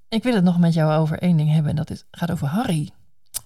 Ik 0.08 0.22
wil 0.22 0.34
het 0.34 0.44
nog 0.44 0.58
met 0.58 0.74
jou 0.74 0.92
over 0.92 1.18
één 1.18 1.36
ding 1.36 1.50
hebben. 1.50 1.70
En 1.70 1.76
dat 1.76 1.90
is, 1.90 2.04
gaat 2.10 2.30
over 2.30 2.46
Harry. 2.46 2.90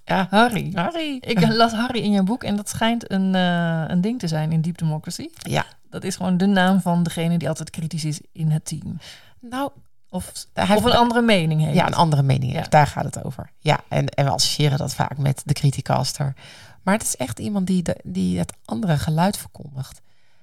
Ja. 0.05 0.27
Harry. 0.31 0.71
Harry. 0.75 1.17
Ik 1.21 1.53
las 1.53 1.73
Harry 1.73 1.99
in 2.01 2.11
jouw 2.11 2.23
boek 2.23 2.45
en 2.45 2.57
dat 2.57 2.69
schijnt 2.69 3.11
een, 3.11 3.35
eh, 3.35 3.85
een 3.87 4.01
ding 4.01 4.19
te 4.19 4.29
zijn 4.29 4.53
in 4.53 4.61
Deep 4.61 4.79
Democracy. 4.79 5.29
Ja. 5.37 5.65
Dat 5.91 6.05
is 6.05 6.17
gewoon 6.17 6.37
de 6.37 6.47
naam 6.47 6.81
van 6.81 7.03
degene 7.03 7.39
die 7.39 7.49
altijd 7.49 7.71
kritisch 7.71 8.05
is 8.05 8.21
in 8.33 8.51
het 8.51 8.65
team. 8.65 8.99
Nou, 9.41 9.71
Of, 10.11 10.33
hij 10.53 10.77
of 10.77 10.85
een 10.85 10.93
andere 10.93 11.23
mening 11.23 11.61
heeft. 11.61 11.75
Ja, 11.75 11.87
een 11.87 11.95
andere 11.95 12.23
mening 12.23 12.53
Ja. 12.53 12.59
heeft. 12.59 12.71
Daar 12.71 12.87
gaat 12.87 13.05
het 13.05 13.25
over. 13.25 13.51
Ja, 13.59 13.81
en, 13.89 14.07
en 14.09 14.25
we 14.25 14.31
associëren 14.31 14.79
dat 14.79 14.95
vaak 14.95 15.19
met 15.19 15.43
de 15.45 15.53
criticaster. 15.55 16.35
Maar 16.83 16.95
het 16.95 17.03
is 17.03 17.17
echt 17.17 17.39
iemand 17.39 17.67
die, 17.67 17.83
de, 17.83 18.01
die 18.05 18.39
het 18.39 18.53
andere 18.65 18.97
geluid 18.99 19.37
verkondigt. 19.37 20.01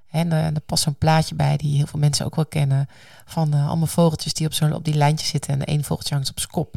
En 0.09 0.31
eh, 0.31 0.45
er 0.45 0.59
past 0.65 0.83
zo'n 0.83 0.95
plaatje 0.97 1.35
bij 1.35 1.57
die 1.57 1.75
heel 1.77 1.87
veel 1.87 1.99
mensen 1.99 2.25
ook 2.25 2.35
wel 2.35 2.45
kennen. 2.45 2.87
Van 3.25 3.53
eh, 3.53 3.67
allemaal 3.67 3.87
vogeltjes 3.87 4.33
die 4.33 4.47
op, 4.47 4.53
zo, 4.53 4.73
op 4.73 4.85
die 4.85 4.93
lijntje 4.93 5.27
zitten. 5.27 5.53
En 5.53 5.63
één 5.65 5.83
vogeltje 5.83 6.13
hangt 6.15 6.29
op 6.29 6.39
zijn 6.39 6.51
kop. 6.51 6.75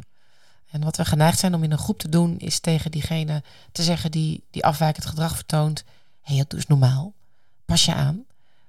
En 0.75 0.81
wat 0.81 0.97
we 0.97 1.05
geneigd 1.05 1.39
zijn 1.39 1.55
om 1.55 1.62
in 1.62 1.72
een 1.72 1.79
groep 1.79 1.99
te 1.99 2.09
doen, 2.09 2.39
is 2.39 2.61
tegen 2.61 2.91
diegene 2.91 3.43
te 3.72 3.83
zeggen 3.83 4.11
die, 4.11 4.45
die 4.51 4.64
afwijkend 4.64 5.07
gedrag 5.07 5.35
vertoont. 5.35 5.85
Hé, 6.20 6.35
hey, 6.35 6.45
doe 6.49 6.59
eens 6.59 6.68
normaal. 6.68 7.12
Pas 7.64 7.85
je 7.85 7.95
aan. 7.95 8.25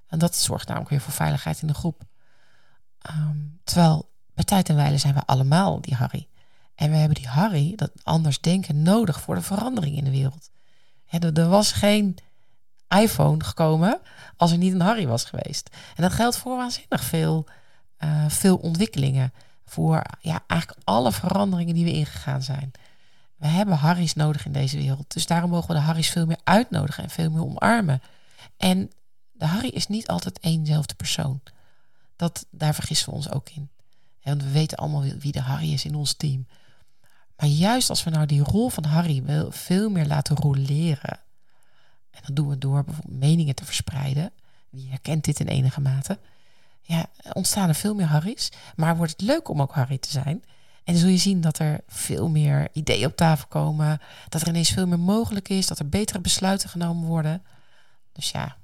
En 0.08 0.20
dat 0.20 0.36
zorgt 0.36 0.68
namelijk 0.68 0.90
weer 0.90 1.02
voor 1.02 1.14
veiligheid 1.14 1.62
in 1.62 1.68
de 1.68 1.74
groep. 1.74 2.02
Ehm, 3.02 3.38
terwijl 3.64 4.10
bij 4.34 4.44
tijd 4.44 4.70
en 4.70 4.76
wijle 4.76 4.98
zijn 4.98 5.14
we 5.14 5.26
allemaal 5.26 5.82
die 5.82 5.96
Harry. 5.96 6.28
En 6.76 6.90
we 6.90 6.96
hebben 6.96 7.16
die 7.16 7.28
Harry, 7.28 7.74
dat 7.76 7.92
anders 8.04 8.40
denken, 8.40 8.82
nodig 8.82 9.22
voor 9.22 9.36
de 9.36 9.42
verandering 9.42 9.98
in 9.98 10.04
de 10.04 10.12
wereld. 10.12 10.50
Er, 11.10 11.40
er 11.40 11.50
was 11.50 11.72
geen 11.72 12.18
iPhone 12.90 13.44
gekomen 13.44 14.00
als 14.38 14.52
er 14.52 14.58
niet 14.58 14.74
een 14.74 14.82
Harry 14.82 15.08
was 15.08 15.24
geweest. 15.24 15.70
En 15.96 16.04
dat 16.04 16.14
geldt 16.14 16.38
voor 16.38 16.58
waanzinnig 16.58 17.04
veel, 17.04 17.46
eh, 17.98 18.26
veel 18.30 18.58
ontwikkelingen. 18.58 19.34
Voor 19.66 20.02
ja, 20.22 20.44
eigenlijk 20.48 20.82
alle 20.84 21.12
veranderingen 21.12 21.74
die 21.74 21.86
we 21.86 21.94
ingegaan 21.94 22.42
zijn. 22.44 22.72
We 23.36 23.48
hebben 23.48 23.78
Harry's 23.78 24.14
nodig 24.14 24.46
in 24.46 24.52
deze 24.52 24.78
wereld. 24.78 25.14
Dus 25.14 25.26
daarom 25.28 25.50
mogen 25.50 25.68
we 25.68 25.74
de 25.74 25.80
Harry's 25.80 26.10
veel 26.10 26.26
meer 26.26 26.40
uitnodigen 26.44 27.04
en 27.04 27.10
veel 27.10 27.30
meer 27.30 27.44
omarmen. 27.44 28.02
En 28.58 28.92
de 29.32 29.46
Harry 29.46 29.68
is 29.68 29.88
niet 29.88 30.08
altijd 30.08 30.40
éénzelfde 30.40 30.96
persoon. 30.96 31.42
Dat, 32.16 32.46
daar 32.52 32.74
vergissen 32.74 33.10
we 33.10 33.16
ons 33.16 33.32
ook 33.32 33.50
in. 33.50 33.70
Want 34.24 34.44
we 34.44 34.52
weten 34.52 34.78
allemaal 34.78 35.04
wie- 35.04 35.32
de 35.32 35.42
Harry 35.42 35.74
is 35.74 35.86
in 35.86 35.96
ons 35.96 36.14
team. 36.14 36.48
Maar 37.38 37.50
juist 37.50 37.90
als 37.90 38.04
we 38.04 38.10
nou 38.10 38.26
die 38.26 38.44
rol 38.44 38.70
van 38.70 38.84
Harry 38.84 39.24
veel 39.50 39.90
meer 39.90 40.06
laten 40.06 40.36
roleren. 40.36 41.20
En 42.12 42.22
dat 42.26 42.36
doen 42.36 42.50
we 42.50 42.58
door 42.58 42.84
bijvoorbeeld 42.84 43.20
meningen 43.20 43.56
te 43.56 43.66
verspreiden. 43.66 44.32
Wie 44.70 44.90
herkent 44.90 45.24
dit 45.24 45.40
in 45.40 45.48
enige 45.48 45.82
mate? 45.82 46.20
Ja, 46.88 47.06
ontstaan 47.34 47.70
er 47.70 47.76
veel 47.76 47.96
meer 47.96 48.06
Harry's. 48.06 48.52
Maar 48.76 48.98
wordt 48.98 49.12
het 49.12 49.22
leuk 49.22 49.50
om 49.50 49.62
ook 49.62 49.74
Harry 49.74 49.98
te 49.98 50.12
zijn? 50.12 50.44
En 50.84 50.94
dan 50.94 51.02
zul 51.02 51.10
je 51.10 51.18
zien 51.18 51.42
dat 51.42 51.60
er 51.60 51.80
veel 51.88 52.30
meer 52.30 52.68
ideeën 52.72 53.06
op 53.06 53.16
tafel 53.16 53.48
komen. 53.48 54.00
Dat 54.30 54.42
er 54.42 54.48
ineens 54.48 54.70
veel 54.70 54.88
meer 54.88 55.00
mogelijk 55.00 55.50
is. 55.50 55.68
Dat 55.68 55.80
er 55.80 55.90
betere 55.90 56.20
besluiten 56.20 56.70
genomen 56.70 57.08
worden. 57.08 57.44
Dus 58.12 58.32
ja, 58.32 58.58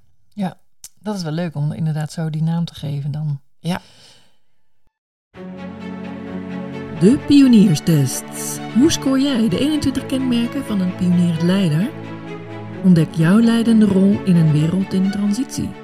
Dat 1.00 1.16
is 1.16 1.24
wel 1.24 1.32
leuk 1.32 1.56
om 1.56 1.72
inderdaad 1.72 2.12
zo 2.12 2.30
die 2.30 2.44
naam 2.44 2.66
te 2.66 2.76
geven 2.76 3.12
dan. 3.12 3.42
Ja. 3.60 3.82
De 7.00 7.24
pionierstests. 7.28 8.58
Hoe 8.74 8.92
scoor 8.92 9.20
jij 9.20 9.50
de 9.50 9.60
21 9.60 10.06
kenmerken 10.06 10.66
van 10.66 10.80
een 10.80 10.96
pionierend 10.96 11.42
leider? 11.42 11.90
Ontdek 12.84 13.16
jouw 13.16 13.40
leidende 13.40 13.86
rol 13.86 14.24
in 14.24 14.36
een 14.36 14.52
wereld 14.52 14.94
in 14.94 15.12
transitie. 15.12 15.81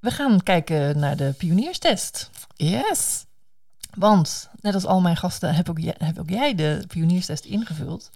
We 0.00 0.10
gaan 0.10 0.42
kijken 0.42 0.98
naar 0.98 1.16
de 1.16 1.34
pionierstest. 1.38 2.30
yes. 2.56 3.26
Want, 3.94 4.48
net 4.60 4.74
als 4.74 4.84
al 4.84 5.00
mijn 5.00 5.16
gasten, 5.16 5.54
heb 5.54 5.68
ook 5.68 5.78
jij, 5.78 5.94
heb 5.98 6.18
ook 6.18 6.30
jij 6.30 6.54
de 6.54 6.84
pionierstest 6.88 7.44
ingevuld. 7.44 8.10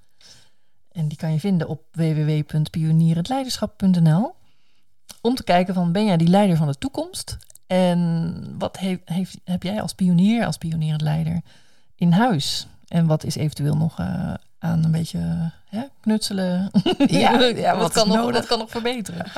En 0.92 1.08
die 1.08 1.18
kan 1.18 1.32
je 1.32 1.40
vinden 1.40 1.68
op 1.68 1.82
www.pionierendleiderschap.nl. 1.92 4.34
Om 5.20 5.34
te 5.34 5.44
kijken 5.44 5.74
van, 5.74 5.92
ben 5.92 6.04
jij 6.04 6.16
die 6.16 6.28
leider 6.28 6.56
van 6.56 6.66
de 6.66 6.78
toekomst? 6.78 7.36
En 7.66 8.54
wat 8.58 8.78
heeft, 8.78 9.38
heb 9.44 9.62
jij 9.62 9.82
als 9.82 9.92
pionier, 9.92 10.46
als 10.46 10.56
pionierend 10.56 11.00
leider 11.00 11.40
in 11.94 12.12
huis? 12.12 12.66
En 12.88 13.06
wat 13.06 13.24
is 13.24 13.34
eventueel 13.34 13.76
nog 13.76 13.98
eh, 13.98 14.34
aan 14.58 14.84
een 14.84 14.90
beetje 14.90 15.50
hè, 15.68 15.82
knutselen? 16.00 16.70
Ja, 17.06 17.40
ja, 17.40 17.72
wat 17.72 17.82
wat, 17.82 17.92
kan 17.92 18.08
nog, 18.08 18.32
wat 18.32 18.46
kan 18.46 18.58
nog 18.58 18.70
verbeteren? 18.70 19.26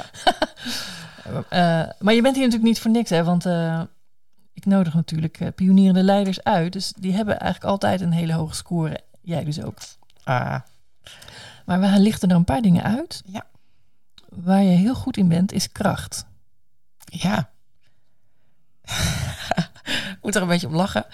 Eh, 1.24 1.82
maar 1.98 2.14
je 2.14 2.22
bent 2.22 2.34
hier 2.34 2.44
natuurlijk 2.44 2.62
niet 2.62 2.80
voor 2.80 2.90
niks, 2.90 3.10
hè? 3.10 3.24
Want 3.24 3.46
eh, 3.46 3.82
ik 4.52 4.64
nodig 4.66 4.94
natuurlijk 4.94 5.40
eh, 5.40 5.48
pionierende 5.54 6.02
leiders 6.02 6.42
uit. 6.42 6.72
Dus 6.72 6.92
die 6.96 7.12
hebben 7.12 7.40
eigenlijk 7.40 7.70
altijd 7.70 8.00
een 8.00 8.12
hele 8.12 8.32
hoge 8.32 8.54
score. 8.54 9.00
Jij 9.20 9.44
dus 9.44 9.62
ook. 9.62 9.78
Ah, 10.24 10.60
Maar 11.64 11.80
we 11.80 11.98
lichten 11.98 12.28
er 12.28 12.36
een 12.36 12.44
paar 12.44 12.62
dingen 12.62 12.82
uit. 12.82 13.22
Ja. 13.26 13.46
Waar 14.28 14.62
je 14.62 14.76
heel 14.76 14.94
goed 14.94 15.16
in 15.16 15.28
bent, 15.28 15.52
is 15.52 15.72
kracht. 15.72 16.26
Ja. 17.04 17.50
Moet 20.22 20.34
er 20.34 20.42
een 20.42 20.48
beetje 20.48 20.66
om 20.66 20.74
lachen. 20.74 21.06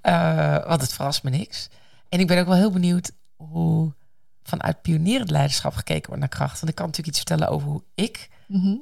Eh, 0.00 0.66
want 0.66 0.80
het 0.80 0.92
verrast 0.92 1.22
me 1.22 1.30
niks. 1.30 1.68
En 2.08 2.20
ik 2.20 2.26
ben 2.26 2.38
ook 2.38 2.46
wel 2.46 2.56
heel 2.56 2.70
benieuwd 2.70 3.12
hoe 3.36 3.92
vanuit 4.42 4.82
pionierend 4.82 5.30
leiderschap 5.30 5.74
gekeken 5.74 6.06
wordt 6.06 6.20
naar 6.20 6.28
kracht. 6.28 6.60
Want 6.60 6.68
ik 6.68 6.74
kan 6.74 6.86
natuurlijk 6.86 7.16
iets 7.16 7.26
vertellen 7.26 7.54
over 7.54 7.68
hoe 7.68 7.82
ik 7.94 8.28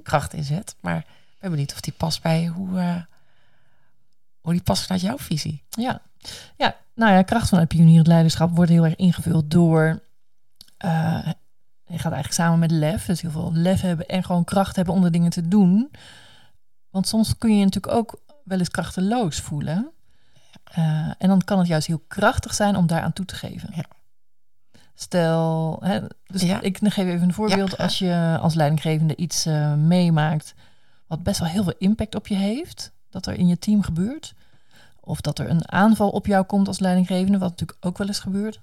kracht 0.03 0.33
inzet. 0.33 0.77
Maar 0.81 0.99
ik 0.99 1.39
ben 1.39 1.51
benieuwd 1.51 1.73
of 1.73 1.81
die 1.81 1.93
past 1.93 2.23
bij 2.23 2.47
hoe, 2.47 2.79
eh, 2.79 3.03
hoe 4.41 4.53
die 4.53 4.63
past 4.63 4.83
vanuit 4.83 5.03
jouw 5.03 5.19
visie. 5.19 5.63
Ja. 5.71 6.01
ja, 6.57 6.77
nou 6.95 7.13
ja, 7.13 7.23
kracht 7.23 7.49
vanuit 7.49 7.69
pionierend 7.69 8.07
leiderschap 8.07 8.57
wordt 8.57 8.71
heel 8.71 8.85
erg 8.85 8.97
ingevuld 8.97 9.51
door... 9.51 10.03
eh, 10.77 11.29
je 11.87 11.99
gaat 11.99 12.13
eigenlijk 12.13 12.33
samen 12.33 12.59
met 12.59 12.71
lef. 12.71 13.07
Dus 13.07 13.21
heel 13.21 13.31
veel 13.31 13.53
lef 13.53 13.81
hebben 13.81 14.09
en 14.09 14.25
gewoon 14.25 14.45
kracht 14.45 14.77
hebben 14.77 14.95
om 14.95 15.03
de 15.03 15.11
dingen 15.11 15.31
te 15.31 15.49
doen. 15.49 15.91
Want 16.91 17.09
soms 17.09 17.39
kun 17.39 17.51
je 17.51 17.59
je 17.59 17.65
natuurlijk 17.65 17.95
ook 17.95 18.21
wel 18.45 18.59
eens 18.59 18.71
krachteloos 18.71 19.41
voelen. 19.41 19.91
Eh, 20.65 21.11
en 21.19 21.29
dan 21.29 21.45
kan 21.45 21.59
het 21.59 21.67
juist 21.67 21.87
heel 21.87 22.03
krachtig 22.09 22.55
zijn 22.55 22.77
om 22.77 22.87
daaraan 22.87 23.13
toe 23.13 23.25
te 23.25 23.35
geven. 23.35 23.71
Ja. 23.75 23.85
Stel, 24.99 25.77
hè, 25.81 26.01
dus 26.27 26.43
Ja. 26.43 26.61
ik 26.61 26.79
geef 26.83 26.97
even 27.07 27.23
een 27.23 27.35
voorbeeld. 27.35 27.79
Als 27.79 27.99
je 27.99 28.39
als 28.41 28.55
leidinggevende 28.55 29.17
iets 29.17 29.47
eh, 29.47 29.75
meemaakt 29.75 30.55
wat 31.07 31.23
best 31.23 31.39
wel 31.41 31.49
heel 31.49 31.63
veel 31.65 31.75
impact 31.79 32.15
op 32.15 32.27
je 32.27 32.35
heeft, 32.35 32.93
dat 33.11 33.27
er 33.27 33.35
in 33.35 33.47
je 33.47 33.59
team 33.59 33.83
gebeurt. 33.83 34.35
Of 35.01 35.21
dat 35.21 35.39
er 35.39 35.51
een 35.51 35.73
aanval 35.73 36.11
op 36.11 36.27
jou 36.27 36.45
komt 36.45 36.69
als 36.69 36.79
leidinggevende, 36.79 37.39
wat 37.39 37.51
natuurlijk 37.51 37.79
ook 37.87 37.99
wel 37.99 38.07
eens 38.07 38.19
gebeurt. 38.19 38.61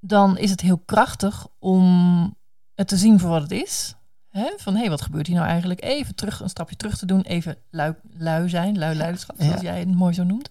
Dan 0.00 0.38
is 0.38 0.50
het 0.50 0.60
heel 0.60 0.78
krachtig 0.78 1.46
om 1.58 2.34
het 2.74 2.88
te 2.88 2.96
zien 2.96 3.20
voor 3.20 3.30
wat 3.30 3.42
het 3.42 3.50
is. 3.50 3.94
Hè? 4.30 4.52
Van 4.56 4.72
hé, 4.74 4.80
hey, 4.80 4.90
wat 4.90 5.00
gebeurt 5.02 5.26
hier 5.26 5.36
nou 5.36 5.48
eigenlijk? 5.48 5.82
Even 5.84 6.14
terug, 6.14 6.40
een 6.40 6.48
stapje 6.48 6.76
terug 6.76 6.98
te 6.98 7.06
doen. 7.06 7.20
Even 7.20 7.56
lui, 7.70 7.94
lui 8.16 8.48
zijn, 8.48 8.78
lui 8.78 8.96
leiderschap, 8.96 9.36
zoals 9.38 9.60
Ja. 9.60 9.62
jij 9.72 9.78
het 9.78 9.94
mooi 9.94 10.14
zo 10.14 10.24
noemt. 10.24 10.48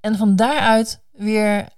En 0.00 0.16
van 0.16 0.36
daaruit 0.36 1.02
weer 1.12 1.68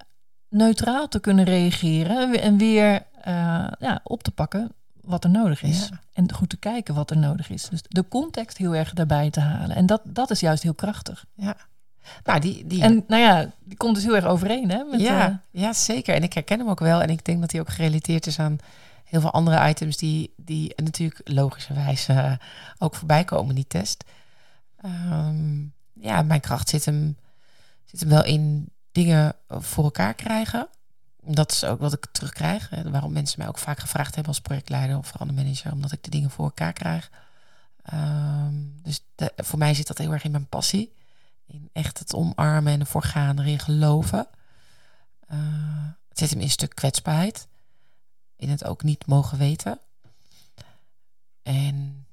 neutraal 0.54 1.08
te 1.08 1.20
kunnen 1.20 1.44
reageren 1.44 2.40
en 2.40 2.56
weer 2.56 3.02
eh, 3.20 3.66
ja, 3.78 4.00
op 4.02 4.22
te 4.22 4.30
pakken 4.30 4.72
wat 5.00 5.24
er 5.24 5.30
nodig 5.30 5.62
is. 5.62 5.88
Ja. 5.90 6.00
En 6.12 6.32
goed 6.32 6.48
te 6.48 6.56
kijken 6.56 6.94
wat 6.94 7.10
er 7.10 7.18
nodig 7.18 7.50
is. 7.50 7.68
Dus 7.68 7.82
de 7.88 8.08
context 8.08 8.56
heel 8.56 8.74
erg 8.74 8.92
daarbij 8.92 9.30
te 9.30 9.40
halen. 9.40 9.76
En 9.76 9.86
dat, 9.86 10.00
dat 10.04 10.30
is 10.30 10.40
juist 10.40 10.62
heel 10.62 10.74
krachtig. 10.74 11.24
Ja. 11.34 11.56
Nou, 12.24 12.40
die, 12.40 12.66
die, 12.66 12.82
En 12.82 13.04
nou 13.08 13.22
ja, 13.22 13.50
die 13.64 13.76
komt 13.76 13.94
dus 13.94 14.04
heel 14.04 14.16
erg 14.16 14.24
overeen, 14.24 14.70
hè? 14.70 14.84
Met, 14.84 15.00
ja, 15.00 15.28
eh, 15.28 15.60
ja, 15.62 15.72
zeker. 15.72 16.14
En 16.14 16.22
ik 16.22 16.32
herken 16.32 16.58
hem 16.58 16.68
ook 16.68 16.80
wel. 16.80 17.02
En 17.02 17.10
ik 17.10 17.24
denk 17.24 17.40
dat 17.40 17.52
hij 17.52 17.60
ook 17.60 17.68
gerelateerd 17.68 18.26
is 18.26 18.38
aan 18.38 18.58
heel 19.04 19.20
veel 19.20 19.32
andere 19.32 19.68
items 19.68 19.96
die, 19.96 20.32
die 20.36 20.72
natuurlijk 20.76 21.20
logischerwijs 21.24 22.08
eh, 22.08 22.32
ook 22.78 22.94
voorbij 22.94 23.24
komen 23.24 23.48
in 23.48 23.54
die 23.54 23.66
test. 23.66 24.04
Ehm, 24.76 25.62
ja, 25.92 26.22
mijn 26.22 26.40
kracht 26.40 26.68
zit 26.68 26.84
hem, 26.84 27.16
zit 27.84 28.00
hem 28.00 28.08
wel 28.08 28.24
in 28.24 28.68
dingen 28.94 29.36
voor 29.48 29.84
elkaar 29.84 30.14
krijgen. 30.14 30.68
Dat 31.20 31.52
is 31.52 31.64
ook 31.64 31.80
wat 31.80 31.92
ik 31.92 32.06
terugkrijg. 32.12 32.70
Hè, 32.70 32.90
waarom 32.90 33.12
mensen 33.12 33.38
mij 33.38 33.48
ook 33.48 33.58
vaak 33.58 33.78
gevraagd 33.78 34.14
hebben 34.14 34.32
als 34.32 34.40
projectleider 34.40 34.96
of 34.96 35.06
verandermanager. 35.06 35.72
Omdat 35.72 35.92
ik 35.92 36.02
de 36.02 36.10
dingen 36.10 36.30
voor 36.30 36.44
elkaar 36.44 36.72
krijg. 36.72 37.10
Ehm, 37.82 38.54
dus 38.82 39.04
voor 39.36 39.58
mij 39.58 39.74
zit 39.74 39.86
dat 39.86 39.98
heel 39.98 40.12
erg 40.12 40.24
in 40.24 40.30
mijn 40.30 40.48
passie. 40.48 40.94
In 41.46 41.70
echt 41.72 41.98
het 41.98 42.14
omarmen 42.14 42.72
en 42.72 42.80
ervoor 42.80 43.02
gaan, 43.02 43.38
erin 43.38 43.58
geloven. 43.58 44.26
Eh, 45.26 45.38
het 46.08 46.18
zit 46.18 46.30
hem 46.30 46.38
in 46.38 46.44
een 46.44 46.50
stuk 46.50 46.74
kwetsbaarheid. 46.74 47.48
In 48.36 48.50
het 48.50 48.64
ook 48.64 48.82
niet 48.82 49.06
mogen 49.06 49.38
weten. 49.38 49.78
En 51.42 52.06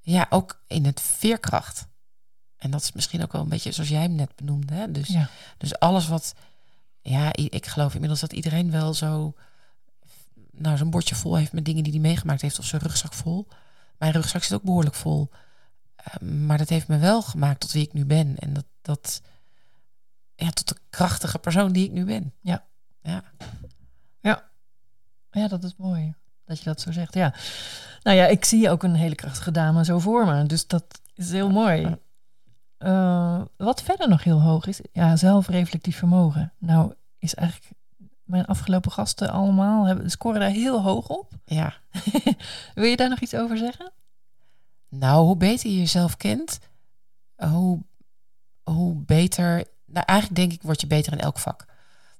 ja, 0.00 0.26
ook 0.30 0.62
in 0.66 0.84
het 0.84 1.00
veerkracht. 1.00 1.86
En 2.64 2.70
dat 2.70 2.82
is 2.82 2.92
misschien 2.92 3.22
ook 3.22 3.32
wel 3.32 3.42
een 3.42 3.48
beetje 3.48 3.72
zoals 3.72 3.88
jij 3.88 4.00
hem 4.00 4.14
net 4.14 4.36
benoemde. 4.36 4.74
Hè? 4.74 4.90
Dus, 4.90 5.08
ja. 5.08 5.28
dus 5.58 5.78
alles 5.78 6.08
wat... 6.08 6.34
Ja, 7.00 7.32
ik 7.32 7.66
geloof 7.66 7.92
inmiddels 7.94 8.20
dat 8.20 8.32
iedereen 8.32 8.70
wel 8.70 8.94
zo... 8.94 9.34
Nou, 10.50 10.76
zo'n 10.76 10.90
bordje 10.90 11.14
vol 11.14 11.36
heeft 11.36 11.52
met 11.52 11.64
dingen 11.64 11.82
die 11.82 11.92
hij 11.92 12.00
meegemaakt 12.00 12.40
heeft. 12.40 12.58
Of 12.58 12.64
zijn 12.64 12.82
rugzak 12.82 13.12
vol. 13.12 13.46
Mijn 13.98 14.12
rugzak 14.12 14.42
zit 14.42 14.52
ook 14.52 14.62
behoorlijk 14.62 14.94
vol. 14.94 15.30
Eh, 15.96 16.28
maar 16.28 16.58
dat 16.58 16.68
heeft 16.68 16.88
me 16.88 16.98
wel 16.98 17.22
gemaakt 17.22 17.60
tot 17.60 17.72
wie 17.72 17.82
ik 17.82 17.92
nu 17.92 18.04
ben. 18.04 18.36
En 18.38 18.52
dat, 18.52 18.66
dat, 18.82 19.22
ja, 20.36 20.50
tot 20.50 20.68
de 20.68 20.76
krachtige 20.90 21.38
persoon 21.38 21.72
die 21.72 21.84
ik 21.84 21.92
nu 21.92 22.04
ben. 22.04 22.32
Ja. 22.40 22.64
Ja. 23.02 23.22
Ja. 24.20 24.44
Ja, 25.30 25.48
dat 25.48 25.64
is 25.64 25.74
mooi 25.76 26.14
dat 26.44 26.58
je 26.58 26.64
dat 26.64 26.80
zo 26.80 26.92
zegt. 26.92 27.14
Ja. 27.14 27.34
Nou 28.02 28.16
ja, 28.16 28.26
ik 28.26 28.44
zie 28.44 28.70
ook 28.70 28.82
een 28.82 28.94
hele 28.94 29.14
krachtige 29.14 29.50
dame 29.50 29.84
zo 29.84 29.98
voor 29.98 30.26
me. 30.26 30.46
Dus 30.46 30.66
dat 30.66 31.00
is 31.14 31.30
heel 31.30 31.50
mooi. 31.50 31.96
Uh, 32.84 33.40
wat 33.56 33.82
verder 33.82 34.08
nog 34.08 34.24
heel 34.24 34.40
hoog 34.40 34.66
is, 34.66 34.80
ja, 34.92 35.16
zelfreflectief 35.16 35.98
vermogen. 35.98 36.52
Nou, 36.58 36.94
is 37.18 37.34
eigenlijk 37.34 37.72
mijn 38.24 38.46
afgelopen 38.46 38.92
gasten 38.92 39.30
allemaal 39.30 39.84
hebben, 39.84 40.10
scoren 40.10 40.40
daar 40.40 40.50
heel 40.50 40.82
hoog 40.82 41.08
op. 41.08 41.32
Ja. 41.44 41.74
Wil 42.74 42.84
je 42.84 42.96
daar 42.96 43.08
nog 43.08 43.20
iets 43.20 43.34
over 43.34 43.56
zeggen? 43.56 43.92
Nou, 44.88 45.24
hoe 45.24 45.36
beter 45.36 45.70
je 45.70 45.78
jezelf 45.78 46.16
kent, 46.16 46.58
hoe, 47.36 47.82
hoe 48.62 48.94
beter. 48.94 49.64
Nou, 49.86 50.06
eigenlijk 50.06 50.40
denk 50.40 50.52
ik, 50.52 50.62
word 50.62 50.80
je 50.80 50.86
beter 50.86 51.12
in 51.12 51.20
elk 51.20 51.38
vak. 51.38 51.64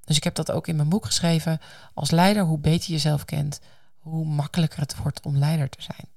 Dus 0.05 0.17
ik 0.17 0.25
heb 0.25 0.35
dat 0.35 0.51
ook 0.51 0.67
in 0.67 0.77
mijn 0.77 0.89
boek 0.89 1.07
geschreven. 1.07 1.59
Als 1.95 2.11
leider, 2.11 2.43
hoe 2.43 2.59
beter 2.59 2.87
je 2.87 2.93
jezelf 2.93 3.25
kent, 3.25 3.61
hoe 3.99 4.25
makkelijker 4.27 4.81
het 4.81 4.97
wordt 4.97 5.21
om 5.23 5.37
leider 5.37 5.69
te 5.69 5.83
zijn. 5.83 6.09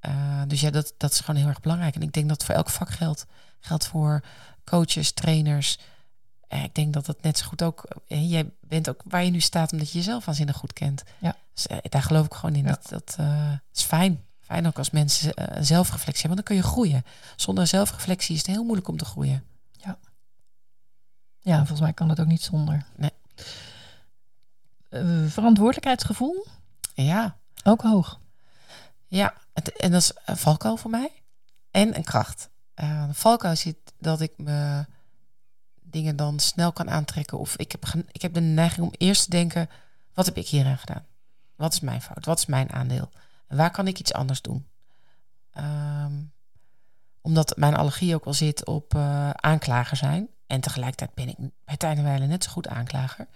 Uh, 0.00 0.42
dus 0.46 0.60
ja, 0.60 0.70
dat, 0.70 0.94
dat 0.96 1.12
is 1.12 1.20
gewoon 1.20 1.40
heel 1.40 1.48
erg 1.48 1.60
belangrijk. 1.60 1.94
En 1.94 2.02
ik 2.02 2.12
denk 2.12 2.28
dat 2.28 2.44
voor 2.44 2.54
elk 2.54 2.70
vak 2.70 2.90
geldt. 2.90 3.26
Geldt 3.60 3.86
voor 3.86 4.24
coaches, 4.64 5.12
trainers. 5.12 5.78
En 6.48 6.62
ik 6.62 6.74
denk 6.74 6.92
dat 6.92 7.06
dat 7.06 7.22
net 7.22 7.38
zo 7.38 7.46
goed 7.46 7.62
ook. 7.62 7.84
Eh, 8.06 8.30
jij 8.30 8.50
bent 8.60 8.88
ook 8.88 9.02
waar 9.04 9.24
je 9.24 9.30
nu 9.30 9.40
staat, 9.40 9.72
omdat 9.72 9.90
je 9.90 9.98
jezelf 9.98 10.24
waanzinnig 10.24 10.56
goed 10.56 10.72
kent. 10.72 11.02
Ja. 11.18 11.36
Dus, 11.54 11.66
uh, 11.66 11.78
daar 11.82 12.02
geloof 12.02 12.26
ik 12.26 12.34
gewoon 12.34 12.54
in. 12.54 12.64
Ja. 12.64 12.68
Dat, 12.68 12.88
dat 12.88 13.16
uh, 13.20 13.52
is 13.72 13.82
fijn. 13.82 14.24
Fijn 14.40 14.66
ook 14.66 14.78
als 14.78 14.90
mensen 14.90 15.32
zelfreflectie 15.64 16.28
hebben, 16.28 16.36
want 16.36 16.36
dan 16.36 16.44
kun 16.44 16.56
je 16.56 16.62
groeien. 16.62 17.04
Zonder 17.36 17.66
zelfreflectie 17.66 18.34
is 18.34 18.40
het 18.40 18.50
heel 18.50 18.62
moeilijk 18.62 18.88
om 18.88 18.96
te 18.96 19.04
groeien. 19.04 19.44
Ja. 19.72 19.98
Ja, 21.40 21.56
volgens 21.56 21.80
mij 21.80 21.92
kan 21.92 22.08
dat 22.08 22.20
ook 22.20 22.26
niet 22.26 22.42
zonder. 22.42 22.86
Nee. 22.96 23.10
verantwoordelijkheidsgevoel? 25.28 26.46
Ja. 26.94 27.36
Ook 27.64 27.82
hoog. 27.82 28.20
Ja, 29.06 29.34
het, 29.52 29.76
en 29.76 29.90
dat 29.90 30.00
is 30.00 30.12
een 30.24 30.36
valkuil 30.36 30.76
voor 30.76 30.90
mij. 30.90 31.10
En 31.70 31.96
een 31.96 32.04
kracht. 32.04 32.48
Uh, 32.80 33.06
de 33.06 33.14
valkuil 33.14 33.56
zit 33.56 33.76
dat 33.98 34.20
ik 34.20 34.32
me 34.36 34.86
dingen 35.82 36.16
dan 36.16 36.38
snel 36.38 36.72
kan 36.72 36.90
aantrekken. 36.90 37.38
Of 37.38 37.56
ik 37.56 37.72
heb, 37.72 37.84
ik 38.12 38.22
heb 38.22 38.34
de 38.34 38.40
neiging 38.40 38.86
om 38.86 38.92
eerst 38.96 39.24
te 39.24 39.30
denken: 39.30 39.68
wat 40.14 40.26
heb 40.26 40.36
ik 40.36 40.48
hierin 40.48 40.78
gedaan? 40.78 41.06
Wat 41.56 41.72
is 41.72 41.80
mijn 41.80 42.02
fout? 42.02 42.24
Wat 42.24 42.38
is 42.38 42.46
mijn 42.46 42.72
aandeel? 42.72 43.10
En 43.46 43.56
waar 43.56 43.70
kan 43.70 43.86
ik 43.86 43.98
iets 43.98 44.12
anders 44.12 44.42
doen? 44.42 44.66
Um, 45.56 46.32
omdat 47.20 47.56
mijn 47.56 47.74
allergie 47.74 48.14
ook 48.14 48.24
wel 48.24 48.34
zit 48.34 48.66
op 48.66 48.94
uh, 48.94 49.30
aanklager 49.30 49.96
zijn. 49.96 50.28
En 50.46 50.60
tegelijkertijd 50.60 51.14
ben 51.14 51.28
ik 51.28 51.36
bij 51.64 51.76
tijden 51.76 52.28
net 52.28 52.44
zo 52.44 52.50
goed 52.50 52.68
aanklager. 52.68 53.26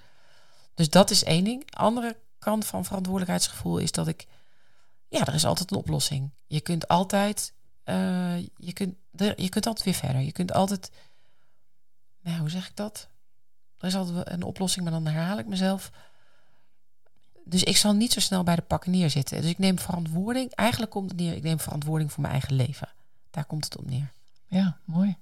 Dus 0.75 0.91
dat 0.91 1.11
is 1.11 1.25
één 1.25 1.45
ding. 1.45 1.75
Andere 1.75 2.17
kant 2.39 2.67
van 2.67 2.85
verantwoordelijkheidsgevoel 2.85 3.79
is 3.79 3.93
dat 3.93 4.09
ik... 4.09 4.27
Ja, 5.09 5.27
er 5.27 5.35
is 5.35 5.45
altijd 5.45 5.71
een 5.71 5.77
oplossing. 5.77 6.31
Je 6.47 6.61
kunt 6.61 6.89
altijd... 6.89 7.53
Uh, 7.85 8.39
je, 8.57 8.73
kunt, 8.73 8.95
je 9.37 9.49
kunt 9.49 9.67
altijd 9.67 9.85
weer 9.85 9.95
verder. 9.95 10.21
Je 10.21 10.33
kunt 10.33 10.53
altijd... 10.53 10.91
Nou, 12.21 12.39
hoe 12.39 12.51
zeg 12.51 12.69
ik 12.69 12.77
dat? 12.77 13.09
Er 13.79 13.87
is 13.87 13.95
altijd 13.95 14.31
een 14.31 14.43
oplossing, 14.43 14.85
maar 14.85 14.93
dan 14.93 15.07
herhaal 15.07 15.39
ik 15.39 15.47
mezelf. 15.47 15.91
Dus 17.45 17.63
ik 17.63 17.77
zal 17.77 17.93
niet 17.93 18.13
zo 18.13 18.21
snel 18.21 18.43
bij 18.43 18.57
de 18.57 18.63
pakken 18.63 18.91
neerzitten. 18.91 19.41
Dus 19.41 19.51
ik 19.51 19.59
neem 19.59 19.79
verantwoording. 19.79 20.55
Eigenlijk 20.55 20.91
komt 20.91 21.11
het 21.11 21.21
neer, 21.21 21.35
ik 21.35 21.43
neem 21.43 21.61
verantwoording 21.61 22.13
voor 22.13 22.21
mijn 22.21 22.33
eigen 22.33 22.55
leven. 22.55 22.89
Daar 23.31 23.45
komt 23.45 23.65
het 23.65 23.77
op 23.77 23.91
neer. 23.91 24.13
Ja, 24.47 24.79
mooi. 24.85 25.17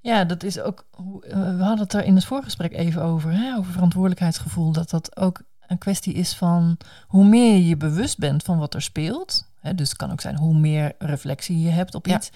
Ja, 0.00 0.24
dat 0.24 0.42
is 0.42 0.60
ook. 0.60 0.86
We 1.20 1.56
hadden 1.58 1.78
het 1.78 1.92
er 1.92 2.04
in 2.04 2.14
het 2.14 2.24
voorgesprek 2.24 2.72
even 2.72 3.02
over, 3.02 3.32
hè, 3.32 3.56
over 3.56 3.72
verantwoordelijkheidsgevoel. 3.72 4.72
Dat 4.72 4.90
dat 4.90 5.16
ook 5.16 5.42
een 5.66 5.78
kwestie 5.78 6.14
is 6.14 6.34
van 6.34 6.76
hoe 7.06 7.24
meer 7.24 7.52
je 7.52 7.66
je 7.66 7.76
bewust 7.76 8.18
bent 8.18 8.42
van 8.42 8.58
wat 8.58 8.74
er 8.74 8.82
speelt. 8.82 9.52
Hè, 9.64 9.74
dus 9.74 9.88
het 9.88 9.98
kan 9.98 10.10
ook 10.12 10.20
zijn 10.20 10.36
hoe 10.36 10.58
meer 10.58 10.94
reflectie 10.98 11.60
je 11.60 11.70
hebt 11.70 11.94
op 11.94 12.06
iets. 12.06 12.30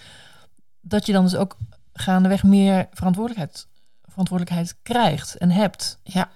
Dat 0.80 1.06
je 1.06 1.12
dan 1.12 1.24
dus 1.24 1.36
ook 1.36 1.56
gaandeweg 1.92 2.42
meer 2.42 2.88
verantwoordelijkheid, 2.92 3.66
verantwoordelijkheid 4.04 4.76
krijgt 4.82 5.36
en 5.36 5.50
hebt. 5.50 5.98
Ja. 6.02 6.28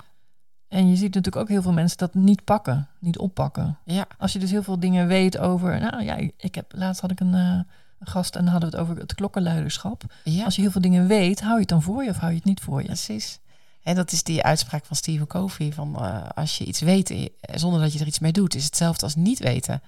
En 0.69 0.89
je 0.89 0.97
ziet 0.97 1.15
natuurlijk 1.15 1.37
ook 1.37 1.49
heel 1.49 1.63
veel 1.63 1.73
mensen 1.73 1.99
dat 1.99 2.15
niet 2.15 2.45
pakken, 2.45 2.89
niet 2.99 3.19
oppakken. 3.19 3.79
Ja. 3.85 4.07
Als 4.19 4.33
je 4.33 4.39
dus 4.39 4.51
heel 4.51 4.63
veel 4.63 4.81
dingen 4.81 5.07
weet 5.07 5.39
over. 5.39 5.81
Nou 5.81 6.03
ja, 6.03 6.17
ik 6.37 6.55
heb 6.55 6.73
laatst 6.75 7.01
had 7.01 7.11
ik 7.11 7.21
een. 7.21 7.35
Uh, 7.35 7.61
gast 8.05 8.37
en 8.37 8.43
dan 8.45 8.53
hadden 8.53 8.71
we 8.71 8.77
het 8.77 8.85
over 8.85 9.03
het 9.03 9.15
klokkenluiderschap. 9.15 10.05
Ja. 10.25 10.45
Als 10.45 10.55
je 10.55 10.63
heel 10.63 10.71
veel 10.71 10.81
dingen 10.81 11.07
weet, 11.07 11.41
hou 11.41 11.55
je 11.55 11.61
het 11.61 11.69
dan 11.69 11.83
voor 11.83 12.05
je 12.05 12.11
of 12.11 12.17
hou 12.17 12.31
je 12.31 12.37
het 12.37 12.47
niet 12.47 12.61
voor 12.61 12.81
je? 12.81 12.87
Precies. 12.87 13.41
En 13.83 13.95
dat 13.95 14.13
is 14.13 14.23
die 14.23 14.43
uitspraak 14.43 14.85
van 14.85 14.97
Stephen 14.97 15.27
Covey: 15.27 15.73
van 15.73 15.97
uh, 16.01 16.29
als 16.35 16.59
je 16.59 16.65
iets 16.65 16.81
weet 16.81 17.11
eh, 17.11 17.27
zonder 17.55 17.81
dat 17.81 17.93
je 17.93 17.99
er 17.99 18.07
iets 18.07 18.19
mee 18.19 18.33
doet, 18.33 18.55
is 18.55 18.65
hetzelfde 18.65 19.05
als 19.05 19.15
niet 19.15 19.39
weten. 19.39 19.83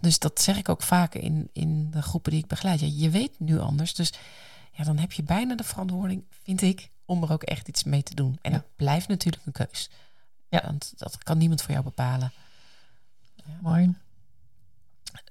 Dus 0.00 0.18
dat 0.18 0.40
zeg 0.40 0.56
ik 0.56 0.68
ook 0.68 0.82
vaak 0.82 1.14
in, 1.14 1.48
in 1.52 1.90
de 1.90 2.02
groepen 2.02 2.30
die 2.30 2.40
ik 2.40 2.46
begeleid. 2.46 2.80
Ja, 2.80 2.88
je 2.92 3.10
weet 3.10 3.38
nu 3.38 3.58
anders. 3.58 3.94
Dus 3.94 4.12
ja, 4.72 4.84
dan 4.84 4.98
heb 4.98 5.12
je 5.12 5.22
bijna 5.22 5.54
de 5.54 5.64
verantwoording, 5.64 6.24
vind 6.42 6.62
ik, 6.62 6.88
om 7.04 7.22
er 7.22 7.32
ook 7.32 7.42
echt 7.42 7.68
iets 7.68 7.84
mee 7.84 8.02
te 8.02 8.14
doen. 8.14 8.38
En 8.42 8.50
Ja. 8.50 8.56
het 8.56 8.66
blijft 8.76 9.08
natuurlijk 9.08 9.46
een 9.46 9.52
keus. 9.66 9.90
Ja. 10.48 10.62
Want 10.64 10.92
dat 10.96 11.18
kan 11.22 11.38
niemand 11.38 11.62
voor 11.62 11.72
jou 11.72 11.84
bepalen. 11.84 12.32
Mooi. 13.60 13.94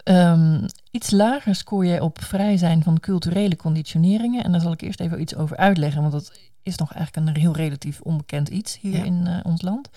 Ehm, 0.03 0.67
iets 0.91 1.11
lager 1.11 1.55
scoor 1.55 1.85
je 1.85 2.01
op 2.03 2.23
vrij 2.23 2.57
zijn 2.57 2.83
van 2.83 2.99
culturele 2.99 3.55
conditioneringen. 3.55 4.43
En 4.43 4.51
daar 4.51 4.61
zal 4.61 4.71
ik 4.71 4.81
eerst 4.81 4.99
even 4.99 5.21
iets 5.21 5.35
over 5.35 5.57
uitleggen, 5.57 6.01
want 6.01 6.13
dat 6.13 6.39
is 6.61 6.75
nog 6.77 6.93
eigenlijk 6.93 7.27
een 7.27 7.41
heel 7.41 7.55
relatief 7.55 8.01
onbekend 8.01 8.49
iets 8.49 8.79
hier 8.79 8.97
Ja. 8.97 9.03
in 9.03 9.27
eh, 9.27 9.39
ons 9.43 9.61
land. 9.61 9.89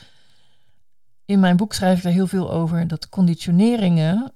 In 1.25 1.41
mijn 1.41 1.57
boek 1.57 1.73
schrijf 1.75 1.97
ik 1.97 2.03
daar 2.03 2.13
heel 2.13 2.27
veel 2.27 2.51
over 2.51 2.89
dat 2.89 3.09
conditioneringen. 3.09 4.33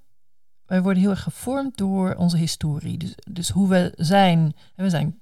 Wij 0.73 0.83
worden 0.83 1.03
heel 1.03 1.11
erg 1.11 1.23
gevormd 1.23 1.77
door 1.77 2.15
onze 2.15 2.37
historie. 2.37 2.99
Dus, 2.99 3.15
dus 3.31 3.49
hoe 3.49 3.69
we 3.69 3.93
zijn. 3.97 4.55
We 4.75 4.91
zijn 4.91 5.21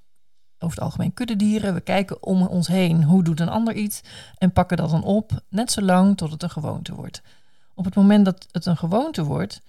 over 0.58 0.76
het 0.76 0.84
algemeen 0.84 1.14
kuddedieren. 1.14 1.74
We 1.74 1.80
kijken 1.80 2.22
om 2.22 2.46
ons 2.46 2.66
heen. 2.66 3.04
Hoe 3.04 3.22
doet 3.22 3.40
een 3.40 3.48
ander 3.48 3.74
iets? 3.74 4.00
En 4.38 4.52
pakken 4.52 4.76
dat 4.76 4.90
dan 4.90 5.02
op. 5.02 5.42
Net 5.48 5.72
zo 5.72 5.82
lang 5.82 6.16
tot 6.16 6.30
het 6.30 6.42
een 6.42 6.50
gewoonte 6.50 6.94
wordt. 6.94 7.22
Op 7.74 7.84
het 7.84 7.94
moment 7.94 8.24
dat 8.24 8.46
het 8.50 8.66
een 8.66 8.76
gewoonte 8.76 9.24
wordt, 9.24 9.62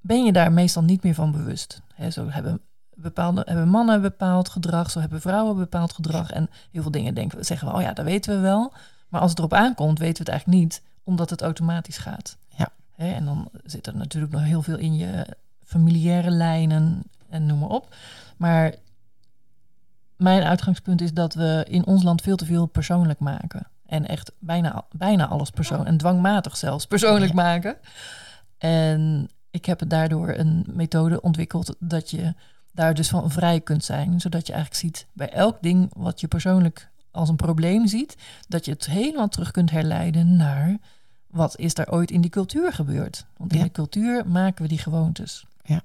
ben 0.00 0.24
je 0.24 0.32
daar 0.32 0.52
meestal 0.52 0.82
niet 0.82 1.02
meer 1.02 1.14
van 1.14 1.32
bewust. 1.32 1.82
Hè, 1.94 2.10
zo 2.10 2.28
hebben, 2.28 2.60
bepaalde, 2.94 3.42
hebben 3.44 3.68
mannen 3.68 4.02
bepaald 4.02 4.48
gedrag, 4.48 4.90
zo 4.90 5.00
hebben 5.00 5.20
vrouwen 5.20 5.56
bepaald 5.56 5.92
gedrag. 5.92 6.30
En 6.30 6.50
heel 6.70 6.82
veel 6.82 6.90
dingen 6.90 7.14
denken 7.14 7.44
zeggen 7.44 7.68
we, 7.68 7.74
oh 7.74 7.80
ja, 7.80 7.92
dat 7.92 8.04
weten 8.04 8.34
we 8.34 8.40
wel. 8.40 8.72
Maar 9.08 9.20
als 9.20 9.30
het 9.30 9.38
erop 9.38 9.54
aankomt, 9.54 9.98
weten 9.98 10.24
we 10.24 10.30
het 10.30 10.40
eigenlijk 10.40 10.60
niet, 10.62 10.82
omdat 11.04 11.30
het 11.30 11.42
automatisch 11.42 11.98
gaat. 11.98 12.36
Hè, 13.00 13.12
en 13.12 13.24
dan 13.24 13.48
zit 13.64 13.86
er 13.86 13.96
natuurlijk 13.96 14.32
nog 14.32 14.42
heel 14.42 14.62
veel 14.62 14.76
in 14.78 14.96
je 14.96 15.26
familiaire 15.64 16.30
lijnen 16.30 17.02
en 17.28 17.46
noem 17.46 17.58
maar 17.58 17.68
op. 17.68 17.94
Maar 18.36 18.74
mijn 20.16 20.42
uitgangspunt 20.42 21.00
is 21.00 21.12
dat 21.12 21.34
we 21.34 21.66
in 21.68 21.86
ons 21.86 22.02
land 22.02 22.22
veel 22.22 22.36
te 22.36 22.44
veel 22.44 22.66
persoonlijk 22.66 23.18
maken. 23.18 23.66
En 23.86 24.06
echt 24.08 24.32
bijna, 24.38 24.84
bijna 24.90 25.28
alles 25.28 25.50
persoon 25.50 25.86
en 25.86 25.96
dwangmatig 25.96 26.56
zelfs 26.56 26.86
persoonlijk 26.86 27.30
Ja. 27.30 27.42
maken. 27.42 27.76
En 28.58 29.28
ik 29.50 29.64
heb 29.64 29.88
daardoor 29.88 30.28
een 30.28 30.64
methode 30.66 31.20
ontwikkeld 31.20 31.76
dat 31.78 32.10
je 32.10 32.34
daar 32.72 32.94
dus 32.94 33.08
van 33.08 33.30
vrij 33.30 33.60
kunt 33.60 33.84
zijn. 33.84 34.20
Zodat 34.20 34.46
je 34.46 34.52
eigenlijk 34.52 34.82
ziet 34.82 35.06
bij 35.12 35.30
elk 35.30 35.62
ding 35.62 35.90
wat 35.96 36.20
je 36.20 36.28
persoonlijk 36.28 36.90
als 37.10 37.28
een 37.28 37.36
probleem 37.36 37.86
ziet, 37.86 38.16
dat 38.48 38.64
je 38.64 38.72
het 38.72 38.86
helemaal 38.86 39.28
terug 39.28 39.50
kunt 39.50 39.70
herleiden 39.70 40.36
naar 40.36 40.78
wat 41.30 41.58
is 41.58 41.78
er 41.78 41.90
ooit 41.92 42.10
in 42.10 42.20
die 42.20 42.30
cultuur 42.30 42.72
gebeurd. 42.72 43.26
Want 43.36 43.52
in 43.52 43.58
Ja. 43.58 43.64
de 43.64 43.70
cultuur 43.72 44.26
maken 44.28 44.62
we 44.62 44.68
die 44.68 44.78
gewoontes. 44.78 45.44
Ja. 45.64 45.82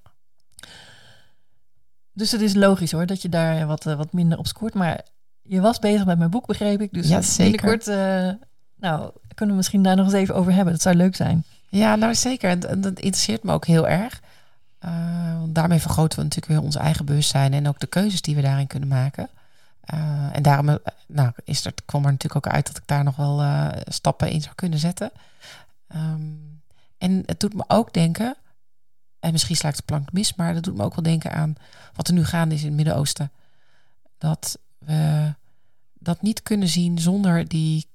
Dus 2.14 2.32
het 2.32 2.42
is 2.42 2.54
logisch 2.54 2.92
hoor 2.92 3.06
dat 3.06 3.22
je 3.22 3.30
daar 3.30 3.66
wat, 3.68 3.86
eh, 3.86 3.96
wat 3.96 4.14
minder 4.14 4.38
op 4.38 4.48
scoort. 4.48 4.74
Maar 4.74 5.02
je 5.42 5.62
was 5.62 5.80
bezig 5.80 6.06
met 6.06 6.18
mijn 6.18 6.30
boek, 6.30 6.46
begreep 6.48 6.82
ik. 6.82 6.94
Dus 6.94 7.08
Ja, 7.08 7.22
zeker. 7.22 7.52
binnenkort, 7.52 7.88
eh, 7.88 8.48
nou, 8.76 9.12
kunnen 9.36 9.50
we 9.56 9.62
misschien 9.62 9.84
daar 9.84 9.96
nog 9.96 10.06
eens 10.06 10.14
even 10.16 10.36
over 10.36 10.54
hebben. 10.54 10.74
Dat 10.74 10.82
zou 10.82 10.96
leuk 10.96 11.16
zijn. 11.16 11.44
Ja, 11.70 11.96
nou 11.96 12.16
zeker. 12.16 12.50
En, 12.50 12.70
en 12.70 12.82
dat 12.82 13.00
interesseert 13.00 13.44
me 13.44 13.52
ook 13.52 13.66
heel 13.66 13.88
erg. 13.88 14.22
Eh, 14.80 15.40
want 15.40 15.56
daarmee 15.56 15.80
vergroten 15.80 16.18
we 16.18 16.24
natuurlijk 16.24 16.52
weer 16.54 16.62
ons 16.62 16.76
eigen 16.76 17.06
bewustzijn 17.06 17.54
en 17.54 17.68
ook 17.68 17.80
de 17.80 17.88
keuzes 17.88 18.22
die 18.22 18.36
we 18.36 18.42
daarin 18.42 18.68
kunnen 18.68 18.90
maken. 18.90 19.30
Eh, 19.86 20.36
en 20.36 20.42
daarom 20.42 20.70
eh, 20.70 20.76
nou, 21.08 21.32
is 21.44 21.68
kwam 21.86 22.06
er 22.06 22.12
natuurlijk 22.12 22.46
ook 22.46 22.54
uit 22.54 22.68
dat 22.68 22.78
ik 22.78 22.88
daar 22.88 23.04
nog 23.04 23.16
wel 23.16 23.42
eh, 23.42 23.68
stappen 23.86 24.30
in 24.30 24.42
zou 24.42 24.56
kunnen 24.56 24.80
zetten. 24.80 25.12
Ehm, 25.88 26.22
en 26.98 27.24
het 27.26 27.40
doet 27.40 27.54
me 27.54 27.64
ook 27.68 27.94
denken, 27.94 28.36
en 29.20 29.32
misschien 29.32 29.56
sla 29.56 29.70
ik 29.70 29.76
de 29.76 29.82
plank 29.86 30.12
mis, 30.12 30.36
maar 30.36 30.54
dat 30.54 30.64
doet 30.64 30.76
me 30.76 30.84
ook 30.84 30.96
wel 30.96 31.04
denken 31.04 31.32
aan 31.32 31.56
wat 31.94 32.08
er 32.08 32.14
nu 32.14 32.26
gaande 32.26 32.56
is 32.56 32.62
in 32.62 32.68
het 32.68 32.76
Midden-Oosten. 32.76 33.32
Dat 34.18 34.60
we 34.78 35.34
dat 35.94 36.22
niet 36.22 36.44
kunnen 36.44 36.68
zien 36.68 37.00
zonder 37.00 37.48
die, 37.48 37.88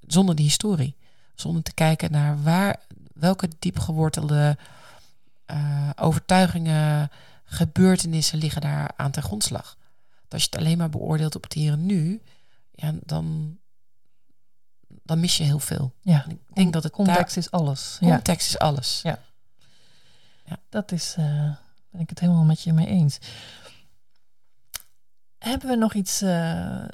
zonder 0.00 0.34
die 0.34 0.44
historie. 0.44 0.96
Zonder 1.34 1.62
te 1.62 1.74
kijken 1.74 2.12
naar 2.12 2.42
waar, 2.42 2.76
welke 3.12 3.48
diep 3.58 3.78
gewortelde 3.78 4.56
eh, 5.50 5.90
overtuigingen, 5.96 7.10
gebeurtenissen 7.44 8.38
liggen 8.38 8.60
daar 8.60 8.90
aan 8.96 9.10
ten 9.10 9.22
grondslag. 9.22 9.76
Als 10.32 10.42
je 10.42 10.48
het 10.50 10.60
alleen 10.60 10.78
maar 10.78 10.90
beoordeelt 10.90 11.36
op 11.36 11.42
het 11.42 11.52
hier 11.52 11.72
en 11.72 11.86
nu, 11.86 12.22
ja, 12.74 12.94
dan, 13.04 13.56
dan 14.88 15.20
mis 15.20 15.36
je 15.36 15.44
heel 15.44 15.58
veel. 15.58 15.94
Ja, 16.00 16.24
En 16.24 16.30
ik 16.30 16.54
denk 16.54 16.72
dat 16.72 16.82
het 16.82 16.92
context 16.92 17.36
is 17.36 17.50
alles. 17.50 17.96
Ja, 18.00 18.14
context 18.14 18.48
is 18.48 18.58
alles. 18.58 19.02
dat 20.68 20.92
is, 20.92 21.14
eh 21.18 21.50
ben 21.90 22.00
ik 22.00 22.08
het 22.08 22.20
helemaal 22.20 22.44
met 22.44 22.62
je 22.62 22.72
mee 22.72 22.86
eens. 22.86 23.18
Hebben 25.38 25.68
we 25.68 25.76
nog 25.76 25.94
iets 25.94 26.22
eh, 26.22 26.84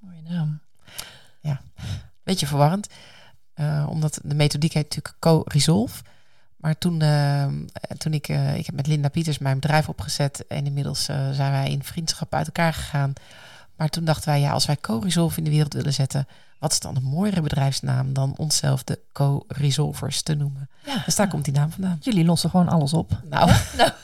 Mooie 0.00 0.22
naam. 0.28 0.62
Beetje 2.24 2.46
verwarrend, 2.46 2.88
eh, 3.54 3.86
omdat 3.88 4.20
de 4.22 4.34
methodiek 4.34 4.72
heet 4.72 4.82
natuurlijk 4.82 5.14
Co-Resolve. 5.18 6.02
Maar 6.56 6.78
toen, 6.78 7.00
eh, 7.00 7.46
toen 7.98 8.12
ik, 8.12 8.28
eh, 8.28 8.56
ik 8.56 8.66
heb 8.66 8.74
met 8.74 8.86
Linda 8.86 9.08
Pieters 9.08 9.38
mijn 9.38 9.60
bedrijf 9.60 9.88
opgezet 9.88 10.46
en 10.46 10.66
inmiddels 10.66 11.04
zijn 11.04 11.50
wij 11.50 11.70
in 11.70 11.82
vriendschap 11.82 12.34
uit 12.34 12.46
elkaar 12.46 12.72
gegaan. 12.72 13.12
Maar 13.76 13.88
toen 13.88 14.04
dachten 14.04 14.28
wij, 14.28 14.40
ja, 14.40 14.52
als 14.52 14.66
wij 14.66 14.76
Co-Resolve 14.76 15.38
in 15.38 15.44
de 15.44 15.50
wereld 15.50 15.72
willen 15.72 15.92
zetten, 15.92 16.26
wat 16.64 16.72
is 16.72 16.80
dan 16.80 16.96
een 16.96 17.02
mooiere 17.02 17.40
bedrijfsnaam 17.40 18.12
dan 18.12 18.34
onszelf 18.36 18.84
de 18.84 19.00
Co-Resolvers 19.12 20.22
te 20.22 20.34
noemen? 20.34 20.68
Ja, 20.84 21.02
Dus 21.04 21.16
daar 21.16 21.28
komt 21.28 21.44
die 21.44 21.54
naam 21.54 21.70
vandaan. 21.70 21.98
jullie 22.00 22.24
lossen 22.24 22.50
gewoon 22.50 22.68
alles 22.68 22.92
op. 22.92 23.10
Nou, 23.30 23.50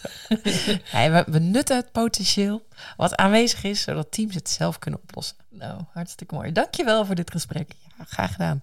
nee, 0.92 1.10
we 1.10 1.24
benutten 1.28 1.76
het 1.76 1.92
potentieel 1.92 2.62
wat 2.96 3.16
aanwezig 3.16 3.64
is, 3.64 3.82
zodat 3.82 4.12
teams 4.12 4.34
het 4.34 4.50
zelf 4.50 4.78
kunnen 4.78 5.00
oplossen. 5.02 5.36
Nou, 5.50 5.80
hartstikke 5.92 6.34
mooi. 6.34 6.52
Dankjewel 6.52 7.04
voor 7.04 7.14
dit 7.14 7.30
gesprek. 7.30 7.72
Ja, 7.98 8.04
graag 8.04 8.32
gedaan. 8.32 8.62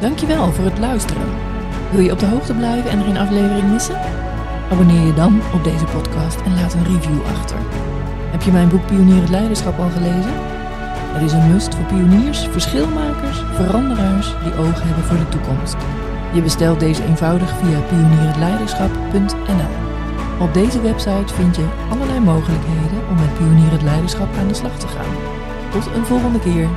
Dankjewel 0.00 0.52
voor 0.52 0.64
het 0.64 0.78
luisteren. 0.78 1.34
Wil 1.90 2.00
je 2.00 2.12
op 2.12 2.18
de 2.18 2.26
hoogte 2.26 2.54
blijven 2.54 2.90
en 2.90 3.02
geen 3.02 3.16
aflevering 3.16 3.70
missen? 3.70 4.00
Abonneer 4.70 5.06
je 5.06 5.14
dan 5.14 5.42
op 5.54 5.64
deze 5.64 5.84
podcast 5.84 6.40
en 6.40 6.54
laat 6.54 6.74
een 6.74 6.84
review 6.84 7.26
achter. 7.26 7.58
Heb 8.30 8.42
je 8.42 8.52
mijn 8.52 8.68
boek 8.68 8.86
Pionier 8.86 9.20
het 9.20 9.30
Leiderschap 9.30 9.78
al 9.78 9.90
gelezen? 9.90 10.62
Het 11.14 11.22
is 11.22 11.32
een 11.32 11.52
must 11.52 11.74
voor 11.74 11.84
pioniers, 11.84 12.46
verschilmakers, 12.50 13.38
veranderaars 13.54 14.34
die 14.42 14.54
ogen 14.54 14.86
hebben 14.86 15.04
voor 15.04 15.16
de 15.16 15.28
toekomst. 15.28 15.76
Je 16.32 16.42
bestelt 16.42 16.80
deze 16.80 17.04
eenvoudig 17.04 17.48
via 17.48 17.80
pionierhetleiderschap.nl. 17.80 19.74
Op 20.40 20.54
deze 20.54 20.80
website 20.80 21.34
vind 21.34 21.56
je 21.56 21.66
allerlei 21.90 22.20
mogelijkheden 22.20 23.08
om 23.10 23.14
met 23.14 23.34
Pionier 23.38 23.70
het 23.70 23.82
Leiderschap 23.82 24.36
aan 24.36 24.48
de 24.48 24.54
slag 24.54 24.78
te 24.78 24.88
gaan. 24.88 25.14
Tot 25.70 25.94
een 25.94 26.04
volgende 26.04 26.38
keer. 26.38 26.68